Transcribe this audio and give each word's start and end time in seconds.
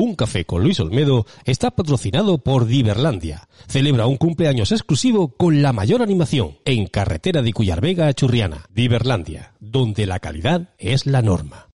Un 0.00 0.14
café 0.14 0.46
con 0.46 0.62
Luis 0.62 0.80
Olmedo 0.80 1.26
está 1.44 1.72
patrocinado 1.72 2.38
por 2.38 2.64
Diverlandia. 2.64 3.46
Celebra 3.68 4.06
un 4.06 4.16
cumpleaños 4.16 4.72
exclusivo 4.72 5.36
con 5.36 5.60
la 5.60 5.74
mayor 5.74 6.00
animación 6.00 6.56
en 6.64 6.86
carretera 6.86 7.42
de 7.42 7.52
Cuyarvega 7.52 8.06
a 8.06 8.14
Churriana. 8.14 8.64
Diverlandia, 8.74 9.52
donde 9.60 10.06
la 10.06 10.18
calidad 10.18 10.70
es 10.78 11.04
la 11.04 11.20
norma. 11.20 11.68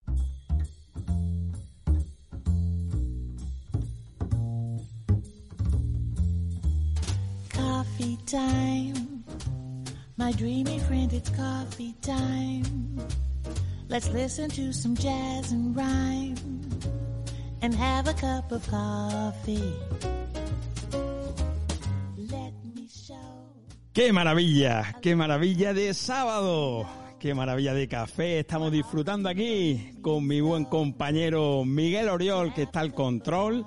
Coffee 7.54 8.18
time. 8.26 9.22
My 10.16 10.32
dreamy 10.32 10.80
friend, 10.88 11.12
it's 11.12 11.30
coffee 11.30 11.94
time. 12.02 12.64
Let's 13.88 14.08
listen 14.08 14.50
to 14.50 14.72
some 14.72 14.96
jazz 14.96 15.52
and 15.52 15.76
rhyme 15.76 16.34
and 17.62 17.74
have 17.74 18.08
a 18.08 18.14
cup 18.14 18.52
of 18.52 18.66
coffee. 18.68 19.74
Let 22.16 22.52
me 22.74 22.88
show. 22.88 23.16
¡Qué 23.92 24.12
maravilla! 24.12 24.94
¡Qué 25.00 25.16
maravilla 25.16 25.72
de 25.72 25.94
sábado! 25.94 26.86
¡Qué 27.18 27.34
maravilla 27.34 27.72
de 27.72 27.88
café! 27.88 28.40
Estamos 28.40 28.70
disfrutando 28.70 29.28
aquí 29.28 29.92
con 30.02 30.26
mi 30.26 30.40
buen 30.40 30.64
compañero 30.66 31.64
Miguel 31.64 32.08
Oriol, 32.08 32.52
que 32.52 32.64
está 32.64 32.80
al 32.80 32.92
control. 32.92 33.66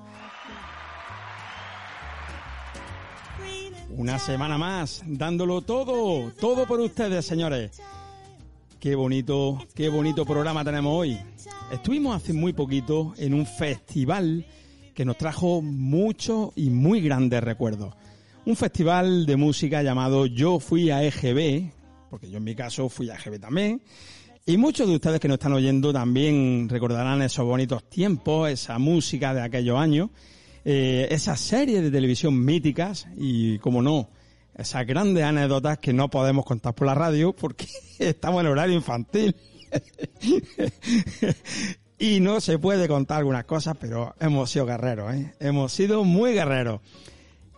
Una 3.89 4.19
semana 4.19 4.57
más, 4.57 5.01
dándolo 5.05 5.61
todo, 5.61 6.31
todo 6.39 6.65
por 6.67 6.79
ustedes, 6.79 7.25
señores. 7.25 7.81
Qué 8.79 8.95
bonito, 8.95 9.57
qué 9.75 9.89
bonito 9.89 10.25
programa 10.25 10.63
tenemos 10.63 10.93
hoy. 10.95 11.19
Estuvimos 11.69 12.15
hace 12.15 12.31
muy 12.31 12.53
poquito 12.53 13.13
en 13.17 13.33
un 13.33 13.45
festival 13.45 14.45
que 14.93 15.03
nos 15.03 15.17
trajo 15.17 15.61
muchos 15.61 16.51
y 16.55 16.69
muy 16.69 17.01
grandes 17.01 17.43
recuerdos. 17.43 17.93
Un 18.45 18.55
festival 18.55 19.25
de 19.25 19.35
música 19.35 19.83
llamado 19.83 20.27
Yo 20.27 20.61
Fui 20.61 20.91
a 20.91 21.03
EGB, 21.03 21.73
porque 22.09 22.29
yo 22.29 22.37
en 22.37 22.45
mi 22.45 22.55
caso 22.55 22.87
fui 22.87 23.09
a 23.09 23.15
EGB 23.15 23.41
también. 23.41 23.81
Y 24.45 24.55
muchos 24.55 24.87
de 24.87 24.95
ustedes 24.95 25.19
que 25.19 25.27
nos 25.27 25.35
están 25.35 25.51
oyendo 25.51 25.91
también 25.91 26.69
recordarán 26.69 27.21
esos 27.21 27.45
bonitos 27.45 27.83
tiempos, 27.89 28.49
esa 28.49 28.79
música 28.79 29.33
de 29.33 29.41
aquellos 29.41 29.77
años, 29.77 30.09
eh, 30.63 31.05
esas 31.11 31.37
series 31.41 31.81
de 31.81 31.91
televisión 31.91 32.45
míticas 32.45 33.07
y, 33.17 33.57
como 33.59 33.81
no, 33.81 34.09
esas 34.59 34.85
grandes 34.85 35.23
anécdotas 35.23 35.77
que 35.77 35.93
no 35.93 36.09
podemos 36.09 36.45
contar 36.45 36.75
por 36.75 36.87
la 36.87 36.95
radio 36.95 37.33
porque 37.33 37.67
estamos 37.99 38.41
en 38.41 38.47
horario 38.47 38.75
infantil. 38.75 39.35
y 41.99 42.19
no 42.19 42.41
se 42.41 42.59
puede 42.59 42.87
contar 42.87 43.19
algunas 43.19 43.45
cosas, 43.45 43.77
pero 43.79 44.15
hemos 44.19 44.49
sido 44.49 44.65
guerreros, 44.65 45.13
¿eh? 45.13 45.33
Hemos 45.39 45.71
sido 45.71 46.03
muy 46.03 46.33
guerreros. 46.33 46.81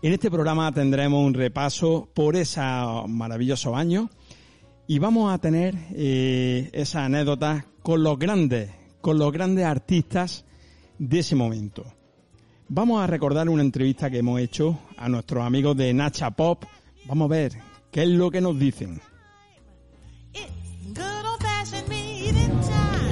En 0.02 0.14
este 0.14 0.32
programa 0.32 0.72
tendremos 0.72 1.24
un 1.24 1.34
repaso 1.34 2.10
por 2.14 2.36
esos 2.36 3.08
maravillosos 3.08 3.76
años 3.76 4.10
y 4.88 5.00
vamos 5.00 5.34
a 5.34 5.38
tener 5.38 5.76
eh, 5.94 6.70
esas 6.74 7.04
anécdotas 7.04 7.66
con 7.84 8.04
los 8.04 8.18
grandes, 8.18 8.72
con 9.00 9.20
los 9.20 9.32
grandes 9.32 9.66
artistas 9.66 10.44
de 10.98 11.20
ese 11.20 11.36
momento. 11.36 11.86
Vamos 12.68 13.04
a 13.04 13.08
recordar 13.08 13.48
una 13.50 13.64
entrevista 13.64 14.10
que 14.10 14.20
hemos 14.20 14.40
hecho 14.40 14.80
a 14.98 15.08
nuestros 15.10 15.44
amigos 15.44 15.76
de 15.78 15.94
Nacha 15.94 16.32
Pop. 16.32 16.64
Vamos 17.06 17.26
a 17.26 17.34
ver 17.34 17.52
qué 17.92 18.04
es 18.04 18.10
lo 18.10 18.30
que 18.32 18.42
nos 18.42 18.58
dicen. 18.58 19.02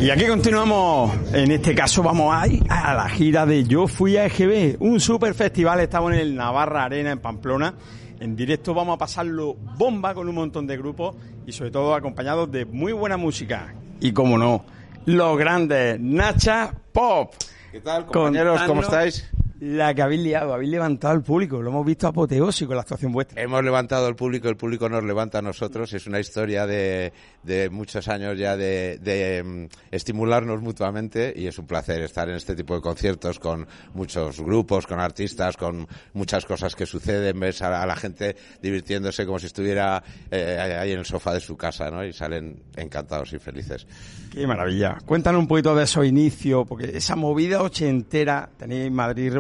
Y 0.01 0.09
aquí 0.11 0.27
continuamos. 0.27 1.11
En 1.33 1.51
este 1.51 1.75
caso 1.75 2.01
vamos 2.01 2.33
a 2.33 2.47
ir 2.47 2.63
a 2.69 2.93
la 2.93 3.09
gira 3.09 3.45
de 3.45 3.65
Yo 3.65 3.85
Fui 3.85 4.15
a 4.15 4.25
EGB, 4.27 4.77
un 4.79 5.01
super 5.01 5.33
festival. 5.33 5.81
Estamos 5.81 6.13
en 6.13 6.19
el 6.19 6.35
Navarra 6.35 6.85
Arena 6.85 7.11
en 7.11 7.19
Pamplona. 7.19 7.73
En 8.19 8.35
directo 8.35 8.73
vamos 8.73 8.95
a 8.95 8.97
pasarlo 8.97 9.55
bomba 9.77 10.13
con 10.13 10.29
un 10.29 10.35
montón 10.35 10.67
de 10.67 10.77
grupos 10.77 11.15
y 11.45 11.51
sobre 11.51 11.71
todo 11.71 11.95
acompañados 11.95 12.49
de 12.49 12.66
muy 12.66 12.94
buena 12.94 13.17
música. 13.17 13.73
Y 13.99 14.13
como 14.13 14.38
no, 14.38 14.63
los 15.05 15.38
grandes 15.38 15.99
Nacha 15.99 16.73
Pop. 16.94 17.33
¿Qué 17.72 17.81
tal, 17.81 18.05
compañeros? 18.05 18.61
¿Cómo 18.63 18.81
estáis? 18.81 19.29
La 19.59 19.94
que 19.94 20.02
habéis 20.02 20.22
liado, 20.22 20.53
habéis 20.53 20.72
levantado 20.72 21.14
al 21.14 21.22
público, 21.22 21.62
lo 21.62 21.70
hemos 21.70 21.86
visto 21.86 22.08
apoteósico 22.08 22.74
la 22.74 22.81
actuación 22.81 23.12
vuestra. 23.12 23.42
Hemos 23.42 23.62
levantado 23.62 24.08
al 24.08 24.16
público, 24.16 24.47
el 24.47 24.56
público 24.56 24.88
nos 24.88 25.03
levanta 25.03 25.40
a 25.40 25.42
nosotros. 25.42 25.92
Es 25.92 26.08
una 26.08 26.22
historia 26.22 26.66
de, 26.66 27.12
de 27.44 27.70
muchos 27.70 28.08
años 28.08 28.38
ya 28.38 28.56
de, 28.56 29.00
de, 29.00 29.44
mm, 29.44 29.66
estimularnos 29.92 30.62
mutuamente 30.62 31.34
y 31.36 31.47
es 31.47 31.59
un 31.59 31.68
placer 31.68 32.02
estar 32.03 32.30
en 32.30 32.36
este 32.36 32.56
tipo 32.56 32.74
de 32.74 32.81
conciertos 32.81 33.38
con 33.38 33.68
muchos 33.94 34.40
grupos, 34.40 34.88
con 34.88 35.02
artistas, 35.02 35.58
con 35.58 35.86
muchas 36.14 36.46
cosas 36.46 36.74
que 36.74 36.86
suceden. 36.86 37.38
Ves 37.38 37.62
a, 37.62 37.81
a 37.81 37.86
la 37.86 37.97
gente 37.97 38.38
divirtiéndose 38.62 39.26
como 39.26 39.40
si 39.40 39.47
estuviera 39.47 40.02
eh, 40.31 40.78
ahí 40.80 40.94
en 40.94 41.00
el 41.00 41.06
sofá 41.06 41.34
de 41.34 41.41
su 41.41 41.58
casa, 41.58 41.91
¿no? 41.91 42.06
Y 42.06 42.14
salen 42.14 42.64
encantados 42.78 43.34
y 43.34 43.40
felices. 43.40 43.86
Qué 44.31 44.47
maravilla. 44.47 44.97
Cuéntanos 45.06 45.41
un 45.41 45.47
poquito 45.47 45.76
de 45.76 45.84
esos 45.84 46.06
inicios, 46.06 46.66
porque 46.66 46.96
esa 46.96 47.18
movida 47.18 47.62
ochentera 47.62 48.50
tenéis 48.58 48.90
Madrid 48.91 49.34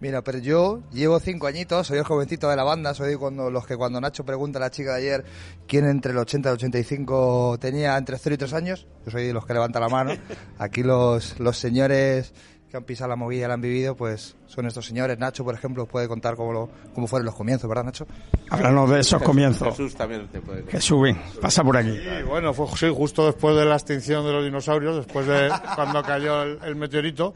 Mira, 0.00 0.22
pero 0.22 0.38
yo 0.38 0.80
llevo 0.92 1.18
cinco 1.20 1.46
añitos, 1.46 1.86
soy 1.86 1.98
el 1.98 2.04
jovencito 2.04 2.48
de 2.48 2.56
la 2.56 2.64
banda, 2.64 2.94
soy 2.94 3.16
cuando 3.16 3.50
los 3.50 3.66
que 3.66 3.76
cuando 3.76 4.00
Nacho 4.00 4.24
pregunta 4.24 4.58
a 4.58 4.62
la 4.62 4.70
chica 4.70 4.92
de 4.92 4.98
ayer 4.98 5.24
quién 5.66 5.86
entre 5.86 6.12
el 6.12 6.18
80 6.18 6.48
y 6.48 6.50
el 6.50 6.54
85 6.54 7.58
tenía 7.60 7.96
entre 7.96 8.18
0 8.18 8.34
y 8.34 8.38
3 8.38 8.52
años, 8.52 8.86
yo 9.04 9.10
soy 9.10 9.26
de 9.26 9.32
los 9.32 9.46
que 9.46 9.54
levanta 9.54 9.80
la 9.80 9.88
mano. 9.88 10.12
Aquí 10.58 10.82
los, 10.82 11.38
los 11.40 11.58
señores 11.58 12.32
que 12.68 12.76
han 12.76 12.84
pisado 12.84 13.08
la 13.08 13.16
movida 13.16 13.44
y 13.44 13.48
la 13.48 13.54
han 13.54 13.60
vivido, 13.60 13.96
pues 13.96 14.36
son 14.46 14.66
estos 14.66 14.84
señores. 14.84 15.18
Nacho, 15.18 15.42
por 15.42 15.54
ejemplo, 15.54 15.84
os 15.84 15.88
puede 15.88 16.06
contar 16.06 16.36
cómo, 16.36 16.52
lo, 16.52 16.70
cómo 16.94 17.06
fueron 17.06 17.26
los 17.26 17.34
comienzos, 17.34 17.68
¿verdad, 17.68 17.84
Nacho? 17.84 18.06
Háblanos 18.50 18.90
de 18.90 19.00
esos 19.00 19.22
comienzos. 19.22 19.68
Jesús 19.68 19.94
también 19.94 20.28
te 20.28 20.40
puede 20.40 20.64
Jesús, 20.64 21.00
ven, 21.00 21.18
pasa 21.40 21.64
por 21.64 21.76
aquí. 21.76 21.90
Y 21.90 22.22
bueno, 22.24 22.52
fue 22.52 22.66
sí, 22.76 22.92
justo 22.94 23.26
después 23.26 23.56
de 23.56 23.64
la 23.64 23.74
extinción 23.74 24.24
de 24.24 24.32
los 24.32 24.44
dinosaurios, 24.44 24.96
después 24.96 25.26
de 25.26 25.50
cuando 25.74 26.02
cayó 26.02 26.42
el, 26.42 26.58
el 26.62 26.76
meteorito. 26.76 27.34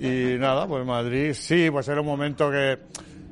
Y 0.00 0.38
nada, 0.38 0.66
pues 0.66 0.84
Madrid, 0.86 1.34
sí, 1.34 1.70
pues 1.70 1.86
era 1.88 2.00
un 2.00 2.06
momento 2.06 2.50
que, 2.50 2.78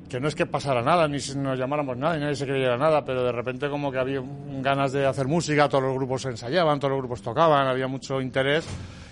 que 0.09 0.21
no 0.21 0.29
es 0.29 0.35
que 0.35 0.45
pasara 0.45 0.83
nada, 0.83 1.09
ni 1.09 1.19
si 1.19 1.37
nos 1.39 1.59
llamáramos 1.59 1.97
nada, 1.97 2.19
y 2.19 2.21
nadie 2.21 2.37
se 2.37 2.47
creyera 2.47 2.77
nada, 2.77 3.05
pero 3.05 3.25
de 3.25 3.33
repente 3.33 3.71
como 3.71 3.91
que 3.91 3.99
había 3.99 4.23
ganas 4.61 4.93
de 4.93 5.07
hacer 5.07 5.27
música, 5.27 5.69
todos 5.69 5.85
los 5.85 5.95
grupos 5.95 6.27
ensayaban, 6.27 6.79
todos 6.79 6.93
los 6.93 7.01
grupos 7.01 7.23
tocaban, 7.23 7.67
había 7.67 7.89
mucho 7.89 8.21
interés 8.21 8.67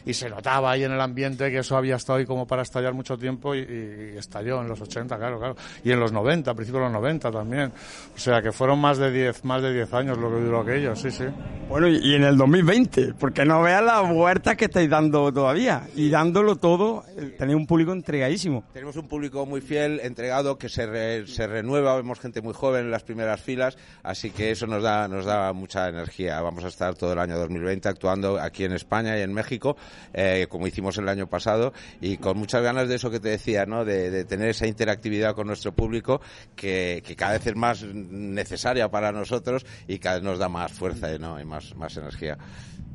y 0.06 0.14
se 0.14 0.30
notaba 0.30 0.70
ahí 0.70 0.84
en 0.84 0.92
el 0.92 1.00
ambiente 1.00 1.50
que 1.50 1.58
eso 1.58 1.76
había 1.76 1.96
estado 1.96 2.18
ahí 2.20 2.24
como 2.24 2.46
para 2.46 2.62
estallar 2.62 2.94
mucho 2.94 3.18
tiempo 3.18 3.54
y, 3.54 3.58
y 3.58 4.16
estalló 4.16 4.62
en 4.62 4.68
los 4.68 4.80
80, 4.80 5.18
claro, 5.18 5.38
claro. 5.38 5.56
Y 5.84 5.92
en 5.92 6.00
los 6.00 6.12
90, 6.12 6.50
a 6.50 6.54
principios 6.54 6.80
de 6.80 6.84
los 6.86 6.92
90 6.94 7.30
también. 7.30 7.72
O 8.14 8.18
sea 8.18 8.40
que 8.40 8.52
fueron 8.52 8.78
más 8.80 8.96
de 8.96 9.10
10, 9.10 9.44
más 9.44 9.60
de 9.60 9.74
10 9.74 9.92
años 9.92 10.16
lo 10.16 10.30
que 10.30 10.36
duró 10.40 10.60
aquello, 10.60 10.96
sí, 10.96 11.10
sí. 11.10 11.24
Bueno, 11.68 11.88
y 11.88 12.06
y 12.06 12.14
en 12.14 12.22
el 12.22 12.36
2020, 12.36 13.14
porque 13.18 13.44
no 13.44 13.60
veas 13.62 13.82
las 13.82 14.08
vueltas 14.08 14.56
que 14.56 14.66
estáis 14.66 14.88
dando 14.88 15.32
todavía. 15.32 15.82
Y 15.96 16.08
dándolo 16.08 16.54
todo, 16.56 17.02
eh, 17.18 17.34
tenéis 17.36 17.56
un 17.56 17.66
público 17.66 17.92
entregadísimo. 17.92 18.62
Tenemos 18.72 18.94
un 18.94 19.08
público 19.08 19.44
muy 19.44 19.60
fiel, 19.60 19.98
entregado, 20.04 20.56
que 20.56 20.68
se, 20.68 20.86
re- 20.86 21.26
se 21.26 21.48
renueva, 21.48 21.96
vemos 21.96 22.20
gente 22.20 22.40
muy 22.40 22.54
joven 22.54 22.84
en 22.84 22.90
las 22.92 23.02
primeras 23.02 23.40
filas, 23.40 23.76
así 24.04 24.30
que 24.30 24.52
eso 24.52 24.68
nos 24.68 24.84
da, 24.84 25.08
nos 25.08 25.24
da 25.24 25.52
mucha 25.52 25.88
energía. 25.88 26.40
Vamos 26.40 26.62
a 26.64 26.68
estar 26.68 26.94
todo 26.94 27.12
el 27.12 27.18
año 27.18 27.36
2020 27.38 27.88
actuando 27.88 28.38
aquí 28.40 28.62
en 28.64 28.72
España 28.72 29.18
y 29.18 29.22
en 29.22 29.32
México, 29.34 29.76
eh, 30.12 30.46
como 30.48 30.66
hicimos 30.66 30.98
el 30.98 31.08
año 31.08 31.26
pasado, 31.26 31.72
y 32.00 32.16
con 32.16 32.38
muchas 32.38 32.62
ganas 32.62 32.88
de 32.88 32.96
eso 32.96 33.10
que 33.10 33.20
te 33.20 33.28
decía, 33.28 33.66
¿no? 33.66 33.84
de, 33.84 34.10
de 34.10 34.24
tener 34.24 34.48
esa 34.48 34.66
interactividad 34.66 35.34
con 35.34 35.46
nuestro 35.46 35.72
público, 35.72 36.20
que, 36.54 37.02
que 37.04 37.16
cada 37.16 37.32
vez 37.32 37.46
es 37.46 37.56
más 37.56 37.82
necesaria 37.84 38.90
para 38.90 39.12
nosotros 39.12 39.64
y 39.86 39.98
cada 39.98 40.16
vez 40.16 40.24
nos 40.24 40.38
da 40.38 40.48
más 40.48 40.72
fuerza 40.72 41.16
¿no? 41.18 41.40
y 41.40 41.44
más, 41.44 41.74
más 41.76 41.96
energía. 41.96 42.38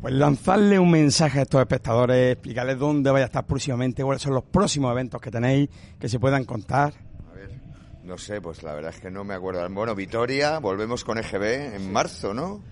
Pues 0.02 0.14
lanzarle 0.16 0.80
un 0.80 0.90
mensaje 0.90 1.40
a 1.40 1.42
estos 1.44 1.62
espectadores, 1.62 2.34
explicarles 2.34 2.80
dónde 2.80 3.12
vaya 3.12 3.26
a 3.26 3.28
estar 3.28 3.46
próximamente, 3.46 4.04
cuáles 4.04 4.24
son 4.24 4.34
los 4.34 4.44
próximos 4.44 4.92
eventos 4.92 5.22
que 5.22 5.30
tenéis, 5.30 5.70
que 6.00 6.10
se 6.10 6.20
puedan 6.20 6.44
contar. 6.44 6.94
A 7.30 7.36
ver, 7.36 7.52
no 8.04 8.18
sé, 8.18 8.42
pues 8.42 8.64
la 8.64 8.74
verdad 8.74 8.92
es 8.96 9.00
que 9.00 9.12
no 9.12 9.24
me 9.24 9.36
acuerdo. 9.36 9.68
Bueno, 9.70 9.94
Vitoria, 9.94 10.58
volvemos 10.58 11.04
con 11.04 11.20
EGB 11.20 11.76
en 11.76 11.94
marzo, 11.94 12.34
¿no? 12.34 12.64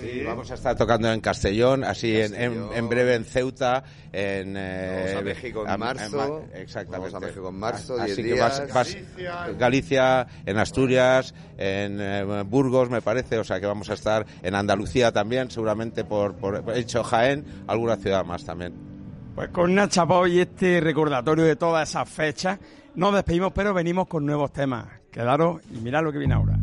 Sí, 0.00 0.22
vamos 0.24 0.50
a 0.50 0.54
estar 0.54 0.76
tocando 0.76 1.12
en 1.12 1.20
Castellón, 1.20 1.84
así 1.84 2.16
en, 2.20 2.34
en, 2.34 2.68
en 2.74 2.88
breve 2.88 3.14
en 3.14 3.24
Ceuta, 3.24 3.84
en... 4.12 4.54
eh, 4.56 5.02
Vamos 5.04 5.20
a 5.20 5.24
México 5.24 5.64
en 5.68 5.78
marzo. 5.80 6.16
ma- 6.16 6.58
exactamente. 6.58 7.12
Vamos 7.12 7.14
a 7.14 7.20
México 7.26 7.48
en 7.48 7.54
marzo, 7.54 7.94
Así 8.00 8.22
10 8.22 8.34
que 8.34 8.40
vas, 8.40 8.56
días. 8.66 8.74
vas- 8.74 9.58
Galicia, 9.58 10.26
en 10.46 10.58
Asturias, 10.58 11.34
en 11.58 11.98
eh, 12.00 12.42
Burgos, 12.46 12.88
me 12.90 13.02
parece, 13.02 13.38
o 13.38 13.44
sea 13.44 13.60
que 13.60 13.66
vamos 13.66 13.90
a 13.90 13.94
estar 13.94 14.24
en 14.42 14.54
Andalucía 14.54 15.12
también, 15.12 15.50
seguramente 15.50 16.04
por, 16.04 16.34
por 16.36 16.62
he 16.74 16.78
hecho 16.80 17.02
Jaén, 17.04 17.44
alguna 17.66 17.96
ciudad 17.96 18.24
más 18.24 18.44
también. 18.44 18.72
Pues 19.34 19.48
con 19.50 19.74
Nacha 19.74 20.04
y 20.28 20.40
este 20.40 20.80
recordatorio 20.80 21.44
de 21.44 21.56
todas 21.56 21.88
esas 21.88 22.08
fechas, 22.08 22.58
nos 22.94 23.14
despedimos, 23.14 23.52
pero 23.52 23.72
venimos 23.72 24.06
con 24.08 24.26
nuevos 24.26 24.52
temas. 24.52 24.86
Quedaros 25.10 25.60
y 25.72 25.78
mirad 25.80 26.02
lo 26.02 26.12
que 26.12 26.18
viene 26.18 26.34
ahora. 26.34 26.58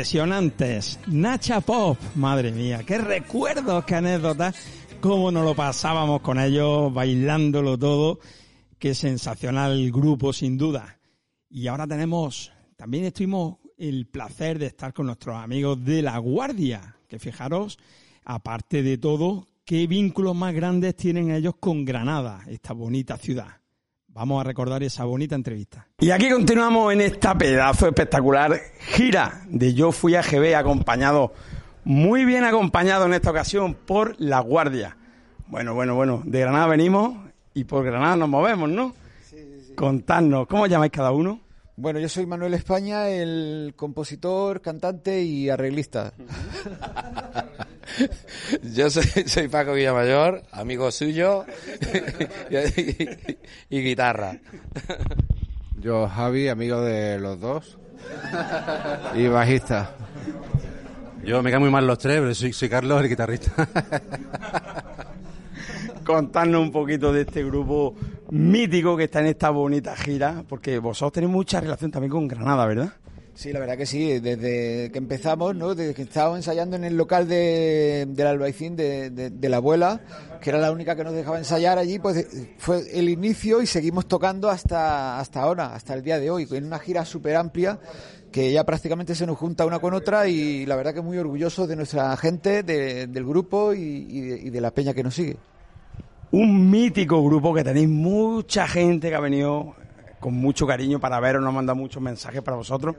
Impresionantes. 0.00 0.98
Nacha 1.08 1.60
Pop, 1.60 1.98
madre 2.14 2.52
mía, 2.52 2.80
qué 2.86 2.96
recuerdos, 2.96 3.84
qué 3.84 3.96
anécdotas, 3.96 4.56
cómo 4.98 5.30
nos 5.30 5.44
lo 5.44 5.54
pasábamos 5.54 6.22
con 6.22 6.40
ellos, 6.40 6.90
bailándolo 6.90 7.76
todo. 7.76 8.18
Qué 8.78 8.94
sensacional 8.94 9.90
grupo, 9.92 10.32
sin 10.32 10.56
duda. 10.56 10.98
Y 11.50 11.66
ahora 11.66 11.86
tenemos, 11.86 12.50
también 12.76 13.04
estuvimos 13.04 13.58
el 13.76 14.06
placer 14.06 14.58
de 14.58 14.68
estar 14.68 14.94
con 14.94 15.04
nuestros 15.04 15.36
amigos 15.36 15.84
de 15.84 16.00
La 16.00 16.16
Guardia, 16.16 16.96
que 17.06 17.18
fijaros, 17.18 17.78
aparte 18.24 18.82
de 18.82 18.96
todo, 18.96 19.48
qué 19.66 19.86
vínculos 19.86 20.34
más 20.34 20.54
grandes 20.54 20.96
tienen 20.96 21.30
ellos 21.30 21.56
con 21.60 21.84
Granada, 21.84 22.42
esta 22.48 22.72
bonita 22.72 23.18
ciudad. 23.18 23.59
Vamos 24.12 24.40
a 24.40 24.44
recordar 24.44 24.82
esa 24.82 25.04
bonita 25.04 25.36
entrevista. 25.36 25.86
Y 26.00 26.10
aquí 26.10 26.28
continuamos 26.28 26.92
en 26.92 27.00
esta 27.00 27.38
pedazo 27.38 27.86
espectacular 27.86 28.60
gira 28.80 29.42
de 29.48 29.72
Yo 29.72 29.92
Fui 29.92 30.16
a 30.16 30.22
GB 30.22 30.56
acompañado, 30.56 31.32
muy 31.84 32.24
bien 32.24 32.42
acompañado 32.42 33.06
en 33.06 33.14
esta 33.14 33.30
ocasión 33.30 33.74
por 33.74 34.16
La 34.18 34.40
Guardia. 34.40 34.96
Bueno, 35.46 35.74
bueno, 35.74 35.94
bueno, 35.94 36.22
de 36.24 36.40
Granada 36.40 36.66
venimos 36.66 37.18
y 37.54 37.64
por 37.64 37.84
Granada 37.84 38.16
nos 38.16 38.28
movemos, 38.28 38.68
¿no? 38.68 38.94
Contadnos, 39.76 40.48
¿cómo 40.48 40.66
llamáis 40.66 40.90
cada 40.90 41.12
uno? 41.12 41.40
Bueno, 41.80 41.98
yo 41.98 42.10
soy 42.10 42.26
Manuel 42.26 42.52
España, 42.52 43.08
el 43.08 43.72
compositor, 43.74 44.60
cantante 44.60 45.22
y 45.22 45.48
arreglista. 45.48 46.12
Yo 48.62 48.90
soy, 48.90 49.04
soy 49.26 49.48
Paco 49.48 49.72
Villamayor, 49.72 50.42
amigo 50.52 50.90
suyo 50.92 51.46
y, 52.50 53.76
y 53.76 53.82
guitarra. 53.82 54.38
Yo, 55.80 56.06
Javi, 56.06 56.48
amigo 56.48 56.82
de 56.82 57.18
los 57.18 57.40
dos. 57.40 57.78
Y 59.14 59.26
bajista. 59.28 59.96
Yo 61.24 61.42
me 61.42 61.50
caen 61.50 61.62
muy 61.62 61.70
mal 61.70 61.86
los 61.86 61.98
tres, 61.98 62.20
pero 62.20 62.34
soy, 62.34 62.52
soy 62.52 62.68
Carlos, 62.68 63.00
el 63.02 63.08
guitarrista. 63.08 63.68
Contarnos 66.12 66.60
un 66.62 66.72
poquito 66.72 67.12
de 67.12 67.22
este 67.22 67.44
grupo 67.44 67.94
mítico 68.30 68.96
que 68.96 69.04
está 69.04 69.20
en 69.20 69.26
esta 69.26 69.50
bonita 69.50 69.94
gira, 69.96 70.44
porque 70.48 70.78
vosotros 70.78 71.12
tenéis 71.12 71.32
mucha 71.32 71.60
relación 71.60 71.90
también 71.90 72.10
con 72.10 72.26
Granada, 72.28 72.66
¿verdad? 72.66 72.92
Sí, 73.32 73.52
la 73.52 73.60
verdad 73.60 73.78
que 73.78 73.86
sí, 73.86 74.18
desde 74.18 74.90
que 74.92 74.98
empezamos, 74.98 75.54
¿no? 75.56 75.74
Desde 75.74 75.94
que 75.94 76.02
estábamos 76.02 76.38
ensayando 76.38 76.76
en 76.76 76.84
el 76.84 76.96
local 76.96 77.26
de, 77.26 78.06
del 78.10 78.26
Albaicín 78.26 78.76
de, 78.76 79.32
la 79.48 79.56
abuela, 79.56 80.00
que 80.42 80.50
era 80.50 80.58
la 80.58 80.70
única 80.72 80.94
que 80.94 81.04
nos 81.04 81.14
dejaba 81.14 81.38
ensayar 81.38 81.78
allí, 81.78 81.98
pues 81.98 82.18
eh, 82.18 82.54
fue 82.58 82.82
el 82.92 83.08
inicio 83.08 83.62
y 83.62 83.66
seguimos 83.66 84.06
tocando 84.08 84.50
hasta, 84.50 85.18
hasta 85.18 85.40
ahora, 85.40 85.74
hasta 85.74 85.94
el 85.94 86.02
día 86.02 86.18
de 86.18 86.28
hoy, 86.30 86.46
en 86.50 86.64
una 86.66 86.78
gira 86.80 87.04
súper 87.06 87.36
amplia 87.36 87.78
que 88.30 88.52
ya 88.52 88.64
prácticamente 88.64 89.14
se 89.14 89.26
nos 89.26 89.38
junta 89.38 89.64
una 89.64 89.78
con 89.78 89.94
otra 89.94 90.28
y 90.28 90.66
la 90.66 90.76
verdad 90.76 90.92
que 90.92 91.00
muy 91.00 91.16
orgullosos 91.16 91.66
de 91.66 91.76
nuestra 91.76 92.14
gente, 92.18 92.62
de- 92.62 93.06
del 93.06 93.24
grupo 93.24 93.72
y 93.72 94.50
de 94.50 94.60
la 94.60 94.70
peña 94.72 94.92
que 94.92 95.02
nos 95.02 95.14
sigue. 95.14 95.36
Un 96.32 96.70
mítico 96.70 97.24
grupo 97.24 97.52
que 97.52 97.64
tenéis 97.64 97.88
mucha 97.88 98.68
gente 98.68 99.08
que 99.08 99.16
ha 99.16 99.20
venido 99.20 99.74
con 100.20 100.34
mucho 100.34 100.64
cariño 100.64 101.00
para 101.00 101.18
veros, 101.18 101.42
nos 101.42 101.50
ha 101.50 101.56
mandado 101.56 101.76
muchos 101.76 102.00
mensajes 102.00 102.40
para 102.42 102.56
vosotros. 102.56 102.94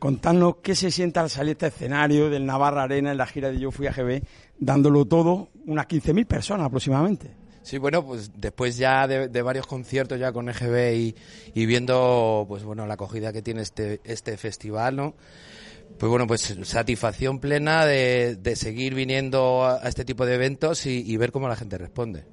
Contadnos 0.00 0.56
qué 0.62 0.74
se 0.74 0.90
siente 0.90 1.20
al 1.20 1.30
salir 1.30 1.52
este 1.52 1.68
escenario 1.68 2.28
del 2.28 2.46
Navarra 2.46 2.82
Arena 2.82 3.12
en 3.12 3.18
la 3.18 3.26
gira 3.26 3.50
de 3.50 3.60
Yo 3.60 3.70
Fui 3.70 3.86
a 3.86 3.92
GB, 3.92 4.22
dándolo 4.58 5.04
todo, 5.04 5.50
unas 5.66 5.86
15.000 5.86 6.26
personas 6.26 6.66
aproximadamente. 6.66 7.36
Sí, 7.62 7.78
bueno, 7.78 8.04
pues 8.04 8.32
después 8.36 8.78
ya 8.78 9.06
de, 9.06 9.42
varios 9.42 9.66
conciertos 9.66 10.18
ya 10.18 10.32
con 10.32 10.48
EGB 10.48 11.14
y, 11.54 11.66
viendo, 11.66 12.46
pues 12.48 12.64
bueno, 12.64 12.84
la 12.86 12.94
acogida 12.94 13.32
que 13.32 13.42
tiene 13.42 13.60
este, 13.60 14.00
este 14.02 14.36
festival, 14.38 14.96
¿no? 14.96 15.14
Pues 15.98 16.08
bueno, 16.08 16.26
pues 16.26 16.56
satisfacción 16.62 17.38
plena 17.38 17.84
de, 17.84 18.36
de 18.36 18.56
seguir 18.56 18.94
viniendo 18.94 19.66
a, 19.66 19.86
este 19.86 20.04
tipo 20.04 20.24
de 20.24 20.34
eventos 20.34 20.86
y 20.86 21.16
ver 21.16 21.30
cómo 21.30 21.46
la 21.46 21.56
gente 21.56 21.76
responde. 21.78 22.24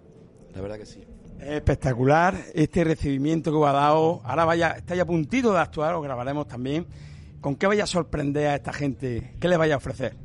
La 0.58 0.64
verdad 0.64 0.78
que 0.80 0.88
sí. 0.88 1.04
Es 1.40 1.50
espectacular 1.50 2.34
este 2.56 2.84
recibimiento 2.84 3.52
que 3.52 3.58
os 3.58 3.68
ha 3.68 3.74
dado. 3.74 4.22
Ahora 4.24 4.44
vaya, 4.44 4.72
estáis 4.72 5.00
a 5.02 5.06
puntito 5.06 5.54
de 5.54 5.60
actuar, 5.60 5.94
os 5.94 6.04
grabaremos 6.04 6.48
también. 6.48 6.88
¿Con 7.42 7.56
qué 7.58 7.68
vaya 7.68 7.84
a 7.84 7.88
sorprender 7.88 8.48
a 8.48 8.56
esta 8.56 8.74
gente? 8.74 9.36
¿Qué 9.40 9.48
les 9.48 9.60
vaya 9.60 9.76
a 9.76 9.78
ofrecer? 9.78 10.16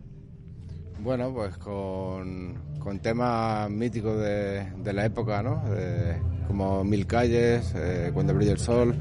Bueno, 1.01 1.31
pues 1.35 1.59
con, 1.59 2.55
con 2.79 2.99
temas 3.01 3.69
míticos 3.71 4.19
de, 4.23 4.73
de 4.83 4.93
la 4.95 5.05
época, 5.05 5.43
¿no? 5.43 5.63
De- 5.69 6.17
como 6.47 6.83
Mil 6.83 7.07
Calles, 7.07 7.75
eh, 7.77 8.11
Cuando 8.15 8.33
brilla 8.35 8.53
el 8.53 8.59
sol, 8.59 8.95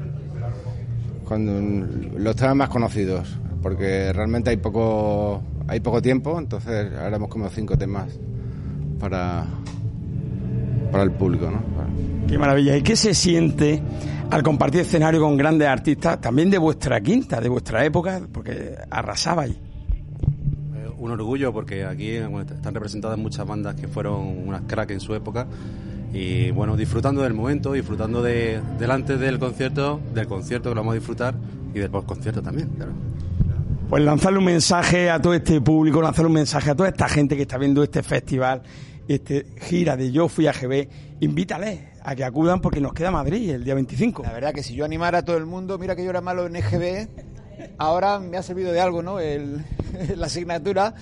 cuando, 1.26 1.86
los 2.18 2.36
temas 2.36 2.56
más 2.56 2.68
conocidos, 2.68 3.38
porque 3.62 4.12
realmente 4.12 4.50
hay 4.50 4.58
poco, 4.58 5.42
hay 5.66 5.80
poco 5.80 6.02
tiempo, 6.02 6.38
entonces 6.38 6.92
haremos 6.92 7.30
como 7.30 7.48
cinco 7.48 7.78
temas 7.78 8.18
para, 9.00 9.46
para 10.92 11.04
el 11.04 11.10
público, 11.10 11.50
¿no? 11.50 11.62
Qué 12.28 12.38
maravilla. 12.38 12.76
¿Y 12.76 12.82
qué 12.82 12.94
se 12.94 13.14
siente 13.14 13.82
al 14.30 14.42
compartir 14.42 14.82
escenario 14.82 15.20
con 15.20 15.36
grandes 15.36 15.66
artistas, 15.66 16.20
también 16.20 16.50
de 16.50 16.58
vuestra 16.58 17.00
quinta, 17.00 17.40
de 17.40 17.48
vuestra 17.48 17.84
época, 17.84 18.20
porque 18.30 18.76
arrasabais? 18.90 19.52
Eh, 19.54 20.88
Un 20.98 21.10
orgullo 21.10 21.52
porque 21.52 21.84
aquí 21.84 22.10
están 22.10 22.74
representadas 22.74 23.18
muchas 23.18 23.46
bandas 23.46 23.74
que 23.74 23.88
fueron 23.88 24.46
unas 24.46 24.62
cracks 24.62 24.92
en 24.92 25.00
su 25.00 25.14
época 25.14 25.46
y 26.12 26.50
bueno, 26.50 26.76
disfrutando 26.76 27.22
del 27.22 27.32
momento, 27.32 27.72
disfrutando 27.72 28.22
de, 28.22 28.60
del 28.78 28.90
antes 28.90 29.18
del 29.18 29.38
concierto, 29.38 30.00
del 30.14 30.26
concierto 30.26 30.68
que 30.68 30.74
lo 30.74 30.82
vamos 30.82 30.92
a 30.92 30.96
disfrutar 30.96 31.34
y 31.74 31.78
del 31.78 31.90
post 31.90 32.06
concierto 32.06 32.42
también, 32.42 32.68
claro. 32.76 32.92
Pues 33.88 34.04
lanzarle 34.04 34.38
un 34.38 34.44
mensaje 34.44 35.10
a 35.10 35.20
todo 35.20 35.34
este 35.34 35.60
público, 35.60 36.00
lanzarle 36.00 36.28
un 36.28 36.34
mensaje 36.34 36.70
a 36.70 36.74
toda 36.74 36.88
esta 36.88 37.08
gente 37.08 37.36
que 37.36 37.42
está 37.42 37.58
viendo 37.58 37.82
este 37.82 38.02
festival, 38.02 38.62
este 39.14 39.46
gira 39.60 39.96
de 39.96 40.12
Yo 40.12 40.28
Fui 40.28 40.46
a 40.46 40.52
GB, 40.52 40.88
invítales 41.20 41.80
a 42.02 42.14
que 42.14 42.24
acudan 42.24 42.60
porque 42.60 42.80
nos 42.80 42.92
queda 42.92 43.10
Madrid 43.10 43.50
el 43.50 43.64
día 43.64 43.74
25. 43.74 44.22
La 44.22 44.32
verdad 44.32 44.52
que 44.52 44.62
si 44.62 44.74
yo 44.74 44.84
animara 44.84 45.18
a 45.18 45.24
todo 45.24 45.36
el 45.36 45.46
mundo, 45.46 45.78
mira 45.78 45.94
que 45.96 46.04
yo 46.04 46.10
era 46.10 46.20
malo 46.20 46.46
en 46.46 46.56
EGB, 46.56 47.08
ahora 47.78 48.18
me 48.18 48.36
ha 48.36 48.42
servido 48.42 48.72
de 48.72 48.80
algo, 48.80 49.02
¿no? 49.02 49.18
La 50.16 50.26
asignatura. 50.26 50.94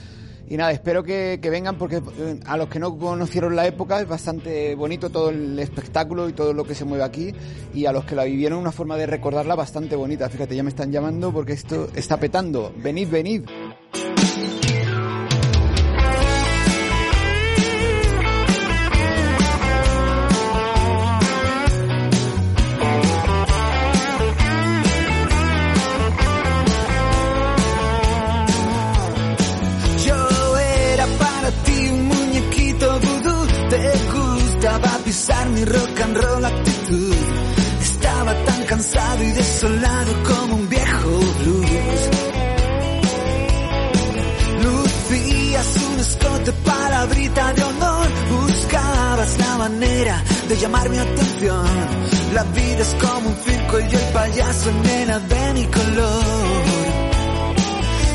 Y 0.49 0.57
nada, 0.57 0.73
espero 0.73 1.05
que, 1.05 1.39
que 1.41 1.49
vengan 1.49 1.79
porque 1.79 1.99
eh, 2.19 2.41
a 2.45 2.57
los 2.57 2.69
que 2.69 2.81
no 2.81 2.99
conocieron 2.99 3.55
la 3.55 3.69
época 3.69 4.01
es 4.01 4.09
bastante 4.09 4.75
bonito 4.75 5.09
todo 5.09 5.31
el 5.31 5.57
espectáculo 5.61 6.29
y 6.29 6.33
todo 6.33 6.53
lo 6.53 6.65
que 6.65 6.75
se 6.75 6.85
mueve 6.85 7.05
aquí. 7.05 7.33
Y 7.73 7.87
a 7.87 7.93
los 7.93 8.05
que 8.05 8.17
la 8.17 8.25
vivieron, 8.25 8.59
una 8.59 8.73
forma 8.73 8.97
de 8.97 9.07
recordarla 9.07 9.55
bastante 9.55 9.95
bonita. 9.95 10.29
Fíjate, 10.29 10.57
ya 10.57 10.65
me 10.65 10.71
están 10.71 10.91
llamando 10.91 11.33
porque 11.33 11.53
esto 11.53 11.89
está 11.95 12.19
petando. 12.19 12.75
Venid, 12.77 13.09
venid. 13.09 13.43
Mi 35.55 35.65
rock 35.65 36.01
and 36.01 36.17
roll 36.17 36.45
actitud. 36.45 37.15
Estaba 37.81 38.33
tan 38.45 38.65
cansado 38.65 39.25
y 39.25 39.31
desolado 39.33 40.13
como 40.25 40.55
un 40.57 40.69
viejo 40.69 41.09
blues. 41.41 42.03
Lucías 44.63 45.77
un 45.91 46.01
escote 46.01 46.53
palabrita 46.53 47.53
de 47.53 47.63
honor. 47.63 48.07
Buscabas 48.31 49.39
la 49.39 49.59
manera 49.59 50.25
de 50.49 50.57
llamar 50.57 50.89
mi 50.91 50.99
atención. 50.99 51.67
La 52.35 52.45
vida 52.45 52.81
es 52.81 52.97
como 53.01 53.29
un 53.29 53.37
circo 53.37 53.81
y 53.81 53.89
yo 53.89 53.99
el 53.99 54.13
payaso 54.13 54.73
nena 54.85 55.19
de 55.19 55.55
mi 55.55 55.65
color. 55.67 56.25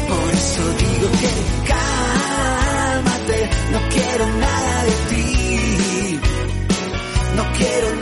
Por 0.09 0.33
eso 0.33 0.61
digo 0.79 1.07
que 1.19 1.64
quiero 7.57 7.94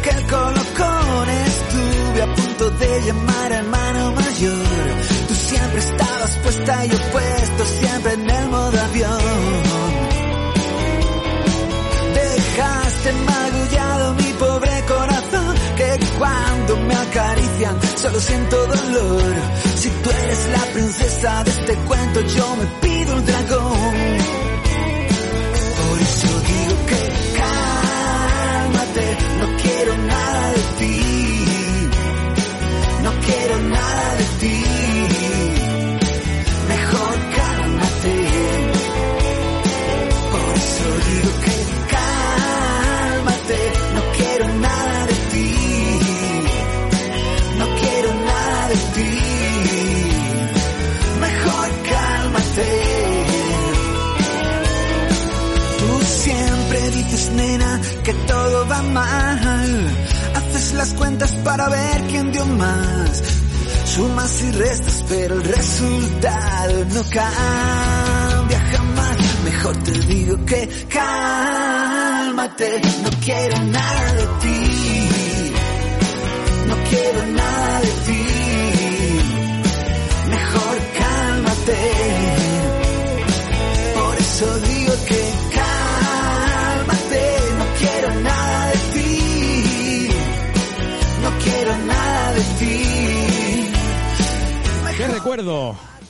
aquel 0.00 0.26
colocón 0.26 1.28
Estuve 1.50 2.22
a 2.22 2.34
punto 2.34 2.70
de 2.70 3.02
llamar 3.06 3.52
a 3.52 3.58
hermano 3.58 4.12
mayor. 4.12 4.86
Tú 5.28 5.34
siempre 5.34 5.80
estabas 5.80 6.30
puesta 6.42 6.86
y 6.86 6.88
yo 6.88 6.98
puesto 7.12 7.64
siempre 7.80 8.12
en 8.14 8.30
el 8.30 8.48
modo 8.48 8.80
avión. 8.80 9.20
Dejaste 12.14 13.12
magullado 13.12 14.14
mi 14.14 14.32
pobre 14.32 14.84
corazón 14.88 15.54
Que 15.76 15.98
cuando 16.18 16.76
me 16.76 16.94
acarician 16.94 17.78
solo 17.96 18.20
siento 18.20 18.56
dolor. 18.66 19.34
Si 19.76 19.88
tú 19.88 20.10
eres 20.10 20.48
la 20.56 20.64
princesa 20.72 21.44
de 21.44 21.50
este 21.50 21.74
cuento 21.76 22.20
yo 22.20 22.56
me 22.56 22.66
pido 22.80 23.16
un 23.16 23.26
dragón 23.26 23.69
no 33.02 33.10
quiero 33.24 33.58
nada 33.58 34.16
de 34.18 34.29
Y 64.42 64.50
restas, 64.52 65.04
pero 65.08 65.34
el 65.34 65.44
resultado 65.44 66.84
no 66.94 67.02
cambia 67.10 68.60
jamás. 68.72 69.18
Mejor 69.44 69.76
te 69.82 69.92
digo 69.92 70.44
que 70.46 70.86
cálmate. 70.88 72.80
No 73.02 73.10
quiero 73.22 73.64
nada 73.64 74.12
de 74.14 74.26
ti. 74.40 74.99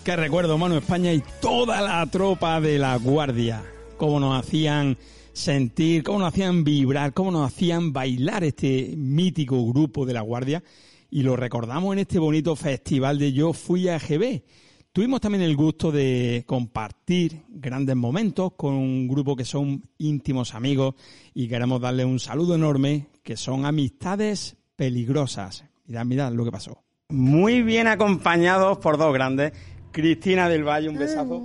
¡Qué 0.04 0.16
recuerdo, 0.16 0.56
Mano 0.56 0.78
España 0.78 1.12
y 1.12 1.22
toda 1.42 1.82
la 1.82 2.06
tropa 2.06 2.58
de 2.58 2.78
la 2.78 2.96
Guardia! 2.96 3.62
Cómo 3.98 4.18
nos 4.18 4.42
hacían 4.42 4.96
sentir, 5.34 6.02
cómo 6.02 6.20
nos 6.20 6.28
hacían 6.28 6.64
vibrar, 6.64 7.12
cómo 7.12 7.30
nos 7.30 7.46
hacían 7.52 7.92
bailar 7.92 8.42
este 8.42 8.94
mítico 8.96 9.62
grupo 9.66 10.06
de 10.06 10.14
la 10.14 10.22
Guardia. 10.22 10.62
Y 11.10 11.22
lo 11.22 11.36
recordamos 11.36 11.92
en 11.92 11.98
este 11.98 12.18
bonito 12.18 12.56
festival 12.56 13.18
de 13.18 13.34
Yo 13.34 13.52
Fui 13.52 13.88
a 13.88 13.98
GB. 13.98 14.42
Tuvimos 14.90 15.20
también 15.20 15.42
el 15.42 15.54
gusto 15.54 15.92
de 15.92 16.44
compartir 16.46 17.42
grandes 17.50 17.94
momentos 17.94 18.54
con 18.56 18.72
un 18.72 19.06
grupo 19.06 19.36
que 19.36 19.44
son 19.44 19.82
íntimos 19.98 20.54
amigos 20.54 20.94
y 21.34 21.46
queremos 21.46 21.78
darle 21.78 22.06
un 22.06 22.18
saludo 22.18 22.54
enorme, 22.54 23.08
que 23.22 23.36
son 23.36 23.66
amistades 23.66 24.56
peligrosas. 24.76 25.66
Mirad, 25.86 26.06
mirad 26.06 26.32
lo 26.32 26.46
que 26.46 26.52
pasó. 26.52 26.82
Muy 27.10 27.62
bien 27.62 27.86
acompañados 27.86 28.78
por 28.78 28.96
dos 28.96 29.12
grandes. 29.12 29.52
Cristina 29.92 30.48
del 30.48 30.64
Valle, 30.64 30.88
un 30.88 30.98
besazo. 30.98 31.42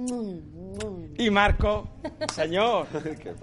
Y 1.18 1.30
Marco, 1.30 1.88
señor. 2.34 2.88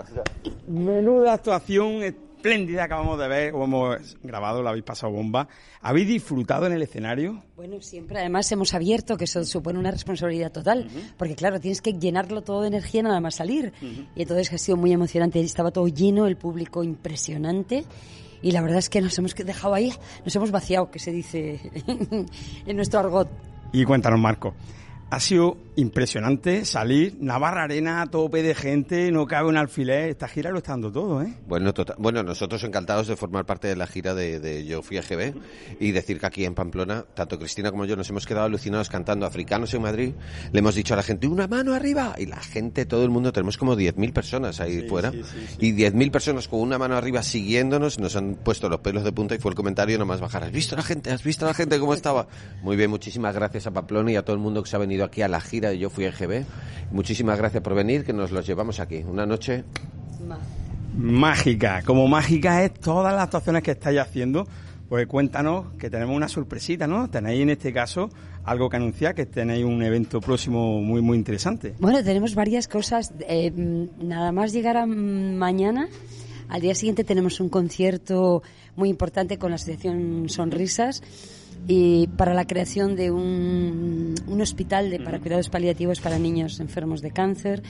Menuda 0.69 1.35
actuación. 1.35 2.03
espléndida 2.03 2.79
que 2.79 2.83
acabamos 2.83 3.19
de 3.21 3.29
ver, 3.29 3.55
o 3.55 3.65
hemos 3.65 4.17
grabado, 4.23 4.63
la 4.63 4.71
habéis 4.71 4.85
pasado 4.85 5.13
bomba. 5.13 5.47
¿Habéis 5.81 6.09
disfrutado 6.09 6.67
en 6.67 6.73
el 6.73 6.83
escenario? 6.83 7.43
Bueno, 7.55 7.81
siempre 7.81 8.19
además 8.19 8.51
hemos 8.51 8.75
abierto, 8.75 9.17
que 9.17 9.25
eso 9.25 9.45
supone 9.45 9.79
una 9.79 9.93
responsabilidad 9.93 10.51
total, 10.51 10.89
porque 11.17 11.37
claro, 11.37 11.61
tienes 11.61 11.81
que 11.81 11.93
llenarlo 11.93 12.43
todo 12.43 12.63
de 12.63 12.69
energía 12.69 13.03
nada 13.03 13.21
más 13.21 13.37
salir. 13.37 13.73
Y 13.81 14.23
entonces 14.23 14.53
ha 14.53 14.59
sido 14.59 14.77
muy 14.77 14.93
emocionante, 14.93 15.41
estaba 15.41 15.71
todo 15.71 15.87
lleno, 15.87 16.27
el 16.27 16.37
público 16.37 16.83
impresionante. 16.83 17.85
Y 18.43 18.51
la 18.51 18.61
verdad 18.61 18.79
es 18.79 18.91
que 18.91 19.01
nos 19.01 19.17
hemos 19.19 19.37
dejado 19.37 19.75
ahí, 19.75 19.93
nos 20.25 20.35
hemos 20.35 20.51
vaciado, 20.51 20.91
que 20.91 20.99
se 20.99 21.13
dice 21.13 21.61
en 22.67 22.77
nuestro 22.77 22.99
argot. 22.99 23.29
Y 23.73 23.85
cuéntanos, 23.85 24.19
Marco. 24.19 24.53
Ha 25.13 25.21
sido 25.21 25.59
impresionante 25.77 26.65
salir, 26.65 27.17
Navarra 27.21 27.65
Arena 27.65 28.03
a 28.03 28.07
tope 28.07 28.43
de 28.43 28.55
gente, 28.55 29.11
no 29.11 29.27
cabe 29.27 29.49
un 29.49 29.57
alfiler. 29.57 30.11
Esta 30.11 30.29
gira 30.29 30.51
lo 30.51 30.59
está 30.59 30.73
dando 30.73 30.93
todo, 30.93 31.23
¿eh? 31.23 31.35
Bueno, 31.47 31.73
tota- 31.73 31.95
bueno, 31.99 32.23
nosotros 32.23 32.63
encantados 32.65 33.07
de 33.09 33.17
formar 33.17 33.47
parte 33.47 33.69
de 33.69 33.77
la 33.77 33.87
gira 33.87 34.15
de, 34.15 34.39
de 34.41 34.65
Yo 34.67 34.83
Fui 34.83 34.99
a 34.99 35.03
GB 35.03 35.35
y 35.81 35.93
decir 35.93 36.19
que 36.21 36.27
aquí 36.27 36.45
en 36.45 36.55
Pamplona, 36.55 37.05
tanto 37.15 37.39
Cristina 37.39 37.71
como 37.71 37.85
yo 37.85 37.97
nos 37.97 38.09
hemos 38.11 38.27
quedado 38.27 38.47
alucinados 38.47 38.89
cantando 38.89 39.25
Africanos 39.27 39.73
en 39.75 39.83
Madrid. 39.83 40.13
Le 40.53 40.59
hemos 40.59 40.75
dicho 40.75 40.95
a 40.95 40.97
la 40.99 41.03
gente, 41.03 41.27
una 41.27 41.47
mano 41.47 41.73
arriba. 41.75 42.15
Y 42.19 42.27
la 42.27 42.41
gente, 42.41 42.85
todo 42.85 43.05
el 43.05 43.11
mundo, 43.11 43.33
tenemos 43.33 43.57
como 43.57 43.77
10.000 43.77 44.13
personas 44.13 44.61
ahí 44.61 44.87
fuera. 44.89 45.13
Y 45.59 45.73
10.000 45.73 46.11
personas 46.11 46.49
con 46.49 46.61
una 46.61 46.79
mano 46.79 46.97
arriba 46.97 47.23
siguiéndonos, 47.23 47.99
nos 47.99 48.15
han 48.17 48.35
puesto 48.35 48.69
los 48.69 48.81
pelos 48.81 49.05
de 49.05 49.13
punta 49.13 49.35
y 49.35 49.39
fue 49.39 49.51
el 49.51 49.57
comentario 49.57 49.99
nomás 49.99 50.21
bajar. 50.21 50.45
¿Has 50.45 50.53
visto 50.53 50.77
la 50.77 50.83
gente? 50.83 51.11
¿Has 51.11 51.23
visto 51.23 51.47
la 51.47 51.55
gente 51.55 51.79
cómo 51.79 51.95
estaba? 51.95 52.27
Muy 52.63 52.77
bien, 52.77 52.91
muchísimas 52.91 53.35
gracias 53.35 53.67
a 53.67 53.71
Pamplona 53.71 54.13
y 54.13 54.17
a 54.17 54.23
todo 54.25 54.35
el 54.37 54.43
mundo 54.43 54.63
que 54.63 54.69
se 54.69 54.77
ha 54.77 54.79
venido 54.79 55.05
aquí 55.05 55.23
a 55.23 55.29
la 55.29 55.41
gira 55.41 55.62
de 55.71 55.79
Yo 55.79 55.91
Fui 55.91 56.07
a 56.07 56.13
GB. 56.13 56.45
Muchísimas 56.91 57.39
gracias 57.39 57.63
por 57.63 57.75
venir, 57.75 58.05
que 58.05 58.13
nos 58.13 58.31
los 58.31 58.47
llevamos 58.47 58.81
aquí. 58.81 59.03
Una 59.07 59.27
noche 59.27 59.65
Mágica. 60.97 61.83
Como 61.87 62.07
mágica 62.07 62.63
es 62.65 62.75
todas 62.75 63.15
las 63.15 63.25
actuaciones 63.25 63.63
que 63.63 63.73
estáis 63.73 63.99
haciendo. 63.99 64.47
Pues 64.89 65.07
cuéntanos 65.07 65.73
que 65.79 65.89
tenemos 65.89 66.15
una 66.15 66.29
sorpresita, 66.29 66.87
¿no? 66.87 67.09
Tenéis 67.09 67.41
en 67.41 67.49
este 67.49 67.73
caso 67.73 68.11
algo 68.45 68.69
que 68.69 68.77
anunciar, 68.77 69.15
que 69.15 69.25
tenéis 69.25 69.65
un 69.65 69.83
evento 69.83 70.21
próximo 70.21 70.83
muy, 70.83 71.01
muy 71.01 71.17
interesante. 71.17 71.75
Bueno, 71.79 72.05
tenemos 72.05 72.35
varias 72.35 72.69
cosas. 72.69 73.15
Eh, 73.27 73.51
mm, 73.51 74.07
nada 74.07 74.33
más 74.33 74.53
llegar 74.53 74.77
a 74.77 74.85
mm, 74.85 75.35
mañana, 75.35 75.89
al 76.51 76.61
día 76.61 76.75
siguiente 76.75 77.05
tenemos 77.05 77.41
un 77.41 77.49
concierto 77.49 78.43
muy 78.77 78.91
importante 78.91 79.39
con 79.39 79.51
la 79.51 79.55
Asociación 79.55 80.29
Sonrisas 80.29 81.03
y 81.69 82.09
para 82.09 82.35
la 82.35 82.47
creación 82.47 82.97
de 82.97 83.11
un, 83.11 84.15
un 84.27 84.41
hospital 84.41 84.91
de, 84.91 85.01
para 85.01 85.21
cuidados 85.21 85.49
paliativos 85.49 86.01
para 86.01 86.19
niños 86.19 86.61
enfermos 86.61 87.03
de 87.03 87.11
cáncer. 87.11 87.63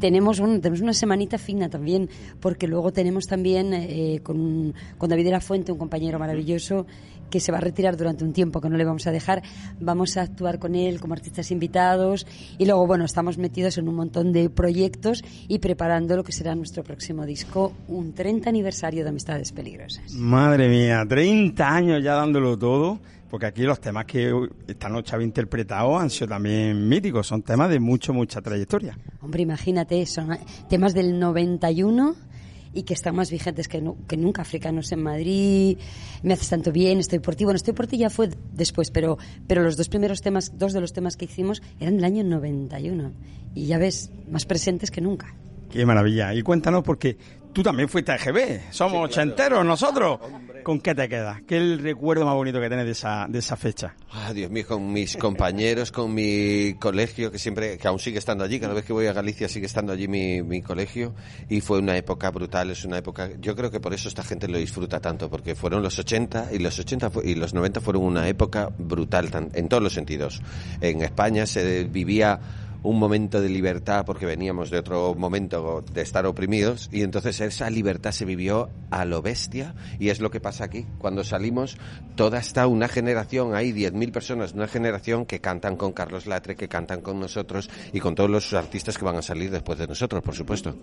Tenemos, 0.00 0.40
un, 0.40 0.60
tenemos 0.60 0.80
una 0.80 0.92
semanita 0.92 1.38
fina 1.38 1.68
también, 1.68 2.08
porque 2.40 2.66
luego 2.66 2.92
tenemos 2.92 3.26
también 3.26 3.72
eh, 3.72 4.20
con, 4.22 4.74
con 4.98 5.10
David 5.10 5.26
de 5.26 5.30
la 5.30 5.40
Fuente, 5.40 5.72
un 5.72 5.78
compañero 5.78 6.18
maravilloso, 6.18 6.86
que 7.30 7.40
se 7.40 7.52
va 7.52 7.58
a 7.58 7.60
retirar 7.60 7.96
durante 7.96 8.24
un 8.24 8.32
tiempo, 8.32 8.60
que 8.60 8.68
no 8.68 8.76
le 8.76 8.84
vamos 8.84 9.06
a 9.06 9.10
dejar. 9.10 9.42
Vamos 9.80 10.16
a 10.16 10.22
actuar 10.22 10.58
con 10.58 10.74
él 10.74 11.00
como 11.00 11.14
artistas 11.14 11.50
invitados 11.50 12.26
y 12.58 12.64
luego, 12.64 12.86
bueno, 12.86 13.04
estamos 13.04 13.38
metidos 13.38 13.78
en 13.78 13.88
un 13.88 13.96
montón 13.96 14.32
de 14.32 14.50
proyectos 14.50 15.24
y 15.48 15.58
preparando 15.58 16.16
lo 16.16 16.24
que 16.24 16.32
será 16.32 16.54
nuestro 16.54 16.84
próximo 16.84 17.26
disco, 17.26 17.72
un 17.88 18.12
30 18.12 18.48
aniversario 18.48 19.02
de 19.04 19.10
Amistades 19.10 19.52
Peligrosas. 19.52 20.12
Madre 20.12 20.68
mía, 20.68 21.04
30 21.08 21.68
años 21.68 22.04
ya 22.04 22.14
dándolo 22.14 22.58
todo, 22.58 23.00
porque 23.34 23.46
aquí 23.46 23.62
los 23.62 23.80
temas 23.80 24.04
que 24.04 24.32
esta 24.68 24.88
noche 24.88 25.12
habéis 25.12 25.26
interpretado 25.26 25.98
han 25.98 26.08
sido 26.08 26.28
también 26.28 26.88
míticos, 26.88 27.26
son 27.26 27.42
temas 27.42 27.68
de 27.68 27.80
mucho, 27.80 28.14
mucha 28.14 28.40
trayectoria. 28.40 28.96
Hombre, 29.20 29.42
imagínate, 29.42 30.06
son 30.06 30.38
temas 30.68 30.94
del 30.94 31.18
91 31.18 32.14
y 32.74 32.84
que 32.84 32.94
están 32.94 33.16
más 33.16 33.32
vigentes 33.32 33.66
que, 33.66 33.82
que 34.06 34.16
nunca. 34.16 34.42
Africanos 34.42 34.92
en 34.92 35.02
Madrid, 35.02 35.78
Me 36.22 36.34
haces 36.34 36.48
tanto 36.48 36.70
bien, 36.70 37.00
Estoy 37.00 37.18
por 37.18 37.34
ti. 37.34 37.42
Bueno, 37.42 37.56
Estoy 37.56 37.74
por 37.74 37.88
ti 37.88 37.98
ya 37.98 38.08
fue 38.08 38.30
después, 38.52 38.92
pero, 38.92 39.18
pero 39.48 39.64
los 39.64 39.76
dos 39.76 39.88
primeros 39.88 40.22
temas, 40.22 40.56
dos 40.56 40.72
de 40.72 40.80
los 40.80 40.92
temas 40.92 41.16
que 41.16 41.24
hicimos 41.24 41.60
eran 41.80 41.96
del 41.96 42.04
año 42.04 42.22
91. 42.22 43.10
Y 43.56 43.66
ya 43.66 43.78
ves, 43.78 44.12
más 44.30 44.46
presentes 44.46 44.92
que 44.92 45.00
nunca. 45.00 45.34
Qué 45.70 45.84
maravilla. 45.84 46.32
Y 46.34 46.42
cuéntanos, 46.42 46.84
porque 46.84 47.16
tú 47.54 47.62
también 47.62 47.88
fuiste 47.88 48.12
a 48.12 48.16
EGB, 48.16 48.70
somos 48.70 49.04
ochenteros 49.04 49.64
nosotros. 49.64 50.18
¿Con 50.62 50.80
qué 50.80 50.94
te 50.94 51.08
quedas? 51.10 51.42
¿Qué 51.46 51.56
es 51.56 51.62
el 51.62 51.78
recuerdo 51.80 52.24
más 52.24 52.34
bonito 52.34 52.58
que 52.58 52.68
tienes 52.68 52.86
de 52.86 52.92
esa, 52.92 53.26
de 53.28 53.38
esa 53.38 53.54
fecha? 53.54 53.94
Ah, 54.10 54.32
Dios 54.32 54.50
mío, 54.50 54.64
con 54.66 54.92
mis 54.92 55.14
compañeros, 55.16 55.92
con 55.92 56.14
mi 56.14 56.74
colegio, 56.80 57.30
que 57.30 57.38
siempre, 57.38 57.76
que 57.76 57.86
aún 57.86 57.98
sigue 57.98 58.18
estando 58.18 58.44
allí, 58.44 58.58
cada 58.58 58.72
vez 58.72 58.84
que 58.84 58.94
voy 58.94 59.06
a 59.06 59.12
Galicia 59.12 59.46
sigue 59.48 59.66
estando 59.66 59.92
allí 59.92 60.08
mi, 60.08 60.42
mi 60.42 60.62
colegio, 60.62 61.14
y 61.50 61.60
fue 61.60 61.80
una 61.80 61.96
época 61.98 62.30
brutal, 62.30 62.70
es 62.70 62.82
una 62.86 62.96
época, 62.96 63.28
yo 63.40 63.54
creo 63.54 63.70
que 63.70 63.78
por 63.78 63.92
eso 63.92 64.08
esta 64.08 64.22
gente 64.22 64.48
lo 64.48 64.56
disfruta 64.56 65.00
tanto, 65.00 65.28
porque 65.28 65.54
fueron 65.54 65.82
los 65.82 65.98
80, 65.98 66.48
y 66.52 66.58
los 66.60 66.78
80 66.78 67.10
fu- 67.10 67.22
y 67.22 67.34
los 67.34 67.52
90 67.52 67.82
fueron 67.82 68.02
una 68.02 68.26
época 68.26 68.70
brutal, 68.78 69.28
en 69.52 69.68
todos 69.68 69.82
los 69.82 69.92
sentidos. 69.92 70.40
En 70.80 71.02
España 71.02 71.44
se 71.44 71.84
vivía 71.84 72.40
un 72.84 72.98
momento 72.98 73.40
de 73.40 73.48
libertad 73.48 74.04
porque 74.04 74.26
veníamos 74.26 74.70
de 74.70 74.78
otro 74.78 75.14
momento 75.14 75.82
de 75.92 76.02
estar 76.02 76.26
oprimidos 76.26 76.88
y 76.92 77.02
entonces 77.02 77.40
esa 77.40 77.68
libertad 77.70 78.12
se 78.12 78.24
vivió 78.24 78.68
a 78.90 79.04
lo 79.04 79.22
bestia 79.22 79.74
y 79.98 80.10
es 80.10 80.20
lo 80.20 80.30
que 80.30 80.38
pasa 80.38 80.64
aquí. 80.64 80.86
Cuando 80.98 81.24
salimos, 81.24 81.78
toda 82.14 82.38
está 82.38 82.66
una 82.66 82.86
generación, 82.86 83.54
hay 83.54 83.72
10.000 83.72 84.12
personas, 84.12 84.52
una 84.52 84.68
generación 84.68 85.24
que 85.24 85.40
cantan 85.40 85.76
con 85.76 85.92
Carlos 85.92 86.26
Latre, 86.26 86.56
que 86.56 86.68
cantan 86.68 87.00
con 87.00 87.18
nosotros 87.18 87.70
y 87.92 88.00
con 88.00 88.14
todos 88.14 88.30
los 88.30 88.52
artistas 88.52 88.98
que 88.98 89.04
van 89.04 89.16
a 89.16 89.22
salir 89.22 89.50
después 89.50 89.78
de 89.78 89.86
nosotros, 89.86 90.22
por 90.22 90.34
supuesto. 90.34 90.76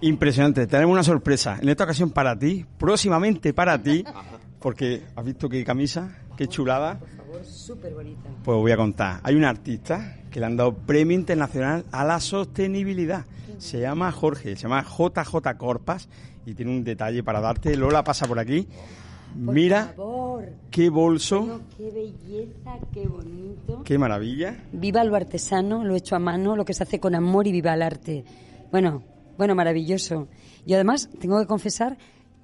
Impresionante. 0.00 0.66
Tenemos 0.66 0.92
una 0.92 1.02
sorpresa. 1.02 1.58
En 1.60 1.68
esta 1.68 1.84
ocasión 1.84 2.10
para 2.10 2.38
ti, 2.38 2.64
próximamente 2.78 3.52
para 3.52 3.80
ti, 3.80 4.04
porque 4.58 5.02
has 5.14 5.24
visto 5.24 5.50
qué 5.50 5.62
camisa, 5.64 6.16
qué 6.36 6.48
chulada. 6.48 6.98
Favor, 7.38 7.46
súper 7.46 7.94
bonita. 7.94 8.28
Pues 8.44 8.58
voy 8.58 8.72
a 8.72 8.76
contar. 8.76 9.20
Hay 9.22 9.34
un 9.34 9.44
artista 9.44 10.16
que 10.30 10.40
le 10.40 10.46
han 10.46 10.56
dado 10.56 10.74
premio 10.74 11.14
internacional 11.16 11.84
a 11.92 12.04
la 12.04 12.20
sostenibilidad. 12.20 13.24
Se 13.58 13.80
llama 13.80 14.12
Jorge, 14.12 14.56
se 14.56 14.62
llama 14.62 14.82
JJ 14.84 15.56
Corpas 15.56 16.08
y 16.44 16.54
tiene 16.54 16.72
un 16.72 16.84
detalle 16.84 17.22
para 17.22 17.40
darte. 17.40 17.76
Lola 17.76 18.04
pasa 18.04 18.26
por 18.26 18.38
aquí. 18.38 18.66
Mira 19.34 19.92
favor. 19.96 20.44
qué 20.70 20.88
bolso, 20.88 21.40
Bueno, 21.40 21.60
qué 21.76 21.90
belleza, 21.90 22.78
qué 22.92 23.06
bonito. 23.06 23.82
qué 23.84 23.98
maravilla. 23.98 24.56
Viva 24.72 25.04
lo 25.04 25.14
artesano, 25.14 25.84
lo 25.84 25.94
hecho 25.94 26.16
a 26.16 26.18
mano, 26.18 26.56
lo 26.56 26.64
que 26.64 26.72
se 26.72 26.84
hace 26.84 27.00
con 27.00 27.14
amor 27.14 27.46
y 27.46 27.52
viva 27.52 27.74
el 27.74 27.82
arte. 27.82 28.24
Bueno, 28.70 29.02
bueno, 29.36 29.54
maravilloso. 29.54 30.28
Y 30.64 30.72
además 30.72 31.10
tengo 31.20 31.38
que 31.38 31.46
confesar 31.46 31.98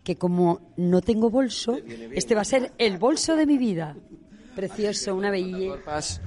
que 0.05 0.17
como 0.17 0.61
no 0.77 1.01
tengo 1.01 1.31
bolso, 1.31 1.79
este 2.15 2.35
va 2.35 2.43
a 2.43 2.45
ser 2.45 2.73
el 2.79 2.99
bolso 2.99 3.37
de 3.37 3.47
mi 3.47 3.57
vida. 3.57 3.97
Precioso, 4.55 5.15
una 5.15 5.31
belleza. 5.31 6.21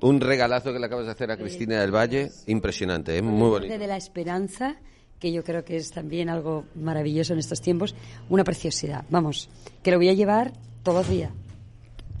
Un 0.00 0.20
regalazo 0.20 0.72
que 0.72 0.78
le 0.78 0.86
acabas 0.86 1.06
de 1.06 1.12
hacer 1.12 1.30
a 1.30 1.36
Cristina 1.36 1.80
del 1.80 1.94
Valle, 1.94 2.30
impresionante, 2.46 3.16
¿eh? 3.16 3.22
muy 3.22 3.48
bonito. 3.48 3.78
de 3.78 3.86
la 3.86 3.96
esperanza, 3.96 4.76
que 5.18 5.32
yo 5.32 5.44
creo 5.44 5.64
que 5.64 5.76
es 5.76 5.90
también 5.90 6.30
algo 6.30 6.64
maravilloso 6.74 7.34
en 7.34 7.38
estos 7.38 7.60
tiempos, 7.60 7.94
una 8.28 8.44
preciosidad. 8.44 9.04
Vamos, 9.10 9.50
que 9.82 9.90
lo 9.90 9.98
voy 9.98 10.08
a 10.08 10.14
llevar 10.14 10.52
todos 10.82 10.98
los 10.98 11.08
días. 11.08 11.30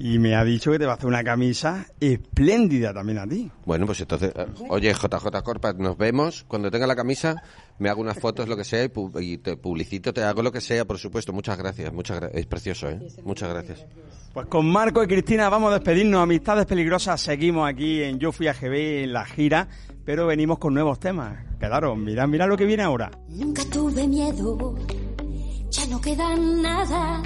Y 0.02 0.18
me 0.18 0.34
ha 0.34 0.42
dicho 0.44 0.72
que 0.72 0.78
te 0.78 0.86
va 0.86 0.92
a 0.92 0.94
hacer 0.94 1.06
una 1.08 1.22
camisa 1.22 1.84
espléndida 2.00 2.94
también 2.94 3.18
a 3.18 3.26
ti. 3.26 3.50
Bueno, 3.66 3.84
pues 3.84 4.00
entonces, 4.00 4.32
eh, 4.34 4.46
oye, 4.70 4.94
JJ 4.94 5.42
Corpa, 5.42 5.74
nos 5.74 5.98
vemos. 5.98 6.42
Cuando 6.48 6.70
tenga 6.70 6.86
la 6.86 6.96
camisa, 6.96 7.36
me 7.78 7.90
hago 7.90 8.00
unas 8.00 8.18
fotos, 8.18 8.48
lo 8.48 8.56
que 8.56 8.64
sea, 8.64 8.82
y, 8.82 8.88
pu- 8.88 9.22
y 9.22 9.36
te 9.36 9.58
publicito, 9.58 10.14
te 10.14 10.22
hago 10.22 10.42
lo 10.42 10.50
que 10.52 10.62
sea, 10.62 10.86
por 10.86 10.96
supuesto. 10.98 11.34
Muchas 11.34 11.58
gracias, 11.58 11.92
muchas 11.92 12.18
gra- 12.18 12.30
Es 12.32 12.46
precioso, 12.46 12.88
¿eh? 12.88 12.98
Muchas 13.24 13.50
gracias. 13.50 13.84
Pues 14.32 14.46
con 14.46 14.70
Marco 14.70 15.02
y 15.04 15.06
Cristina 15.06 15.50
vamos 15.50 15.70
a 15.70 15.74
despedirnos. 15.74 16.22
Amistades 16.22 16.64
peligrosas, 16.64 17.20
seguimos 17.20 17.68
aquí 17.68 18.02
en 18.02 18.18
Yo 18.18 18.32
Fui 18.32 18.48
a 18.48 18.54
GB 18.54 19.02
en 19.04 19.12
la 19.12 19.26
gira, 19.26 19.68
pero 20.06 20.26
venimos 20.26 20.58
con 20.58 20.72
nuevos 20.72 20.98
temas. 20.98 21.44
Quedaros, 21.58 21.98
mirad, 21.98 22.26
mirad 22.26 22.48
lo 22.48 22.56
que 22.56 22.64
viene 22.64 22.84
ahora. 22.84 23.10
Nunca 23.28 23.62
tuve 23.70 24.08
miedo, 24.08 24.78
ya 25.70 25.86
no 25.88 26.00
queda 26.00 26.34
nada. 26.36 27.22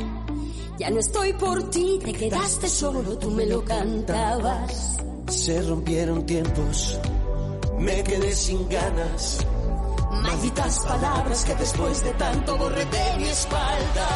Ya 0.79 0.91
no 0.91 0.99
estoy 0.99 1.33
por 1.35 1.71
ti, 1.71 2.01
te 2.05 2.13
quedaste 2.13 2.69
solo, 2.69 3.17
tú 3.19 3.31
me 3.31 3.47
lo 3.47 3.65
cantabas. 3.65 4.97
Se 5.29 5.63
rompieron 5.63 6.27
tiempos, 6.27 6.99
me 7.79 8.03
quedé 8.03 8.35
sin 8.35 8.69
ganas. 8.69 9.39
Malditas 10.11 10.81
palabras 10.81 11.45
que 11.45 11.55
después 11.55 12.03
de 12.03 12.11
tanto 12.15 12.57
borré 12.57 12.85
de 12.85 13.19
mi 13.19 13.29
espalda. 13.29 14.09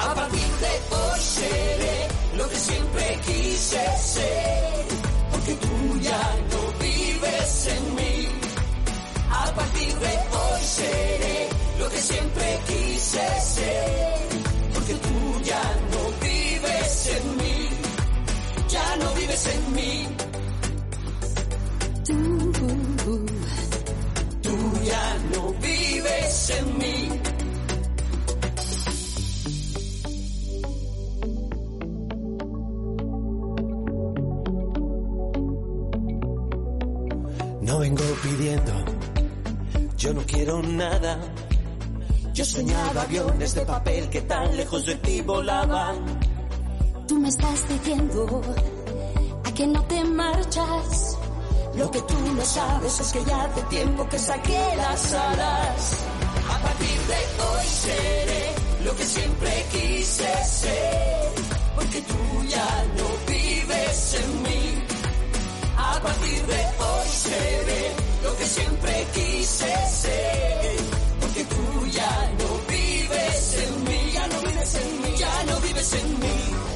A 0.00 0.14
partir 0.14 0.40
de 0.40 0.96
hoy 0.96 1.20
seré 1.20 2.08
lo 2.36 2.48
que 2.48 2.56
siempre 2.56 3.20
quise 3.26 3.98
ser, 3.98 4.84
porque 5.30 5.54
tú 5.54 6.00
ya 6.00 6.36
no 6.50 6.84
vives 6.84 7.68
en 7.76 7.94
mí. 7.94 8.28
A 9.30 9.54
partir 9.54 9.94
de 9.94 10.08
hoy 10.08 10.62
seré 10.62 11.48
lo 11.78 11.88
que 11.88 11.98
siempre 12.00 12.58
quise 12.66 13.40
ser, 13.40 14.18
que 14.90 14.96
tú 14.96 15.40
ya 15.44 15.62
no 15.92 16.02
vives 16.20 17.06
en 17.16 17.36
mí, 17.36 17.68
ya 18.68 18.96
no 18.96 19.14
vives 19.14 19.46
en 19.54 19.74
mí. 19.76 20.08
Tú, 22.06 22.16
tú 24.42 24.56
ya 24.84 25.06
no 25.32 25.42
vives 25.62 26.50
en 26.58 26.78
mí. 26.78 27.08
No 37.62 37.78
vengo 37.78 38.04
pidiendo, 38.22 38.72
yo 39.96 40.14
no 40.14 40.22
quiero 40.26 40.62
nada 40.62 41.20
yo 42.40 42.46
soñaba 42.46 43.02
aviones 43.02 43.54
de 43.54 43.66
papel 43.66 44.08
que 44.08 44.22
tan 44.22 44.56
lejos 44.56 44.86
de 44.86 44.94
ti 44.94 45.20
volaban. 45.20 45.96
Tú 47.06 47.18
me 47.18 47.28
estás 47.28 47.68
diciendo 47.68 48.40
a 49.44 49.52
que 49.52 49.66
no 49.66 49.84
te 49.84 50.02
marchas. 50.04 51.18
Lo 51.74 51.90
que 51.90 52.00
tú 52.00 52.14
no 52.34 52.42
sabes 52.42 52.98
es 52.98 53.12
que 53.12 53.22
ya 53.26 53.42
hace 53.42 53.62
tiempo 53.64 54.08
que 54.08 54.18
saqué 54.18 54.74
las 54.74 55.12
alas. 55.12 55.96
A 56.48 56.58
partir 56.62 57.00
de 57.12 57.20
hoy 57.44 57.66
seré 57.66 58.44
lo 58.86 58.96
que 58.96 59.04
siempre 59.04 59.66
quise 59.72 60.44
ser. 60.46 61.32
Porque 61.74 62.00
tú 62.00 62.44
ya 62.48 62.84
no 62.96 63.32
vives 63.34 64.14
en 64.14 64.42
mí. 64.44 64.84
A 65.76 66.00
partir 66.00 66.46
de 66.46 66.62
hoy 66.88 67.08
seré 67.10 67.94
lo 68.24 68.34
que 68.34 68.46
siempre 68.46 69.06
quise 69.12 69.86
ser. 69.88 70.89
Porque 71.40 71.54
tú 71.54 71.86
ya 71.86 72.32
no 72.38 72.72
vives 72.72 73.56
en 73.64 73.84
mí. 73.84 74.10
Ya 74.12 74.26
no 74.28 74.40
vives 74.42 74.74
en 74.74 75.02
mí. 75.02 75.14
Ya 75.16 75.44
no 75.44 75.60
vives 75.60 75.92
en 75.94 76.20
mí. 76.20 76.69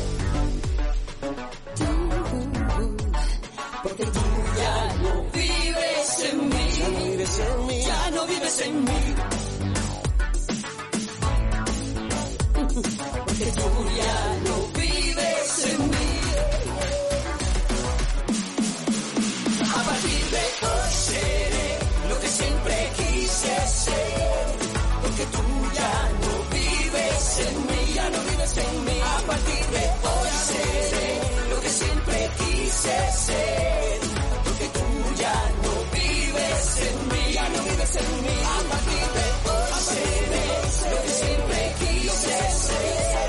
Porque 33.26 34.68
tú 34.68 35.14
ya 35.16 35.36
no 35.62 35.72
vives 35.96 36.76
en 36.84 36.96
mí. 37.08 37.32
Ya 37.32 37.48
no 37.48 37.62
vives 37.64 37.96
en 37.96 38.22
mí. 38.22 38.36
A 38.44 38.60
partir 38.68 39.06
de 39.16 39.24
hoy 39.48 39.80
seré 39.88 40.44
lo 40.90 40.98
que 41.02 41.08
siempre 41.08 41.58
quise 41.80 42.36
ser. 42.64 43.28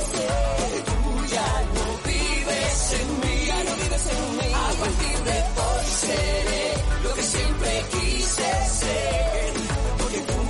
Porque 0.60 0.82
tú 0.90 1.00
ya 1.34 1.50
no 1.76 1.86
vives 2.04 2.80
en 3.00 3.08
mí. 3.22 3.36
Ya 3.48 3.58
no 3.64 3.74
vives 3.76 4.06
en 4.12 4.24
mí. 4.38 4.48
A 4.54 4.72
partir 4.84 5.18
de 5.30 5.38
hoy 5.64 5.86
seré 6.04 6.66
lo 7.04 7.14
que 7.14 7.24
siempre 7.24 7.72
quise 7.92 8.50
ser. 8.82 9.54
Porque 9.98 10.20
tú 10.20 10.42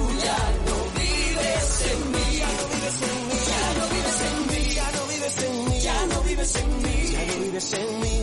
no 0.66 0.78
vives 0.98 1.70
en 1.92 2.00
mí. 2.14 2.26
Ya 2.42 2.50
no 2.58 2.64
vives 2.74 2.98
en 3.06 3.20
mí. 3.30 3.38
Ya 3.46 3.68
no 3.78 3.86
vives 3.94 4.20
en 4.26 4.38
mí. 4.50 4.62
Ya 4.76 4.88
no 4.98 5.02
vives 5.08 5.38
en 5.46 5.56
mí. 5.70 5.80
Ya 5.82 6.06
no 6.08 6.22
vives 6.24 6.56
en 6.56 6.70
mí. 6.82 6.98
Ya 7.12 7.26
no 7.26 7.40
vives 7.44 7.74
en 7.74 8.00
mí. 8.02 8.15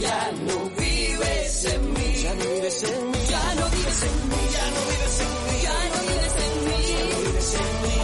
Ya 0.00 0.32
no 0.46 0.70
vives 0.78 1.64
en 1.64 1.92
mí. 1.92 2.14
Ya 2.22 2.34
no 2.34 2.44
vives 2.44 2.82
en 2.84 3.10
mí. 3.10 3.18
Ya 3.28 3.54
no 3.54 3.66
vives 3.70 4.02
en 4.02 4.28
mí. 4.28 4.36
Ya 4.52 4.70
no 4.70 4.80
vives 4.88 5.20
en 5.20 5.32
mí. 5.46 5.54
Ya 5.62 5.76
no 5.92 6.00
vives 6.02 6.36
en 6.44 6.52
mí. 6.64 6.76
Vives 7.26 7.54
en 7.54 7.60
mí. 7.60 7.96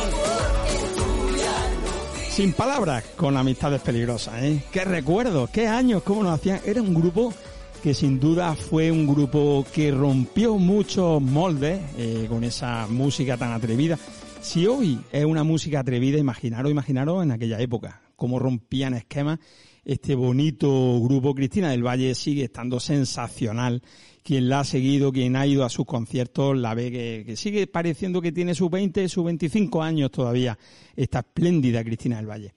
Sin 2.30 2.52
palabras, 2.54 3.04
con 3.16 3.36
amistades 3.36 3.82
peligrosas, 3.82 4.42
¿eh? 4.42 4.64
Qué 4.72 4.84
recuerdos, 4.84 5.50
qué 5.50 5.68
años, 5.68 6.02
cómo 6.02 6.22
nos 6.22 6.32
hacían. 6.32 6.60
Era 6.64 6.80
un 6.80 6.94
grupo 6.94 7.34
que 7.82 7.92
sin 7.92 8.18
duda 8.20 8.54
fue 8.54 8.90
un 8.90 9.06
grupo 9.06 9.66
que 9.70 9.90
rompió 9.90 10.56
muchos 10.56 11.20
moldes 11.20 11.80
eh, 11.98 12.26
con 12.28 12.44
esa 12.44 12.86
música 12.88 13.36
tan 13.36 13.52
atrevida. 13.52 13.98
Si 14.40 14.66
hoy 14.66 14.98
es 15.12 15.24
una 15.24 15.44
música 15.44 15.80
atrevida, 15.80 16.16
imaginaros, 16.16 16.70
imaginaros 16.70 17.22
en 17.22 17.32
aquella 17.32 17.60
época, 17.60 18.00
cómo 18.16 18.38
rompían 18.38 18.94
esquemas 18.94 19.40
este 19.84 20.14
bonito 20.14 21.00
grupo. 21.00 21.34
Cristina 21.34 21.70
del 21.70 21.86
Valle 21.86 22.14
sigue 22.14 22.44
estando 22.44 22.80
sensacional. 22.80 23.82
Quien 24.22 24.48
la 24.48 24.60
ha 24.60 24.64
seguido, 24.64 25.12
quien 25.12 25.34
ha 25.34 25.46
ido 25.46 25.64
a 25.64 25.68
sus 25.68 25.84
conciertos, 25.84 26.56
la 26.56 26.74
ve 26.74 27.24
que, 27.26 27.36
sigue 27.36 27.66
pareciendo 27.66 28.22
que 28.22 28.30
tiene 28.30 28.54
sus 28.54 28.70
20, 28.70 29.08
sus 29.08 29.24
25 29.24 29.82
años 29.82 30.10
todavía. 30.12 30.56
Esta 30.94 31.20
espléndida 31.20 31.82
Cristina 31.82 32.16
del 32.16 32.30
Valle. 32.30 32.54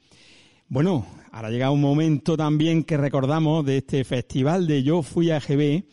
Bueno, 0.68 1.06
ahora 1.32 1.50
llega 1.50 1.72
un 1.72 1.82
momento 1.82 2.38
también 2.38 2.84
que 2.84 2.98
recordamos 2.98 3.66
de 3.66 3.78
este 3.78 4.04
festival 4.04 4.68
de 4.68 4.84
Yo 4.84 5.02
Fui 5.02 5.32
a 5.32 5.40
GB 5.40 5.86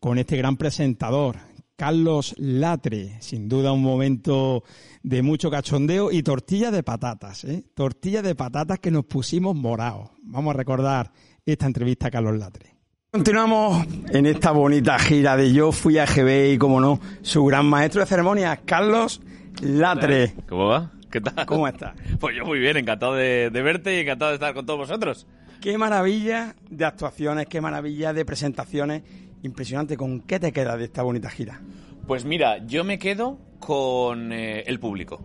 con 0.00 0.18
este 0.18 0.36
gran 0.36 0.56
presentador, 0.56 1.36
Carlos 1.78 2.34
Latre. 2.38 3.18
Sin 3.20 3.48
duda 3.48 3.70
un 3.70 3.82
momento 3.82 4.64
de 5.04 5.22
mucho 5.22 5.48
cachondeo 5.48 6.10
y 6.10 6.24
tortilla 6.24 6.72
de 6.72 6.82
patatas, 6.82 7.44
¿eh? 7.44 7.62
Tortilla 7.72 8.20
de 8.20 8.34
patatas 8.34 8.80
que 8.80 8.90
nos 8.90 9.04
pusimos 9.04 9.54
morados. 9.54 10.10
Vamos 10.24 10.56
a 10.56 10.58
recordar 10.58 11.12
esta 11.46 11.66
entrevista 11.66 12.08
a 12.08 12.10
Carlos 12.10 12.36
Latre. 12.36 12.74
Continuamos 13.12 13.86
en 14.10 14.26
esta 14.26 14.50
bonita 14.50 14.98
gira 14.98 15.36
de 15.36 15.52
Yo 15.52 15.70
Fui 15.70 15.98
a 15.98 16.04
GB 16.04 16.54
y, 16.54 16.58
como 16.58 16.80
no, 16.80 16.98
su 17.22 17.44
gran 17.44 17.66
maestro 17.66 18.00
de 18.00 18.08
ceremonias, 18.08 18.58
Carlos 18.64 19.20
Latre. 19.62 20.34
¿Cómo 20.48 20.66
va? 20.66 20.90
¿Qué 21.12 21.20
tal? 21.20 21.46
¿Cómo 21.46 21.68
estás? 21.68 21.94
Pues 22.18 22.36
yo 22.36 22.44
muy 22.44 22.58
bien, 22.58 22.76
encantado 22.76 23.14
de, 23.14 23.50
de 23.50 23.62
verte 23.62 23.96
y 23.96 24.00
encantado 24.00 24.32
de 24.32 24.34
estar 24.34 24.52
con 24.52 24.66
todos 24.66 24.80
vosotros. 24.80 25.28
Qué 25.60 25.76
maravilla 25.76 26.54
de 26.70 26.84
actuaciones, 26.84 27.46
qué 27.46 27.60
maravilla 27.60 28.12
de 28.12 28.24
presentaciones. 28.24 29.02
Impresionante. 29.42 29.96
¿Con 29.96 30.20
qué 30.20 30.38
te 30.40 30.52
quedas 30.52 30.78
de 30.78 30.84
esta 30.84 31.02
bonita 31.02 31.30
gira? 31.30 31.60
Pues 32.06 32.24
mira, 32.24 32.64
yo 32.66 32.84
me 32.84 32.98
quedo 32.98 33.38
con 33.60 34.32
eh, 34.32 34.62
el 34.66 34.78
público. 34.80 35.24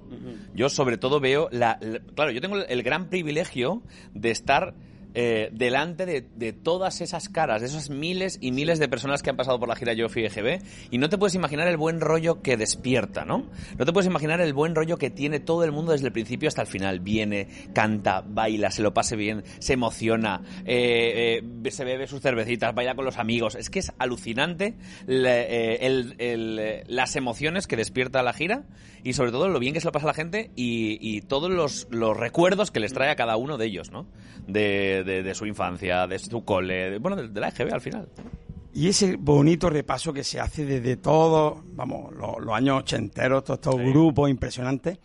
Yo 0.55 0.69
sobre 0.69 0.97
todo 0.97 1.19
veo 1.19 1.49
la, 1.51 1.77
la- 1.81 1.99
Claro, 2.15 2.31
yo 2.31 2.41
tengo 2.41 2.57
el 2.57 2.83
gran 2.83 3.09
privilegio 3.09 3.81
de 4.13 4.31
estar 4.31 4.73
eh, 5.13 5.49
delante 5.51 6.05
de, 6.05 6.21
de 6.35 6.53
todas 6.53 7.01
esas 7.01 7.29
caras, 7.29 7.61
de 7.61 7.67
esas 7.67 7.89
miles 7.89 8.37
y 8.41 8.51
miles 8.51 8.79
de 8.79 8.87
personas 8.87 9.21
que 9.21 9.29
han 9.29 9.37
pasado 9.37 9.59
por 9.59 9.69
la 9.69 9.75
gira 9.75 9.93
Yo 9.93 10.09
Fui 10.09 10.25
EGB, 10.25 10.61
y 10.91 10.97
no 10.97 11.09
te 11.09 11.17
puedes 11.17 11.35
imaginar 11.35 11.67
el 11.67 11.77
buen 11.77 11.99
rollo 12.01 12.41
que 12.41 12.57
despierta, 12.57 13.25
¿no? 13.25 13.45
No 13.77 13.85
te 13.85 13.93
puedes 13.93 14.07
imaginar 14.07 14.41
el 14.41 14.53
buen 14.53 14.75
rollo 14.75 14.97
que 14.97 15.09
tiene 15.09 15.39
todo 15.39 15.63
el 15.63 15.71
mundo 15.71 15.91
desde 15.91 16.07
el 16.07 16.13
principio 16.13 16.47
hasta 16.47 16.61
el 16.61 16.67
final. 16.67 16.99
Viene, 16.99 17.47
canta, 17.73 18.21
baila, 18.25 18.71
se 18.71 18.81
lo 18.81 18.93
pase 18.93 19.15
bien, 19.15 19.43
se 19.59 19.73
emociona, 19.73 20.41
eh, 20.65 21.41
eh, 21.63 21.71
se 21.71 21.85
bebe 21.85 22.07
sus 22.07 22.21
cervecitas, 22.21 22.73
baila 22.73 22.95
con 22.95 23.05
los 23.05 23.17
amigos. 23.17 23.55
Es 23.55 23.69
que 23.69 23.79
es 23.79 23.91
alucinante 23.99 24.75
la- 25.07 25.41
eh, 25.41 25.85
el- 25.85 26.15
el, 26.17 26.83
las 26.87 27.15
emociones 27.15 27.67
que 27.67 27.75
despierta 27.75 28.23
la 28.23 28.33
gira 28.33 28.63
y 29.03 29.13
sobre 29.13 29.31
todo 29.31 29.49
lo 29.49 29.59
bien 29.59 29.73
que 29.73 29.79
se 29.81 29.85
lo 29.87 29.91
pasa 29.91 30.05
a 30.05 30.07
la 30.07 30.13
gente 30.13 30.51
y, 30.55 30.97
y 31.01 31.21
todos 31.21 31.51
los, 31.51 31.87
los 31.91 32.15
recuerdos 32.17 32.71
que 32.71 32.79
les 32.79 32.93
trae 32.93 33.09
a 33.09 33.15
cada 33.15 33.35
uno 33.37 33.57
de 33.57 33.65
ellos, 33.65 33.91
¿no? 33.91 34.07
De, 34.47 35.02
de- 35.03 35.23
de 35.23 35.35
su 35.35 35.45
infancia, 35.45 36.07
de 36.07 36.19
su 36.19 36.43
cole, 36.43 36.91
de- 36.91 36.97
bueno, 36.99 37.15
de, 37.17 37.27
de 37.29 37.39
la 37.39 37.49
EGB 37.49 37.73
al 37.73 37.81
final. 37.81 38.09
Y 38.73 38.87
ese 38.87 39.17
bonito 39.17 39.69
repaso 39.69 40.11
que 40.11 40.23
se 40.23 40.39
hace 40.39 40.65
desde 40.65 40.97
todos, 40.97 41.59
vamos, 41.75 42.11
los, 42.15 42.39
los 42.43 42.55
años 42.55 42.79
ochenteros, 42.79 43.43
todos 43.43 43.59
estos 43.59 43.75
grupos 43.79 44.29
impresionantes. 44.29 44.97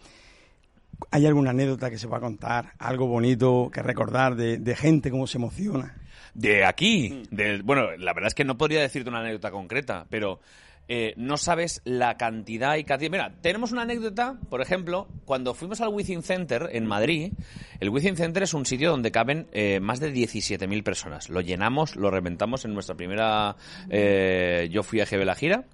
¿Hay 1.11 1.27
alguna 1.27 1.51
anécdota 1.51 1.91
que 1.91 1.99
se 1.99 2.07
va 2.09 2.17
a 2.17 2.21
contar? 2.21 2.73
¿Algo 2.79 3.07
bonito 3.07 3.71
que 3.73 3.83
recordar 3.83 4.35
de, 4.37 4.59
de 4.59 4.75
gente, 4.75 5.11
cómo 5.11 5.27
se 5.27 5.39
emociona? 5.39 5.95
De 6.35 6.65
aquí, 6.65 7.23
bueno, 7.65 7.97
la 7.99 8.13
verdad 8.15 8.29
es 8.29 8.35
que 8.35 8.45
no 8.45 8.57
podría 8.59 8.81
decirte 8.81 9.09
una 9.09 9.21
anécdota 9.21 9.51
concreta, 9.51 10.07
pero 10.11 10.41
eh, 10.88 11.12
no 11.16 11.37
sabes 11.37 11.83
la 11.85 12.16
cantidad 12.16 12.77
y 12.77 12.85
cantidad. 12.85 13.11
Mira, 13.11 13.35
tenemos 13.42 13.72
una 13.72 13.83
anécdota, 13.83 14.38
por 14.48 14.62
ejemplo, 14.62 15.07
cuando 15.27 15.55
fuimos 15.55 15.81
al 15.81 15.88
Within 15.88 16.22
Center 16.22 16.70
en 16.72 16.87
Madrid. 16.87 17.33
El 17.81 17.90
Within 17.90 18.16
Center 18.16 18.42
es 18.42 18.55
un 18.55 18.64
sitio 18.66 18.90
donde 18.90 19.11
caben 19.12 19.46
eh, 19.53 19.81
más 19.81 20.01
de 20.01 20.12
17.000 20.12 20.83
personas. 20.83 21.29
Lo 21.29 21.40
llenamos, 21.42 21.94
lo 21.96 22.11
reventamos 22.11 22.64
en 22.64 22.72
nuestra 22.74 22.94
primera. 22.96 23.57
eh, 23.90 24.68
yo 24.70 24.83
fui 24.83 25.01
a 25.01 25.05
GB 25.05 25.24
la 25.24 25.35
gira. 25.35 25.64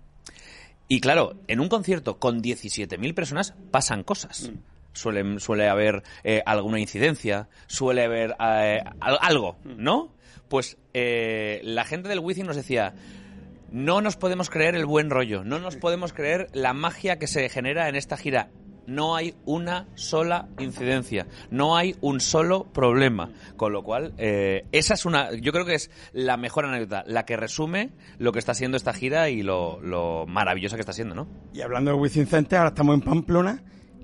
Y 0.89 1.01
claro, 1.01 1.37
en 1.49 1.61
un 1.61 1.69
concierto 1.69 2.19
con 2.19 2.43
17.000 2.43 3.15
personas 3.15 3.55
pasan 3.71 4.03
cosas. 4.03 4.51
Suele, 4.93 5.41
suele 5.41 5.69
haber 5.69 6.03
alguna 6.45 6.79
incidencia, 6.79 7.49
suele 7.67 8.05
haber 8.05 8.35
al- 8.39 9.19
algo, 9.21 9.57
¿no? 9.65 10.13
Pues 10.49 10.77
la 10.93 11.85
gente 11.85 12.09
del 12.09 12.21
Within 12.21 12.47
nos 12.47 12.57
decía, 12.57 12.95
no 13.71 14.01
nos 14.01 14.17
podemos 14.17 14.51
creer 14.51 14.75
el 14.75 14.87
buen 14.87 15.11
rollo, 15.11 15.45
no 15.45 15.59
nos 15.59 15.77
podemos 15.77 16.13
creer 16.13 16.49
la 16.53 16.73
magia 16.73 17.19
que 17.19 17.27
se 17.27 17.49
genera 17.49 17.89
en 17.89 17.97
esta 17.97 18.17
gira. 18.17 18.51
No 18.87 19.17
hay 19.17 19.35
una 19.47 19.89
sola 19.95 20.49
incidencia, 20.59 21.27
no 21.51 21.75
hay 21.77 21.97
un 22.03 22.21
solo 22.21 22.65
problema. 22.65 23.31
Con 23.57 23.73
lo 23.73 23.83
cual, 23.83 24.13
eh, 24.19 24.67
esa 24.73 24.93
es 24.93 25.07
una, 25.07 25.33
yo 25.33 25.53
creo 25.53 25.65
que 25.65 25.75
es 25.75 25.91
la 26.13 26.37
mejor 26.37 26.67
anécdota, 26.67 27.03
la 27.07 27.25
que 27.25 27.37
resume 27.37 27.93
lo 28.19 28.33
que 28.33 28.39
está 28.39 28.53
siendo 28.53 28.77
esta 28.77 28.93
gira 28.93 29.31
y 29.31 29.43
lo, 29.43 29.81
lo 29.81 30.27
maravillosa 30.27 30.77
que 30.77 30.81
está 30.81 30.93
siendo, 30.93 31.15
¿no? 31.15 31.27
Y 31.55 31.63
hablando 31.63 31.93
de 31.93 31.97
Wizzing 31.97 32.27
Center, 32.27 32.59
ahora 32.59 32.69
estamos 32.69 32.95
en 32.95 33.01
Pamplona, 33.01 33.63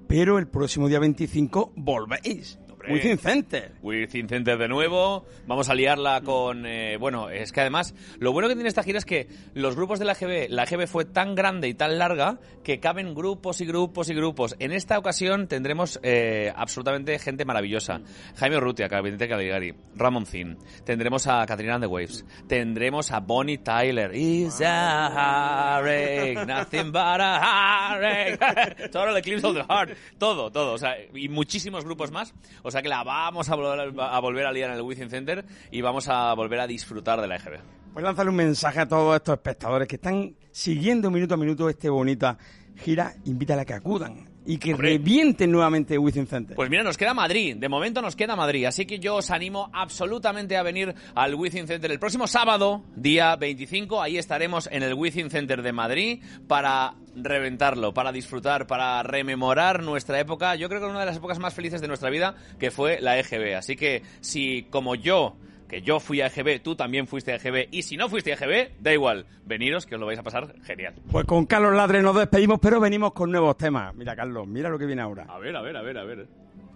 pero 0.08 0.38
el 0.38 0.48
próximo 0.48 0.88
día 0.88 0.98
25 0.98 1.74
volvéis. 1.76 2.58
Hombre. 2.80 2.92
Wizzing 2.94 3.18
Center. 3.18 3.72
Wizzing 3.82 4.28
Center 4.28 4.56
de 4.58 4.68
nuevo. 4.68 5.26
Vamos 5.46 5.68
a 5.68 5.74
liarla 5.74 6.22
con. 6.22 6.64
eh, 6.66 6.96
bueno, 6.98 7.28
es 7.30 7.52
que 7.52 7.60
además, 7.60 7.94
lo 8.18 8.32
bueno 8.32 8.48
que 8.48 8.54
tiene 8.54 8.68
esta 8.68 8.82
gira 8.82 8.98
es 8.98 9.04
que 9.04 9.28
los 9.54 9.76
grupos 9.76 9.98
de 9.98 10.04
la 10.06 10.12
AGB, 10.12 10.48
la 10.48 10.62
AGB 10.62 10.86
fue 10.86 11.04
tan 11.04 11.34
grande 11.34 11.68
y 11.68 11.74
tan 11.74 11.98
larga 11.98 12.38
que 12.64 12.80
caben 12.80 13.14
grupos 13.14 13.60
y 13.60 13.66
grupos 13.66 14.08
y 14.10 14.14
grupos. 14.14 14.56
En 14.58 14.72
esta 14.72 14.98
ocasión 14.98 15.46
tendremos 15.48 16.00
eh, 16.02 16.52
absolutamente 16.56 17.18
gente 17.18 17.44
maravillosa. 17.44 18.00
Jaime 18.36 18.56
Urrutia, 18.56 18.88
Cabinete 18.88 19.28
Caligari, 19.28 19.74
Ramon 19.96 20.26
Zin. 20.26 20.56
Tendremos 20.84 21.26
a 21.26 21.44
Katrina 21.46 21.74
and 21.74 21.84
the 21.84 21.88
Waves. 21.88 22.24
Tendremos 22.48 23.10
a 23.10 23.20
Bonnie 23.20 23.58
Tyler. 23.58 24.10
Is 24.14 24.60
a 24.62 25.10
heartache, 25.10 26.46
nothing 26.46 26.92
but 26.92 27.20
a 27.20 27.38
heartache. 27.40 28.88
Total 28.90 29.16
Eclipse 29.16 29.44
of 29.46 29.54
the 29.54 29.64
Heart. 29.64 29.96
Todo, 30.18 30.50
todo. 30.50 30.72
O 30.74 30.78
sea, 30.78 30.96
y 31.14 31.28
muchísimos 31.28 31.84
grupos 31.84 32.10
más. 32.10 32.34
O 32.62 32.69
sea 32.70 32.83
que 32.83 32.88
la 32.88 33.02
vamos 33.02 33.48
a 33.48 33.54
volver 33.54 34.00
a, 34.00 34.20
volver 34.20 34.46
a 34.46 34.52
liar 34.52 34.70
en 34.70 34.76
el 34.76 34.83
Wizzing 34.83 35.11
Center 35.11 35.44
y 35.70 35.80
vamos 35.80 36.09
a 36.09 36.33
volver 36.35 36.61
a 36.61 36.66
disfrutar 36.66 37.20
de 37.20 37.28
la 37.28 37.37
EGB. 37.37 37.61
Pues 37.92 38.04
lanzarle 38.04 38.30
un 38.30 38.37
mensaje 38.37 38.80
a 38.80 38.87
todos 38.88 39.16
estos 39.16 39.35
espectadores 39.35 39.88
que 39.88 39.96
están 39.96 40.37
siguiendo 40.52 41.11
minuto 41.11 41.35
a 41.35 41.37
minuto 41.37 41.68
este 41.68 41.90
bonita 41.90 42.38
gira. 42.76 43.14
Invítale 43.24 43.62
a 43.62 43.64
que 43.64 43.74
acudan 43.74 44.29
y 44.46 44.59
que 44.59 44.74
revienten 44.74 45.50
nuevamente 45.53 45.98
Wizzing 45.98 46.26
Center. 46.26 46.57
Pues 46.57 46.70
mira, 46.70 46.83
nos 46.83 46.96
queda 46.96 47.14
Madrid. 47.14 47.57
De 47.57 47.68
momento 47.68 48.00
nos 48.00 48.16
queda 48.16 48.37
Madrid. 48.37 48.64
Así 48.64 48.87
que 48.87 48.98
yo 48.98 49.16
os 49.16 49.31
animo 49.31 49.70
absolutamente 49.72 50.57
a 50.57 50.62
venir 50.62 50.94
al 51.14 51.35
Wizzing 51.35 51.66
Center 51.66 51.90
el 51.90 51.98
próximo 51.98 52.26
sábado, 52.26 52.83
día 52.96 53.37
25. 53.37 54.00
Ahí 54.00 54.18
estaremos 54.18 54.68
en 54.72 54.83
el 54.83 54.94
Wizzing 54.94 55.31
Center 55.31 55.62
de 55.62 55.72
Madrid 55.72 56.22
para 56.48 56.94
reventarlo, 57.14 57.92
para 57.92 58.12
disfrutar, 58.12 58.66
para 58.66 59.03
rememorar 59.03 59.83
nuestra 59.83 60.18
época. 60.18 60.55
Yo 60.55 60.68
creo 60.68 60.81
que 60.81 60.87
una 60.87 61.00
de 61.00 61.07
las 61.07 61.16
épocas 61.16 61.38
más 61.38 61.55
felices 61.55 61.81
de 61.81 61.88
nuestra 61.88 62.11
vida, 62.11 62.35
que 62.59 62.70
fue 62.70 63.00
la 63.00 63.18
EGB. 63.18 63.57
Así 63.57 63.76
que 63.76 64.03
si 64.20 64.64
como 64.70 64.94
yo 64.94 65.37
que 65.70 65.83
yo 65.83 66.00
fui 66.00 66.20
a 66.20 66.26
EGB, 66.26 66.61
tú 66.61 66.74
también 66.74 67.06
fuiste 67.06 67.33
a 67.33 67.37
EGB, 67.37 67.68
y 67.70 67.85
si 67.85 67.96
no 67.96 68.09
fuiste 68.09 68.33
a 68.33 68.35
EGB, 68.35 68.72
da 68.80 68.92
igual, 68.92 69.24
veniros 69.44 69.87
que 69.87 69.94
os 69.94 70.00
lo 70.00 70.06
vais 70.06 70.18
a 70.18 70.22
pasar 70.24 70.52
genial. 70.64 70.94
Pues 71.12 71.24
con 71.26 71.46
Carlos 71.46 71.74
Ladre 71.74 72.02
nos 72.02 72.16
despedimos, 72.16 72.59
pero 72.61 72.80
venimos 72.80 73.12
con 73.12 73.30
nuevos 73.30 73.56
temas. 73.56 73.94
Mira, 73.94 74.16
Carlos, 74.16 74.48
mira 74.48 74.68
lo 74.68 74.76
que 74.80 74.87
viene 74.87 75.00
ahora. 75.00 75.26
A 75.28 75.38
ver, 75.38 75.54
a 75.54 75.62
ver, 75.62 75.76
a 75.76 75.83
ver, 75.83 75.96
a 75.96 76.02
ver. 76.02 76.26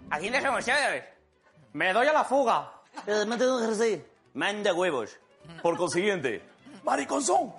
¿A 0.09 0.17
quién 0.17 0.31
dejamos 0.31 0.59
ustedes? 0.59 1.03
Me 1.73 1.91
doy 1.91 2.07
a 2.07 2.13
la 2.13 2.23
fuga. 2.23 2.71
Me 3.05 3.37
tengo 3.37 3.59
que 3.59 3.67
decir, 3.67 4.05
manda 4.33 4.73
huevos. 4.73 5.19
Por 5.61 5.75
consiguiente, 5.75 6.41
mariconzón. 6.85 7.51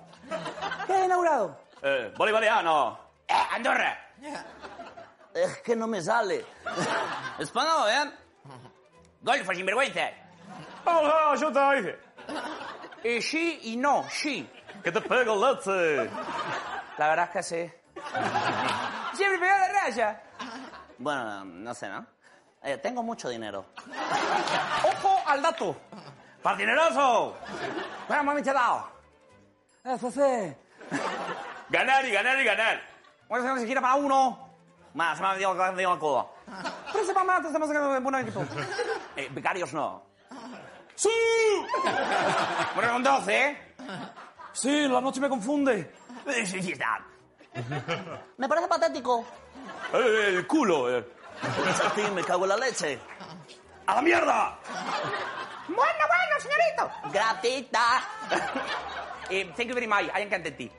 ¿Qué 0.87 0.93
ha 0.93 1.05
inaugurado? 1.05 1.55
Eh, 1.83 2.11
bolivariano. 2.17 2.99
Eh, 3.27 3.33
Andorra. 3.51 3.95
Es 5.35 5.57
que 5.59 5.75
no 5.75 5.85
me 5.85 6.01
sale. 6.01 6.43
Español, 7.39 7.89
¿eh? 7.91 8.11
Golfo, 9.21 9.53
sinvergüenza. 9.53 10.26
Oh, 10.89 11.35
yo 11.35 11.51
te 11.51 11.75
dije. 11.75 11.99
Y 13.03 13.21
sí 13.21 13.59
y 13.63 13.77
no, 13.77 14.05
sí. 14.09 14.49
Que 14.83 14.91
te 14.91 15.01
pego 15.01 15.35
leche. 15.35 16.09
La 16.97 17.09
verdad 17.09 17.25
es 17.25 17.31
que 17.31 17.43
sí. 17.43 17.73
Siempre 19.13 19.39
pegado 19.39 19.65
de 19.65 19.73
raya. 19.73 20.23
Bueno, 20.97 21.45
no 21.45 21.73
sé, 21.73 21.89
¿no? 21.89 22.05
Eh, 22.63 22.77
tengo 22.77 23.03
mucho 23.03 23.29
dinero. 23.29 23.65
Ojo 24.83 25.21
al 25.25 25.41
dato. 25.41 25.75
¡Partineroso! 26.41 27.35
Bueno, 28.07 28.23
mami, 28.23 28.41
te 28.41 28.51
he 28.51 28.53
dado. 28.53 28.87
Eso 29.83 30.11
sí. 30.11 30.55
Ganar 31.69 32.05
y 32.05 32.11
ganar 32.11 32.39
y 32.39 32.43
ganar. 32.45 32.81
Bueno, 33.27 33.53
si 33.55 33.61
siquiera 33.61 33.81
para 33.81 33.95
uno. 33.95 34.47
Más, 34.93 35.19
más, 35.19 35.37
digo, 35.37 35.53
digo 35.75 35.93
la 35.93 35.99
coda. 35.99 36.25
Principalmente 36.91 37.47
estamos 37.47 37.69
en 37.69 38.03
buen 38.03 38.15
equipo. 38.15 38.43
Eh, 39.15 39.27
becarios 39.31 39.73
no. 39.73 40.06
¡Sí! 40.97 41.09
Bueno, 42.73 42.93
con 42.93 43.03
12, 43.03 43.49
¿eh? 43.49 43.57
Sí, 44.51 44.87
la 44.87 44.99
noche 44.99 45.21
me 45.21 45.29
confunde. 45.29 45.93
Sí, 46.43 46.61
sí, 46.61 46.71
está. 46.71 47.05
Me 48.37 48.49
parece 48.49 48.67
patético. 48.67 49.23
Eh, 49.93 50.25
el 50.29 50.47
culo, 50.47 50.97
eh. 50.97 51.07
Chatín, 51.77 52.15
me 52.15 52.23
cago 52.23 52.45
en 52.45 52.49
la 52.49 52.57
leche. 52.57 52.99
¡A 53.85 53.95
la 53.95 54.01
mierda! 54.01 54.59
Bueno, 55.67 56.03
bueno, 56.07 56.39
señorito. 56.39 57.11
Gratita. 57.13 58.03
Eh, 59.29 59.53
thank 59.55 59.67
you 59.67 59.75
very 59.75 59.87
much. 59.87 60.05
I 60.15 60.23
am 60.23 60.29
content. 60.29 60.71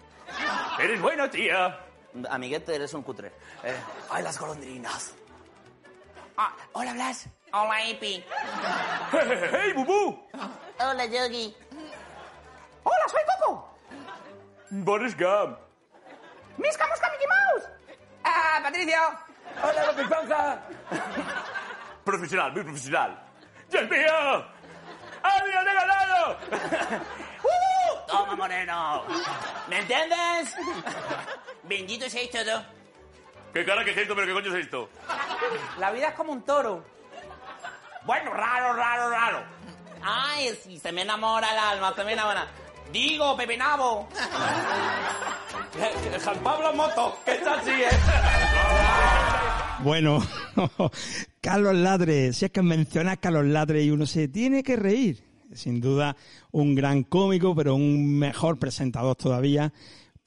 Eres 0.80 1.00
buena, 1.00 1.30
tía. 1.30 1.78
Amiguete, 2.28 2.74
eres 2.74 2.92
un 2.94 3.02
cutre. 3.02 3.28
Eh, 3.62 3.76
ay, 4.10 4.22
las 4.22 4.38
golondrinas. 4.40 5.14
Ah, 6.36 6.52
hola, 6.72 6.92
Blas. 6.94 7.28
Hola, 7.52 7.82
Epi. 7.88 8.24
¡Hey, 9.52 9.72
Bubú! 9.74 10.28
Hola, 10.78 11.06
Yogi. 11.06 11.56
Hola, 12.84 13.08
soy 13.08 13.20
Coco. 13.40 13.78
Boris 14.70 15.16
Gump. 15.16 15.58
Misca, 16.58 16.86
mosca, 16.86 17.10
Mickey 17.10 17.26
Mouse. 17.26 17.68
Ah, 18.24 18.60
Patricio. 18.62 18.98
Hola, 19.62 19.86
Lope 19.86 20.04
Panza. 20.08 20.58
Profesional, 22.04 22.52
muy 22.52 22.62
profesional. 22.64 23.18
¡Dios 23.70 23.88
mío! 23.88 24.44
¡Adiós, 25.22 25.62
he 25.62 25.74
ganado! 25.74 26.38
¡Uh! 27.42 28.06
Toma, 28.06 28.36
moreno. 28.36 29.04
¿Me 29.68 29.78
entiendes? 29.80 30.54
Bendito 31.62 32.08
seáis 32.08 32.30
todo. 32.30 32.62
¿Qué 33.52 33.64
cara 33.64 33.84
que 33.84 33.90
es 33.90 33.96
esto, 33.96 34.14
pero 34.14 34.26
qué 34.26 34.32
coño 34.32 34.54
es 34.56 34.64
esto? 34.64 34.88
La 35.78 35.90
vida 35.90 36.08
es 36.08 36.14
como 36.14 36.32
un 36.32 36.42
toro. 36.42 36.84
Bueno, 38.08 38.32
raro, 38.32 38.72
raro, 38.72 39.10
raro. 39.10 39.44
Ay, 40.00 40.48
sí, 40.64 40.78
se 40.78 40.90
me 40.92 41.02
enamora 41.02 41.52
el 41.52 41.58
alma, 41.58 41.92
se 41.94 42.02
me 42.04 42.14
enamora. 42.14 42.48
Digo, 42.90 43.36
Pepe 43.36 43.58
Nabo. 43.58 44.08
Juan 46.24 46.38
Pablo 46.38 46.72
Moto, 46.72 47.18
que 47.26 47.32
está 47.32 47.60
así, 47.60 47.70
¿eh? 47.70 47.90
Bueno, 49.80 50.26
Carlos 51.42 51.74
Ladre, 51.74 52.32
si 52.32 52.46
es 52.46 52.50
que 52.50 52.62
mencionas 52.62 53.18
Carlos 53.18 53.44
Ladre 53.44 53.82
y 53.82 53.90
uno 53.90 54.06
se 54.06 54.26
tiene 54.26 54.62
que 54.62 54.76
reír. 54.76 55.22
Sin 55.52 55.78
duda, 55.78 56.16
un 56.50 56.74
gran 56.74 57.02
cómico, 57.02 57.54
pero 57.54 57.74
un 57.74 58.18
mejor 58.18 58.58
presentador 58.58 59.16
todavía, 59.16 59.70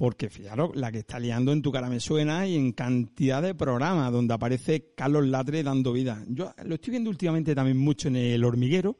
porque 0.01 0.31
fijaros, 0.31 0.71
la 0.75 0.91
que 0.91 0.97
está 0.97 1.19
liando 1.19 1.51
en 1.51 1.61
Tu 1.61 1.71
cara 1.71 1.87
me 1.87 1.99
suena 1.99 2.47
y 2.47 2.55
en 2.55 2.71
cantidad 2.71 3.39
de 3.39 3.53
programas 3.53 4.11
donde 4.11 4.33
aparece 4.33 4.93
Carlos 4.95 5.27
Ladre 5.27 5.61
dando 5.61 5.93
vida. 5.93 6.23
Yo 6.27 6.51
lo 6.65 6.73
estoy 6.73 6.89
viendo 6.89 7.11
últimamente 7.11 7.53
también 7.53 7.77
mucho 7.77 8.07
en 8.07 8.15
El 8.15 8.43
Hormiguero, 8.43 8.97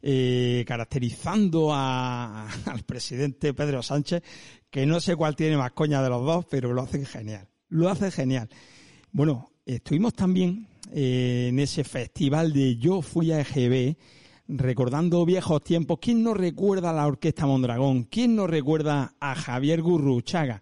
eh, 0.00 0.64
caracterizando 0.64 1.70
a- 1.74 2.46
al 2.66 2.84
presidente 2.84 3.54
Pedro 3.54 3.82
Sánchez, 3.82 4.22
que 4.70 4.86
no 4.86 5.00
sé 5.00 5.16
cuál 5.16 5.34
tiene 5.34 5.56
más 5.56 5.72
coña 5.72 6.00
de 6.00 6.10
los 6.10 6.24
dos, 6.24 6.46
pero 6.48 6.72
lo 6.72 6.82
hacen 6.82 7.04
genial. 7.06 7.48
Lo 7.70 7.88
hace 7.88 8.12
genial. 8.12 8.48
Bueno, 9.10 9.50
estuvimos 9.64 10.14
también 10.14 10.68
eh, 10.92 11.46
en 11.48 11.58
ese 11.58 11.82
festival 11.82 12.52
de 12.52 12.76
Yo 12.76 13.02
Fui 13.02 13.32
a 13.32 13.40
EGB, 13.40 13.96
recordando 14.48 15.24
viejos 15.24 15.62
tiempos. 15.62 15.98
¿Quién 16.00 16.22
no 16.22 16.34
recuerda 16.34 16.90
a 16.90 16.92
la 16.92 17.06
Orquesta 17.06 17.46
Mondragón? 17.46 18.04
¿Quién 18.04 18.36
no 18.36 18.46
recuerda 18.46 19.14
a 19.20 19.34
Javier 19.34 19.82
Gurruchaga? 19.82 20.60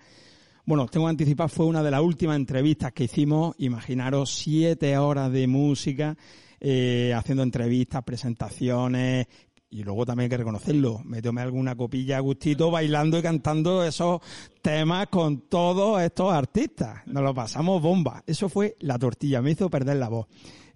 Bueno, 0.66 0.86
tengo 0.86 1.06
que 1.06 1.10
anticipar, 1.10 1.50
fue 1.50 1.66
una 1.66 1.82
de 1.82 1.90
las 1.90 2.00
últimas 2.00 2.36
entrevistas 2.36 2.92
que 2.92 3.04
hicimos. 3.04 3.54
Imaginaros 3.58 4.34
siete 4.34 4.96
horas 4.96 5.30
de 5.30 5.46
música, 5.46 6.16
eh, 6.58 7.12
haciendo 7.14 7.42
entrevistas, 7.42 8.02
presentaciones. 8.02 9.26
Y 9.68 9.82
luego 9.82 10.06
también 10.06 10.26
hay 10.26 10.30
que 10.30 10.36
reconocerlo, 10.36 11.00
me 11.04 11.20
tomé 11.20 11.42
alguna 11.42 11.74
copilla 11.74 12.18
a 12.18 12.20
gustito 12.20 12.70
bailando 12.70 13.18
y 13.18 13.22
cantando 13.22 13.84
esos 13.84 14.20
temas 14.62 15.08
con 15.08 15.48
todos 15.48 16.00
estos 16.00 16.32
artistas. 16.32 17.04
Nos 17.06 17.24
lo 17.24 17.34
pasamos 17.34 17.82
bomba. 17.82 18.22
Eso 18.24 18.48
fue 18.48 18.76
la 18.78 18.98
tortilla, 18.98 19.42
me 19.42 19.50
hizo 19.50 19.68
perder 19.68 19.96
la 19.96 20.08
voz. 20.08 20.28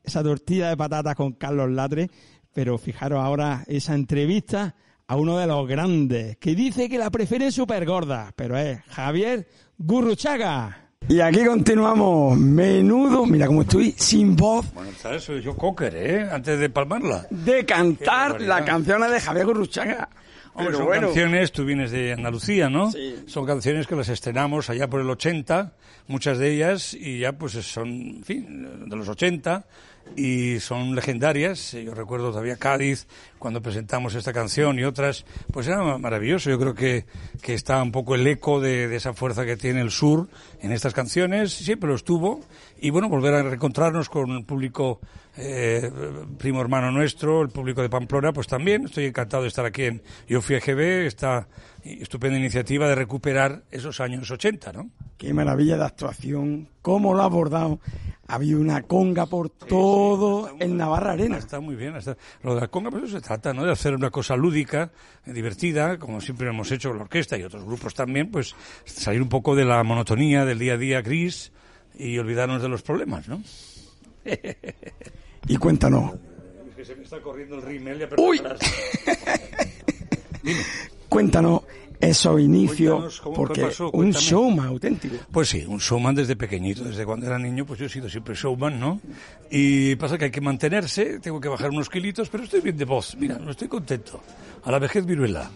Esa 0.03 0.23
tortilla 0.23 0.71
de 0.71 0.77
patatas 0.77 1.15
con 1.15 1.33
Carlos 1.35 1.71
Latre, 1.71 2.11
pero 2.53 2.79
fijaros 2.79 3.21
ahora 3.21 3.65
esa 3.67 3.95
entrevista 3.95 4.75
a 5.07 5.17
uno 5.17 5.39
de 5.39 5.47
los 5.47 5.67
grandes, 5.67 6.37
que 6.37 6.55
dice 6.55 6.89
que 6.89 6.99
la 6.99 7.11
prefiere 7.11 7.51
súper 7.51 7.87
gorda, 7.87 8.33
pero 8.37 8.59
es 8.59 8.81
Javier 8.89 9.49
Gurruchaga. 9.79 10.89
Y 11.09 11.21
aquí 11.21 11.45
continuamos. 11.45 12.37
Menudo, 12.39 13.25
mira 13.25 13.47
cómo 13.47 13.63
estoy 13.63 13.95
sin 13.97 14.37
voz 14.37 14.67
Bueno, 14.75 14.91
¿sabes? 14.99 15.23
Soy 15.23 15.41
yo 15.41 15.57
cocker, 15.57 15.95
¿eh? 15.97 16.29
Antes 16.31 16.59
de 16.59 16.69
palmarla. 16.69 17.27
de 17.31 17.65
cantar 17.65 18.41
las 18.43 18.63
canciones 18.63 19.11
de 19.11 19.21
Javier 19.21 19.47
Gurruchaga. 19.47 20.09
Hombre, 20.53 20.75
son 20.75 20.87
bueno. 20.87 21.07
canciones, 21.07 21.53
tú 21.53 21.65
vienes 21.65 21.93
de 21.93 22.13
Andalucía, 22.13 22.69
¿no? 22.69 22.91
Sí. 22.91 23.15
Son 23.27 23.47
canciones 23.47 23.87
que 23.87 23.95
las 23.95 24.09
estrenamos 24.09 24.69
allá 24.69 24.89
por 24.89 25.01
el 25.01 25.09
80, 25.09 25.73
muchas 26.09 26.39
de 26.39 26.53
ellas, 26.53 26.95
y 26.95 27.21
ya 27.21 27.33
pues 27.33 27.53
son, 27.53 27.89
en 27.89 28.25
fin, 28.25 28.89
de 28.89 28.97
los 28.97 29.09
80, 29.09 29.67
y 30.17 30.61
son 30.61 30.95
legendarias. 30.95 31.73
Yo 31.73 31.95
recuerdo 31.95 32.31
todavía 32.31 32.57
Cádiz, 32.57 33.07
cuando 33.39 33.63
presentamos 33.63 34.15
esta 34.15 34.33
canción 34.33 34.79
y 34.79 34.85
otras, 34.85 35.25
pues 35.53 35.67
era 35.69 35.83
ma- 35.83 35.99
maravilloso. 35.99 36.51
Yo 36.51 36.59
creo 36.59 36.75
que, 36.75 37.07
que 37.43 37.55
está 37.55 37.83
un 37.83 37.93
poco 37.93 38.15
el 38.15 38.27
eco 38.27 38.61
de, 38.61 38.95
esa 38.95 39.13
fuerza 39.13 39.45
que 39.47 39.57
tiene 39.57 39.81
el 39.81 39.91
sur 39.91 40.29
en 40.61 40.73
estas 40.73 40.95
canciones, 40.95 41.53
siempre 41.53 41.89
lo 41.89 41.95
estuvo. 41.97 42.41
Y 42.81 42.91
bueno, 42.91 43.09
volver 43.09 43.35
a 43.35 43.43
reencontrarnos 43.43 44.09
con 44.09 44.31
el 44.31 44.45
público 44.45 45.01
eh, 45.37 45.91
primo 46.39 46.61
hermano 46.61 46.91
nuestro, 46.91 47.43
el 47.43 47.49
público 47.51 47.83
de 47.83 47.89
Pamplona, 47.89 48.33
pues 48.33 48.47
también 48.49 48.85
estoy 48.87 49.07
encantado 49.07 49.43
de 49.45 49.49
estar 49.49 49.65
aquí 49.65 49.85
en 49.85 50.03
Yo 50.29 50.41
Fui 50.43 50.57
a 50.57 50.61
GB, 50.61 51.07
esta 51.07 51.47
estupenda 52.01 52.39
iniciativa 52.39 52.89
de 52.89 52.95
recuperar 52.95 53.63
esos 53.71 54.01
años 54.01 54.31
80, 54.31 54.73
¿no? 54.73 54.91
Qué 55.17 55.33
maravilla 55.35 55.77
de 55.77 55.85
actuación, 55.85 56.69
cómo 56.83 57.15
lo 57.15 57.23
ha 57.23 57.27
abordado. 57.27 57.81
Había 58.27 58.57
una 58.59 58.83
conga 58.83 59.25
por 59.27 59.49
todo 59.49 60.55
en 60.61 60.77
Navarra 60.77 61.13
Arena. 61.13 61.39
Está 61.39 61.61
muy 61.61 61.77
bien. 61.77 61.97
está- 61.97 62.17
Lo 62.43 62.55
de 62.55 62.61
la 62.61 62.69
conga, 62.69 62.91
pues 62.91 63.05
eso 63.05 63.17
se 63.19 63.23
trata, 63.27 63.55
¿no? 63.55 63.65
De 63.65 63.73
hacer 63.73 63.95
una 63.95 64.11
cosa 64.11 64.37
lúdica, 64.37 64.91
eh, 65.27 65.33
divertida, 65.33 65.99
como 65.99 66.21
siempre 66.21 66.49
hemos 66.49 66.71
hecho 66.71 66.93
la 66.93 67.03
orquesta 67.03 67.39
y 67.39 67.43
otros 67.43 67.65
grupos 67.65 67.95
también, 67.95 68.31
pues 68.31 68.55
salir 68.85 69.23
un 69.23 69.29
poco 69.31 69.55
de 69.57 69.65
la 69.65 69.83
monotonía 69.83 70.45
del 70.45 70.59
día 70.59 70.75
a 70.75 70.77
día 70.79 71.01
gris 71.01 71.53
y 71.99 72.19
olvidarnos 72.19 72.61
de 72.63 72.69
los 72.69 72.83
problemas, 72.83 73.29
¿no? 73.29 73.43
Y 75.47 75.57
cuéntanos, 75.57 76.13
Es 76.69 76.75
que 76.77 76.85
se 76.85 76.95
me 76.97 77.05
está 77.05 77.21
corriendo 77.23 77.57
el 77.67 77.99
ya 77.99 78.09
¡Uy! 78.19 78.39
prepararás. 78.39 78.61
cuéntanos 81.09 81.63
esos 82.01 82.41
inicios, 82.41 83.21
porque 83.35 83.63
pasó, 83.63 83.91
un 83.91 84.13
showman 84.13 84.69
auténtico. 84.69 85.17
Pues 85.33 85.49
sí, 85.49 85.65
un 85.67 85.79
showman 85.79 86.15
desde 86.15 86.37
pequeñito, 86.37 86.85
desde 86.85 87.05
cuando 87.05 87.27
era 87.27 87.39
niño, 87.39 87.67
pues 87.67 87.81
yo 87.81 87.87
he 87.87 87.89
sido 87.89 88.09
siempre 88.09 88.35
showman, 88.35 88.79
¿no? 88.79 89.01
Y 89.51 89.97
pasa 89.97 90.17
que 90.17 90.27
hay 90.27 90.31
que 90.31 90.41
mantenerse, 90.41 91.19
tengo 91.19 91.41
que 91.41 91.49
bajar 91.49 91.71
unos 91.71 91.91
kilitos, 91.91 92.29
pero 92.29 92.45
estoy 92.45 92.61
bien 92.61 92.77
de 92.77 92.85
voz, 92.85 93.17
mira, 93.19 93.39
no 93.39 93.51
estoy 93.51 93.69
contento. 93.69 94.21
A 94.65 94.71
la 94.71 94.79
vejez 94.79 95.05
viruela. 95.05 95.51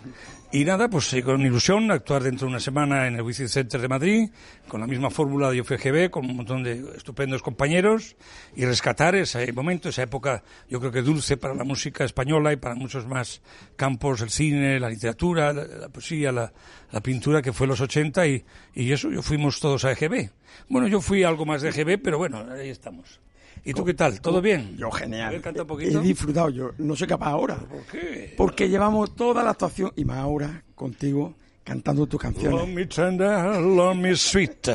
Y 0.55 0.67
nada, 0.67 0.91
pues 0.91 1.07
sí, 1.07 1.23
con 1.23 1.41
ilusión, 1.41 1.91
actuar 1.91 2.23
dentro 2.23 2.47
de 2.47 2.51
una 2.51 2.61
semana 2.61 3.07
en 3.07 3.15
el 3.15 3.23
Wizzing 3.23 3.49
Center 3.49 3.81
de 3.81 3.89
Madrid, 3.89 4.29
con 4.69 4.83
la 4.83 4.87
misma 4.87 5.09
fórmula 5.09 5.49
de 5.49 5.57
Yo 5.57 5.65
Fui 5.65 5.77
a 5.77 5.79
GB, 5.79 6.11
con 6.11 6.27
un 6.27 6.37
montón 6.37 6.63
de 6.63 6.93
estupendos 6.95 7.43
compañeros, 7.43 8.17
y 8.55 8.67
rescatar 8.67 9.15
ese 9.15 9.51
momento, 9.55 9.89
esa 9.89 10.03
época, 10.03 10.45
yo 10.69 10.79
creo 10.79 10.93
que 10.93 11.01
dulce 11.01 11.39
para 11.39 11.55
la 11.55 11.65
música 11.65 12.05
española 12.05 12.53
y 12.53 12.57
para 12.57 12.75
muchos 12.75 13.07
más 13.07 13.41
campos, 13.77 14.21
el 14.21 14.29
cine, 14.29 14.79
la 14.79 14.91
literatura, 14.91 15.55
la, 15.55 15.65
la 15.65 15.89
poesía, 15.89 16.31
la, 16.31 16.53
la 16.91 17.01
pintura, 17.01 17.41
que 17.41 17.55
fue 17.55 17.67
los 17.67 17.81
80, 17.81 18.27
y, 18.27 18.45
y 18.75 18.93
eso, 18.93 19.11
yo 19.11 19.23
fuimos 19.23 19.59
todos 19.59 19.87
a 19.87 19.93
EGB. 19.93 20.33
Bueno, 20.69 20.87
yo 20.87 21.01
fui 21.01 21.23
algo 21.23 21.47
más 21.47 21.63
de 21.63 21.71
EGB, 21.71 22.03
pero 22.03 22.19
bueno, 22.19 22.45
ahí 22.53 22.69
estamos. 22.69 23.23
¿Y 23.65 23.73
tú 23.75 23.85
qué 23.85 23.95
tal? 23.95 24.21
¿Todo 24.21 24.41
bien? 24.41 24.77
Yo 24.77 24.91
genial. 24.91 25.41
canta 25.41 25.61
un 25.63 25.67
He 25.67 25.69
poquito. 25.69 26.01
disfrutado, 26.01 26.51
yo 26.51 26.71
no 26.79 26.97
soy 26.97 27.07
capaz 27.07 27.31
ahora. 27.31 27.57
¿Por 27.57 27.83
qué? 27.87 28.35
Porque 28.37 28.69
llevamos 28.69 29.15
toda 29.15 29.45
la 29.45 29.51
actuación, 29.51 29.93
y 29.97 30.05
más 30.05 30.19
ahora, 30.19 30.65
contigo, 30.75 31.35
cantando 31.63 32.07
tus 32.07 32.21
Love 32.23 32.35
canciones. 32.35 32.69
me 32.75 32.87
tender, 32.87 33.61
love 33.61 33.97
me 33.97 34.17
sweet. 34.17 34.69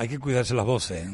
Hay 0.00 0.08
que 0.08 0.18
cuidarse 0.18 0.54
la 0.54 0.62
voz, 0.62 0.90
¿eh? 0.92 1.06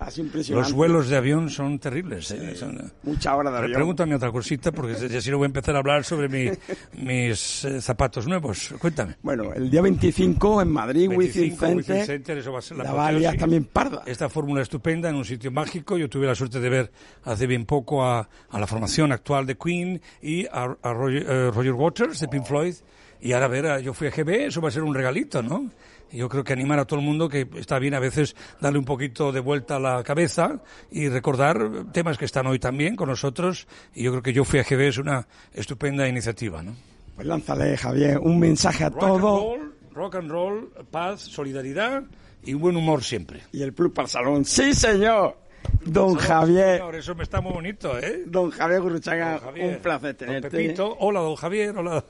Así 0.00 0.20
impresionante. 0.22 0.68
Los 0.68 0.76
vuelos 0.76 1.08
de 1.08 1.16
avión 1.16 1.48
son 1.48 1.78
terribles. 1.78 2.32
¿eh? 2.32 2.56
Son- 2.56 2.90
Muchas 3.04 3.32
horas 3.32 3.52
de 3.52 3.58
avión. 3.60 3.74
Pregúntame 3.74 4.16
otra 4.16 4.32
cosita, 4.32 4.72
porque 4.72 4.96
si 4.96 5.20
si 5.20 5.30
no 5.30 5.38
voy 5.38 5.44
a 5.44 5.46
empezar 5.46 5.76
a 5.76 5.78
hablar 5.78 6.02
sobre 6.02 6.28
mi- 6.28 6.50
mis 7.00 7.64
eh, 7.64 7.80
zapatos 7.80 8.26
nuevos. 8.26 8.74
Cuéntame. 8.80 9.14
Bueno, 9.22 9.52
el 9.54 9.70
día 9.70 9.80
25 9.82 10.62
en 10.62 10.68
Madrid, 10.72 11.08
Wizzing 11.08 11.56
25, 11.56 11.66
Wizzing 11.66 11.84
Center, 11.84 12.06
Center, 12.06 12.38
eso 12.38 12.50
va 12.52 12.58
a 12.58 12.62
ser 12.62 12.76
la 12.78 12.84
la 12.92 13.36
también 13.36 13.64
parda. 13.66 14.02
Esta 14.04 14.28
fórmula 14.28 14.62
estupenda 14.62 15.08
en 15.08 15.14
un 15.14 15.24
sitio 15.24 15.52
mágico. 15.52 15.96
Yo 15.96 16.10
tuve 16.10 16.26
la 16.26 16.34
suerte 16.34 16.58
de 16.58 16.68
ver 16.68 16.90
hace 17.22 17.46
bien 17.46 17.64
poco 17.66 18.04
a, 18.04 18.28
a 18.50 18.58
la 18.58 18.66
formación 18.66 19.12
actual 19.12 19.46
de 19.46 19.56
Queen 19.56 20.00
y 20.20 20.46
a, 20.46 20.74
a 20.82 20.92
Roger, 20.92 21.24
eh, 21.28 21.50
Roger 21.52 21.74
Waters 21.74 22.18
de 22.18 22.26
Pink 22.26 22.44
Floyd. 22.46 22.74
Y 23.20 23.34
ahora 23.34 23.46
ver, 23.46 23.66
a- 23.66 23.78
yo 23.78 23.94
fui 23.94 24.08
a 24.08 24.10
GB, 24.10 24.46
eso 24.46 24.60
va 24.60 24.66
a 24.66 24.72
ser 24.72 24.82
un 24.82 24.92
regalito, 24.92 25.40
¿no? 25.44 25.70
Yo 26.12 26.28
creo 26.28 26.44
que 26.44 26.52
animar 26.52 26.78
a 26.78 26.84
todo 26.84 27.00
el 27.00 27.06
mundo 27.06 27.28
que 27.28 27.48
está 27.56 27.78
bien 27.78 27.94
a 27.94 27.98
veces 27.98 28.36
darle 28.60 28.78
un 28.78 28.84
poquito 28.84 29.32
de 29.32 29.40
vuelta 29.40 29.76
a 29.76 29.80
la 29.80 30.02
cabeza 30.02 30.60
y 30.90 31.08
recordar 31.08 31.86
temas 31.92 32.18
que 32.18 32.26
están 32.26 32.46
hoy 32.46 32.58
también 32.58 32.96
con 32.96 33.08
nosotros. 33.08 33.66
Y 33.94 34.04
yo 34.04 34.10
creo 34.10 34.22
que 34.22 34.32
yo 34.32 34.44
fui 34.44 34.58
a 34.58 34.64
GB 34.64 34.88
es 34.88 34.98
una 34.98 35.26
estupenda 35.54 36.06
iniciativa, 36.06 36.62
¿no? 36.62 36.74
Pues 37.14 37.26
lánzale, 37.26 37.76
Javier, 37.76 38.18
un 38.18 38.38
mensaje 38.38 38.84
a 38.84 38.90
todos. 38.90 39.58
rock 39.92 40.16
and 40.16 40.30
roll, 40.30 40.72
paz, 40.90 41.20
solidaridad 41.20 42.04
y 42.44 42.54
buen 42.54 42.76
humor 42.76 43.02
siempre. 43.02 43.42
Y 43.52 43.62
el 43.62 43.72
plus 43.72 43.92
para 43.92 44.06
el 44.06 44.10
salón. 44.10 44.44
¡Sí, 44.44 44.74
señor! 44.74 45.36
Don 45.84 46.14
Javier. 46.16 46.78
Señor, 46.78 46.96
eso 46.96 47.14
me 47.14 47.22
está 47.22 47.40
muy 47.40 47.52
bonito, 47.52 47.98
¿eh? 47.98 48.24
Don 48.26 48.50
Javier 48.50 48.80
Gurruchaga, 48.80 49.32
Don 49.32 49.40
Javier, 49.40 49.76
un 49.76 49.82
placer 49.82 50.16
don 50.16 50.26
tenerte. 50.26 50.50
Pepito, 50.50 50.96
hola, 50.98 51.20
don 51.20 51.36
Javier, 51.36 51.76
hola. 51.76 52.04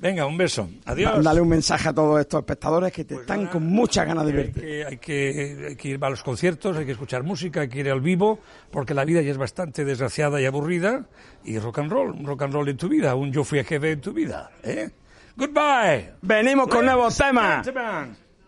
Venga, 0.00 0.26
un 0.26 0.36
beso. 0.38 0.68
Adiós. 0.84 1.24
Dale 1.24 1.40
un 1.40 1.48
mensaje 1.48 1.88
a 1.88 1.92
todos 1.92 2.20
estos 2.20 2.40
espectadores 2.40 2.92
que 2.92 3.04
te 3.04 3.14
Pues 3.14 3.22
están 3.22 3.46
con 3.48 3.66
muchas 3.66 4.06
ganas 4.06 4.24
de 4.26 4.30
Hay 4.30 4.36
verte. 4.36 4.60
que, 4.60 4.84
hay, 4.84 4.96
que, 4.98 5.66
hay 5.70 5.76
que 5.76 5.88
ir 5.88 5.98
a 6.04 6.08
los 6.10 6.22
conciertos, 6.22 6.76
hay 6.76 6.86
que 6.86 6.92
escuchar 6.92 7.24
música, 7.24 7.62
hay 7.62 7.68
que 7.68 7.80
ir 7.80 7.90
al 7.90 8.00
vivo, 8.00 8.38
porque 8.70 8.94
la 8.94 9.04
vida 9.04 9.22
ya 9.22 9.32
es 9.32 9.38
bastante 9.38 9.84
desgraciada 9.84 10.40
y 10.40 10.44
aburrida. 10.46 11.06
Y 11.44 11.58
rock 11.58 11.80
and 11.80 11.90
roll, 11.90 12.10
un 12.10 12.24
rock 12.26 12.42
and 12.42 12.54
roll 12.54 12.68
en 12.68 12.76
tu 12.76 12.88
vida, 12.88 13.14
un 13.16 13.32
yo 13.32 13.42
fui 13.42 13.58
a 13.58 13.64
GB 13.64 13.84
en 13.86 14.00
tu 14.00 14.12
vida. 14.12 14.50
¿eh? 14.62 14.88
Goodbye. 15.36 16.12
Venimos 16.22 16.68
con 16.68 16.84
nuevos 16.84 17.16
temas. 17.16 17.68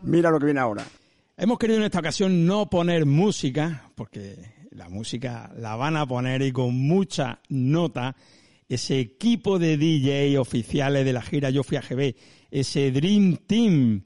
Mira 0.03 0.31
lo 0.31 0.39
que 0.39 0.45
viene 0.45 0.61
ahora. 0.61 0.85
Hemos 1.37 1.59
querido 1.59 1.79
en 1.79 1.85
esta 1.87 1.99
ocasión 1.99 2.47
no 2.47 2.69
poner 2.71 3.07
música, 3.07 3.91
porque 3.97 4.37
la 4.71 4.89
música 4.89 5.51
la 5.57 5.75
van 5.75 5.97
a 5.97 6.07
poner 6.07 6.43
y 6.43 6.53
con 6.53 6.75
mucha 6.75 7.41
nota 7.49 8.15
ese 8.71 9.01
equipo 9.01 9.59
de 9.59 9.77
DJ 9.77 10.39
oficiales 10.39 11.05
de 11.05 11.13
la 11.13 11.23
gira 11.23 11.51
Yo 11.51 11.65
Fui 11.65 11.77
a 11.77 11.81
GB, 11.81 12.15
ese 12.53 12.93
Dream 12.93 13.39
Team. 13.45 14.05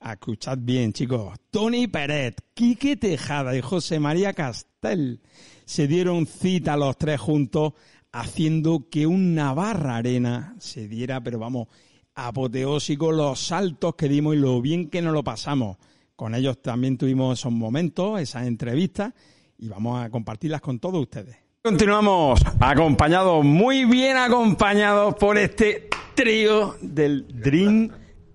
Escuchad 0.00 0.58
bien, 0.60 0.92
chicos. 0.92 1.36
Tony 1.50 1.88
Peret, 1.88 2.40
Quique 2.54 2.96
Tejada 2.96 3.56
y 3.56 3.60
José 3.60 3.98
María 3.98 4.32
Castel 4.32 5.20
se 5.64 5.88
dieron 5.88 6.26
cita 6.26 6.76
los 6.76 6.96
tres 6.96 7.20
juntos 7.20 7.72
haciendo 8.12 8.88
que 8.88 9.08
un 9.08 9.34
Navarra 9.34 9.96
Arena 9.96 10.54
se 10.60 10.86
diera, 10.86 11.20
pero 11.20 11.40
vamos, 11.40 11.66
apoteósico 12.14 13.10
los 13.10 13.40
saltos 13.40 13.96
que 13.96 14.08
dimos 14.08 14.36
y 14.36 14.38
lo 14.38 14.62
bien 14.62 14.90
que 14.90 15.02
nos 15.02 15.12
lo 15.12 15.24
pasamos. 15.24 15.76
Con 16.14 16.36
ellos 16.36 16.62
también 16.62 16.96
tuvimos 16.96 17.40
esos 17.40 17.52
momentos, 17.52 18.20
esas 18.20 18.46
entrevistas 18.46 19.12
y 19.58 19.66
vamos 19.66 20.04
a 20.04 20.08
compartirlas 20.08 20.60
con 20.60 20.78
todos 20.78 21.02
ustedes. 21.02 21.43
Continuamos 21.66 22.42
acompañados, 22.60 23.42
muy 23.42 23.86
bien 23.86 24.18
acompañados 24.18 25.14
por 25.14 25.38
este 25.38 25.88
trío 26.14 26.76
del 26.82 27.26
Dream 27.26 27.88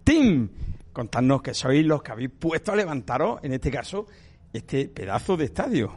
Team. 0.03 0.49
Contadnos 0.91 1.43
que 1.43 1.53
sois 1.53 1.85
los 1.85 2.01
que 2.01 2.11
habéis 2.11 2.31
puesto 2.31 2.71
a 2.71 2.75
levantaros, 2.75 3.39
en 3.43 3.53
este 3.53 3.69
caso, 3.69 4.07
este 4.51 4.87
pedazo 4.87 5.37
de 5.37 5.45
estadio. 5.45 5.93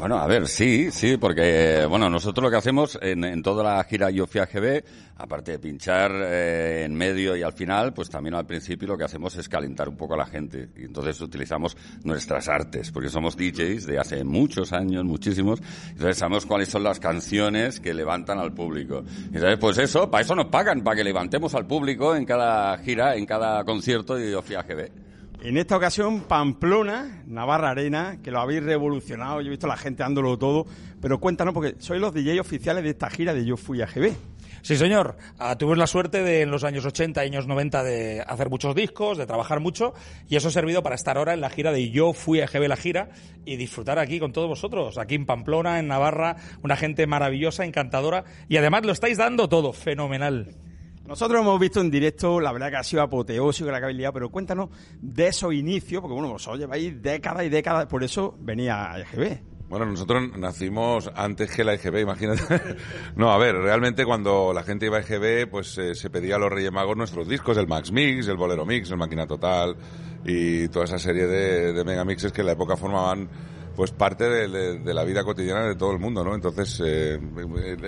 Bueno, 0.00 0.16
a 0.16 0.26
ver, 0.26 0.48
sí, 0.48 0.90
sí, 0.90 1.18
porque, 1.18 1.84
bueno, 1.86 2.08
nosotros 2.08 2.42
lo 2.42 2.50
que 2.50 2.56
hacemos 2.56 2.98
en, 3.02 3.22
en 3.22 3.42
toda 3.42 3.62
la 3.62 3.84
gira 3.84 4.08
Yo 4.08 4.26
Fui 4.26 4.40
a 4.40 4.46
GB, 4.46 4.82
aparte 5.18 5.52
de 5.52 5.58
pinchar 5.58 6.10
eh, 6.14 6.84
en 6.86 6.94
medio 6.94 7.36
y 7.36 7.42
al 7.42 7.52
final, 7.52 7.92
pues 7.92 8.08
también 8.08 8.34
al 8.34 8.46
principio 8.46 8.88
lo 8.88 8.96
que 8.96 9.04
hacemos 9.04 9.36
es 9.36 9.46
calentar 9.46 9.90
un 9.90 9.98
poco 9.98 10.14
a 10.14 10.16
la 10.16 10.24
gente. 10.24 10.70
Y 10.74 10.84
entonces 10.84 11.20
utilizamos 11.20 11.76
nuestras 12.02 12.48
artes, 12.48 12.90
porque 12.90 13.10
somos 13.10 13.36
DJs 13.36 13.84
de 13.84 13.98
hace 13.98 14.24
muchos 14.24 14.72
años, 14.72 15.04
muchísimos, 15.04 15.60
entonces 15.90 16.16
sabemos 16.16 16.46
cuáles 16.46 16.70
son 16.70 16.82
las 16.82 16.98
canciones 16.98 17.78
que 17.78 17.92
levantan 17.92 18.38
al 18.38 18.54
público. 18.54 19.04
Y 19.30 19.36
entonces, 19.36 19.58
pues 19.58 19.76
eso, 19.76 20.10
para 20.10 20.22
eso 20.22 20.34
nos 20.34 20.46
pagan, 20.46 20.82
para 20.82 20.96
que 20.96 21.04
levantemos 21.04 21.54
al 21.54 21.66
público 21.66 22.16
en 22.16 22.24
cada 22.24 22.78
gira, 22.78 23.16
en 23.16 23.26
cada 23.26 23.62
concierto 23.64 24.14
de 24.14 24.30
Yo 24.30 24.40
Fui 24.40 24.54
a 24.54 24.62
GB. 24.62 25.09
En 25.42 25.56
esta 25.56 25.74
ocasión, 25.74 26.20
Pamplona, 26.20 27.22
Navarra 27.26 27.70
Arena, 27.70 28.18
que 28.22 28.30
lo 28.30 28.40
habéis 28.40 28.62
revolucionado, 28.62 29.40
yo 29.40 29.46
he 29.46 29.50
visto 29.50 29.66
la 29.66 29.78
gente 29.78 30.02
dándolo 30.02 30.36
todo, 30.36 30.66
pero 31.00 31.18
cuéntanos, 31.18 31.54
porque 31.54 31.76
sois 31.78 31.98
los 31.98 32.12
DJ 32.12 32.38
oficiales 32.40 32.84
de 32.84 32.90
esta 32.90 33.08
gira 33.08 33.32
de 33.32 33.46
Yo 33.46 33.56
Fui 33.56 33.80
a 33.80 33.86
GB. 33.86 34.14
Sí, 34.60 34.76
señor. 34.76 35.16
Ah, 35.38 35.56
tuvimos 35.56 35.78
la 35.78 35.86
suerte 35.86 36.22
de 36.22 36.42
en 36.42 36.50
los 36.50 36.62
años 36.62 36.84
80 36.84 37.24
y 37.24 37.28
años 37.28 37.46
90 37.46 37.82
de 37.82 38.20
hacer 38.20 38.50
muchos 38.50 38.74
discos, 38.74 39.16
de 39.16 39.24
trabajar 39.24 39.60
mucho, 39.60 39.94
y 40.28 40.36
eso 40.36 40.48
ha 40.48 40.50
servido 40.50 40.82
para 40.82 40.94
estar 40.94 41.16
ahora 41.16 41.32
en 41.32 41.40
la 41.40 41.48
gira 41.48 41.72
de 41.72 41.88
Yo 41.88 42.12
Fui 42.12 42.42
a 42.42 42.46
GB 42.46 42.68
la 42.68 42.76
gira 42.76 43.08
y 43.46 43.56
disfrutar 43.56 43.98
aquí 43.98 44.20
con 44.20 44.32
todos 44.32 44.46
vosotros, 44.46 44.98
aquí 44.98 45.14
en 45.14 45.24
Pamplona, 45.24 45.78
en 45.78 45.88
Navarra, 45.88 46.36
una 46.62 46.76
gente 46.76 47.06
maravillosa, 47.06 47.64
encantadora, 47.64 48.24
y 48.46 48.58
además 48.58 48.84
lo 48.84 48.92
estáis 48.92 49.16
dando 49.16 49.48
todo, 49.48 49.72
fenomenal. 49.72 50.54
Nosotros 51.10 51.40
hemos 51.40 51.58
visto 51.58 51.80
en 51.80 51.90
directo, 51.90 52.38
la 52.38 52.52
verdad 52.52 52.70
que 52.70 52.76
ha 52.76 52.84
sido 52.84 53.02
apoteósico 53.02 53.68
la 53.68 53.80
que 53.80 54.10
pero 54.14 54.30
cuéntanos 54.30 54.68
de 55.02 55.26
esos 55.26 55.52
inicios, 55.52 56.00
porque 56.00 56.14
bueno, 56.14 56.28
vosotros 56.28 56.60
lleváis 56.60 57.02
décadas 57.02 57.44
y 57.44 57.48
décadas, 57.48 57.86
por 57.86 58.04
eso 58.04 58.36
venía 58.38 58.92
a 58.92 59.00
EGB. 59.00 59.40
Bueno, 59.68 59.86
nosotros 59.86 60.38
nacimos 60.38 61.10
antes 61.12 61.50
que 61.50 61.64
la 61.64 61.74
EGB, 61.74 62.02
imagínate. 62.02 62.76
no, 63.16 63.32
a 63.32 63.38
ver, 63.38 63.56
realmente 63.56 64.04
cuando 64.04 64.52
la 64.52 64.62
gente 64.62 64.86
iba 64.86 64.98
a 64.98 65.00
EGB, 65.00 65.50
pues 65.50 65.76
eh, 65.78 65.96
se 65.96 66.10
pedía 66.10 66.36
a 66.36 66.38
los 66.38 66.48
Reyes 66.48 66.70
Magos 66.70 66.96
nuestros 66.96 67.26
discos, 67.26 67.56
el 67.56 67.66
Max 67.66 67.90
Mix, 67.90 68.28
el 68.28 68.36
Bolero 68.36 68.64
Mix, 68.64 68.88
el 68.92 68.96
Máquina 68.96 69.26
Total 69.26 69.74
y 70.24 70.68
toda 70.68 70.84
esa 70.84 70.98
serie 71.00 71.26
de, 71.26 71.72
de 71.72 71.84
megamixes 71.84 72.30
que 72.30 72.42
en 72.42 72.46
la 72.46 72.52
época 72.52 72.76
formaban 72.76 73.28
pues 73.80 73.92
parte 73.92 74.24
de, 74.28 74.46
de- 74.46 74.78
de 74.80 74.92
la 74.92 75.04
vida 75.04 75.24
cotidiana 75.24 75.64
de 75.66 75.74
todo 75.74 75.90
el 75.92 75.98
mundo, 75.98 76.22
¿no? 76.22 76.34
Entonces, 76.34 76.82
eh, 76.84 77.18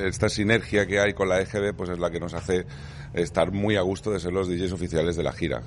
esta 0.07 0.30
sinergia 0.30 0.86
que 0.86 0.99
hay 0.99 1.12
con 1.12 1.28
la 1.28 1.38
EGB, 1.43 1.74
pues 1.76 1.90
es 1.90 1.99
la 1.99 2.11
que 2.11 2.18
nos 2.18 2.32
hace 2.32 2.64
estar 3.12 3.53
muy 3.53 3.76
a 3.76 3.82
gusto 3.82 4.11
de 4.11 4.18
ser 4.18 4.32
los 4.32 4.49
DJs 4.49 4.72
oficiales 4.72 5.16
de 5.16 5.22
la 5.22 5.32
gira. 5.34 5.61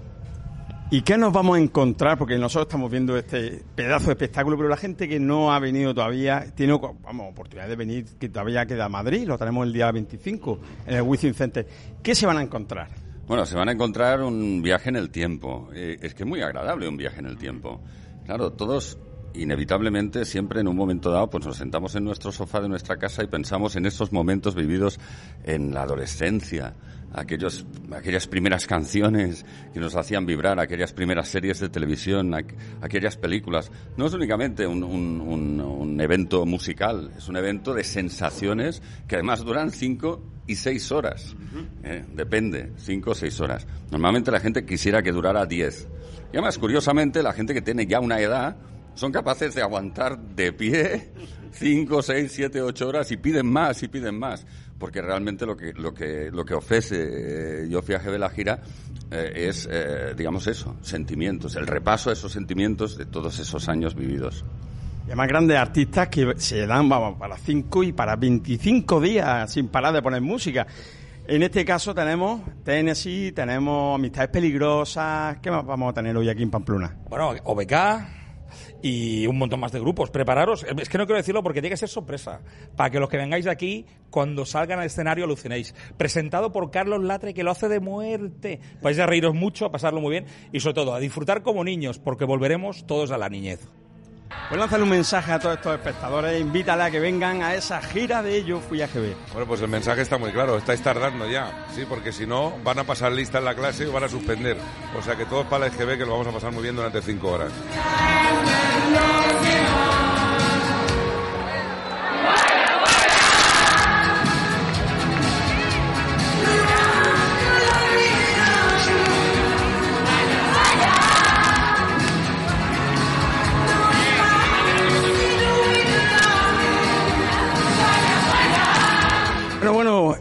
¿Y 0.89 1.03
qué 1.03 1.15
nos 1.15 1.31
vamos 1.31 1.57
a 1.57 1.59
encontrar? 1.61 2.17
Porque 2.17 2.39
nosotros 2.39 2.65
estamos 2.69 2.89
viendo 2.89 3.15
este 3.15 3.61
pedazo 3.75 4.07
de 4.07 4.13
espectáculo, 4.13 4.57
pero 4.57 4.67
la 4.67 4.77
gente 4.77 5.07
que 5.07 5.19
no 5.19 5.53
ha 5.53 5.59
venido 5.59 5.93
todavía 5.93 6.47
tiene 6.55 6.75
vamos, 7.03 7.27
oportunidad 7.29 7.67
de 7.67 7.75
venir, 7.75 8.05
que 8.19 8.27
todavía 8.27 8.65
queda 8.65 8.85
a 8.85 8.89
Madrid, 8.89 9.27
lo 9.27 9.37
tenemos 9.37 9.67
el 9.67 9.73
día 9.73 9.91
25 9.91 10.59
en 10.87 10.95
el 10.95 11.03
Wizzing 11.03 11.35
Center. 11.35 11.67
¿Qué 12.01 12.15
se 12.15 12.25
van 12.25 12.37
a 12.37 12.41
encontrar? 12.41 12.87
Bueno, 13.27 13.45
se 13.45 13.55
van 13.55 13.69
a 13.69 13.73
encontrar 13.73 14.23
un 14.23 14.63
viaje 14.63 14.89
en 14.89 14.95
el 14.95 15.11
tiempo. 15.11 15.69
Eh, 15.75 15.97
es 16.01 16.15
que 16.15 16.23
es 16.23 16.27
muy 16.27 16.41
agradable 16.41 16.87
un 16.87 16.97
viaje 16.97 17.19
en 17.19 17.27
el 17.27 17.37
tiempo. 17.37 17.79
Claro, 18.25 18.53
todos 18.53 18.97
inevitablemente 19.41 20.25
siempre 20.25 20.61
en 20.61 20.67
un 20.67 20.75
momento 20.75 21.11
dado 21.11 21.29
pues 21.29 21.45
nos 21.45 21.57
sentamos 21.57 21.95
en 21.95 22.03
nuestro 22.03 22.31
sofá 22.31 22.61
de 22.61 22.69
nuestra 22.69 22.97
casa 22.97 23.23
y 23.23 23.27
pensamos 23.27 23.75
en 23.75 23.85
esos 23.85 24.11
momentos 24.11 24.55
vividos 24.55 24.99
en 25.43 25.73
la 25.73 25.83
adolescencia, 25.83 26.73
aquellos, 27.13 27.65
aquellas 27.95 28.27
primeras 28.27 28.67
canciones 28.67 29.45
que 29.73 29.79
nos 29.79 29.95
hacían 29.95 30.25
vibrar, 30.25 30.59
aquellas 30.59 30.93
primeras 30.93 31.27
series 31.29 31.59
de 31.59 31.69
televisión, 31.69 32.31
aqu- 32.33 32.55
aquellas 32.81 33.17
películas. 33.17 33.71
No 33.97 34.05
es 34.07 34.13
únicamente 34.13 34.67
un, 34.67 34.83
un- 34.83 35.21
un- 35.21 35.61
un 35.61 36.01
evento 36.01 36.45
musical, 36.45 37.11
es 37.17 37.27
un 37.29 37.37
evento 37.37 37.73
de 37.73 37.83
sensaciones 37.83 38.81
que 39.07 39.15
además 39.15 39.43
duran 39.45 39.71
cinco 39.71 40.21
y 40.47 40.55
seis 40.55 40.91
horas. 40.91 41.35
Eh, 41.83 42.03
depende, 42.13 42.71
cinco 42.77 43.11
o 43.11 43.15
seis 43.15 43.39
horas. 43.39 43.65
Normalmente 43.91 44.29
la 44.31 44.39
gente 44.39 44.65
quisiera 44.65 45.01
que 45.01 45.11
durara 45.11 45.45
diez. 45.45 45.87
Y 46.33 46.37
además, 46.37 46.57
curiosamente, 46.57 47.23
la 47.23 47.33
gente 47.33 47.53
que 47.53 47.61
tiene 47.61 47.87
ya 47.87 47.99
una 47.99 48.19
edad 48.19 48.57
son 48.95 49.11
capaces 49.11 49.53
de 49.53 49.61
aguantar 49.61 50.17
de 50.17 50.51
pie 50.51 51.11
cinco, 51.55 52.01
seis, 52.01 52.31
siete, 52.33 52.61
ocho 52.61 52.87
horas 52.87 53.11
y 53.11 53.17
piden 53.17 53.47
más 53.47 53.81
y 53.83 53.87
piden 53.87 54.17
más. 54.17 54.45
Porque 54.77 55.01
realmente 55.01 55.45
lo 55.45 55.55
que, 55.55 55.73
lo 55.73 55.93
que, 55.93 56.29
lo 56.31 56.43
que 56.43 56.53
ofrece 56.53 57.63
eh, 57.63 57.69
Yo 57.69 57.81
viaje 57.81 58.11
de 58.11 58.19
la 58.19 58.29
gira 58.29 58.61
eh, 59.09 59.47
es, 59.47 59.67
eh, 59.71 60.13
digamos 60.17 60.47
eso, 60.47 60.75
sentimientos, 60.81 61.55
el 61.55 61.65
repaso 61.65 62.09
de 62.09 62.15
esos 62.15 62.31
sentimientos 62.31 62.97
de 62.97 63.05
todos 63.05 63.39
esos 63.39 63.69
años 63.69 63.95
vividos. 63.95 64.43
Y 65.03 65.07
además 65.07 65.27
grandes 65.27 65.57
artistas 65.57 66.09
que 66.09 66.33
se 66.37 66.65
dan 66.65 66.89
vamos, 66.89 67.17
para 67.17 67.37
5 67.37 67.83
y 67.83 67.93
para 67.93 68.15
25 68.15 68.99
días 68.99 69.51
sin 69.51 69.69
parar 69.69 69.93
de 69.93 70.01
poner 70.01 70.21
música. 70.21 70.67
En 71.27 71.41
este 71.41 71.63
caso 71.63 71.95
tenemos 71.95 72.41
Tennessee, 72.63 73.31
tenemos 73.31 73.95
Amistades 73.95 74.29
Peligrosas. 74.29 75.37
¿Qué 75.41 75.49
más 75.49 75.65
vamos 75.65 75.91
a 75.91 75.93
tener 75.93 76.17
hoy 76.17 76.29
aquí 76.29 76.43
en 76.43 76.51
Pamplona? 76.51 76.97
Bueno, 77.09 77.33
OBK 77.43 78.24
y 78.85 79.25
un 79.25 79.39
montón 79.39 79.59
más 79.59 79.71
de 79.71 79.79
grupos. 79.79 80.11
Prepararos. 80.11 80.63
Es 80.63 80.89
que 80.89 80.99
no 80.99 81.07
quiero 81.07 81.17
decirlo 81.17 81.41
porque 81.41 81.59
tiene 81.59 81.73
que 81.73 81.77
ser 81.77 81.89
sorpresa. 81.89 82.41
Para 82.75 82.91
que 82.91 82.99
los 82.99 83.09
que 83.09 83.17
vengáis 83.17 83.47
aquí, 83.47 83.87
cuando 84.11 84.45
salgan 84.45 84.77
al 84.77 84.85
escenario, 84.85 85.25
alucinéis. 85.25 85.73
Presentado 85.97 86.51
por 86.51 86.69
Carlos 86.69 87.03
Latre, 87.03 87.33
que 87.33 87.43
lo 87.43 87.49
hace 87.49 87.67
de 87.67 87.79
muerte. 87.79 88.59
Vais 88.83 88.99
a 88.99 89.07
reíros 89.07 89.33
mucho, 89.33 89.65
a 89.65 89.71
pasarlo 89.71 90.01
muy 90.01 90.11
bien 90.11 90.25
y 90.53 90.59
sobre 90.59 90.75
todo 90.75 90.93
a 90.93 90.99
disfrutar 90.99 91.41
como 91.41 91.63
niños, 91.63 91.97
porque 91.97 92.25
volveremos 92.25 92.85
todos 92.85 93.09
a 93.09 93.17
la 93.17 93.27
niñez. 93.27 93.67
Pues 94.47 94.59
lánzale 94.59 94.83
un 94.83 94.89
mensaje 94.89 95.31
a 95.31 95.39
todos 95.39 95.55
estos 95.55 95.73
espectadores, 95.73 96.39
invítale 96.39 96.83
a 96.83 96.91
que 96.91 96.99
vengan 96.99 97.41
a 97.41 97.55
esa 97.55 97.81
gira 97.81 98.21
de 98.21 98.43
Yo 98.43 98.59
Fui 98.59 98.81
a 98.81 98.87
GB. 98.87 99.15
Bueno, 99.33 99.47
pues 99.47 99.61
el 99.61 99.69
mensaje 99.69 100.01
está 100.01 100.19
muy 100.19 100.31
claro, 100.31 100.57
estáis 100.57 100.81
tardando 100.81 101.27
ya, 101.27 101.65
sí, 101.73 101.85
porque 101.89 102.11
si 102.11 102.27
no 102.27 102.53
van 102.63 102.77
a 102.77 102.83
pasar 102.83 103.11
lista 103.11 103.39
en 103.39 103.45
la 103.45 103.55
clase 103.55 103.85
y 103.85 103.91
van 103.91 104.03
a 104.03 104.09
suspender. 104.09 104.57
O 104.97 105.01
sea 105.01 105.15
que 105.15 105.25
todos 105.25 105.47
para 105.47 105.67
la 105.67 105.73
EGB 105.73 105.97
que 105.97 106.05
lo 106.05 106.11
vamos 106.11 106.27
a 106.27 106.31
pasar 106.31 106.51
muy 106.51 106.61
bien 106.61 106.75
durante 106.75 107.01
cinco 107.01 107.31
horas. 107.31 107.51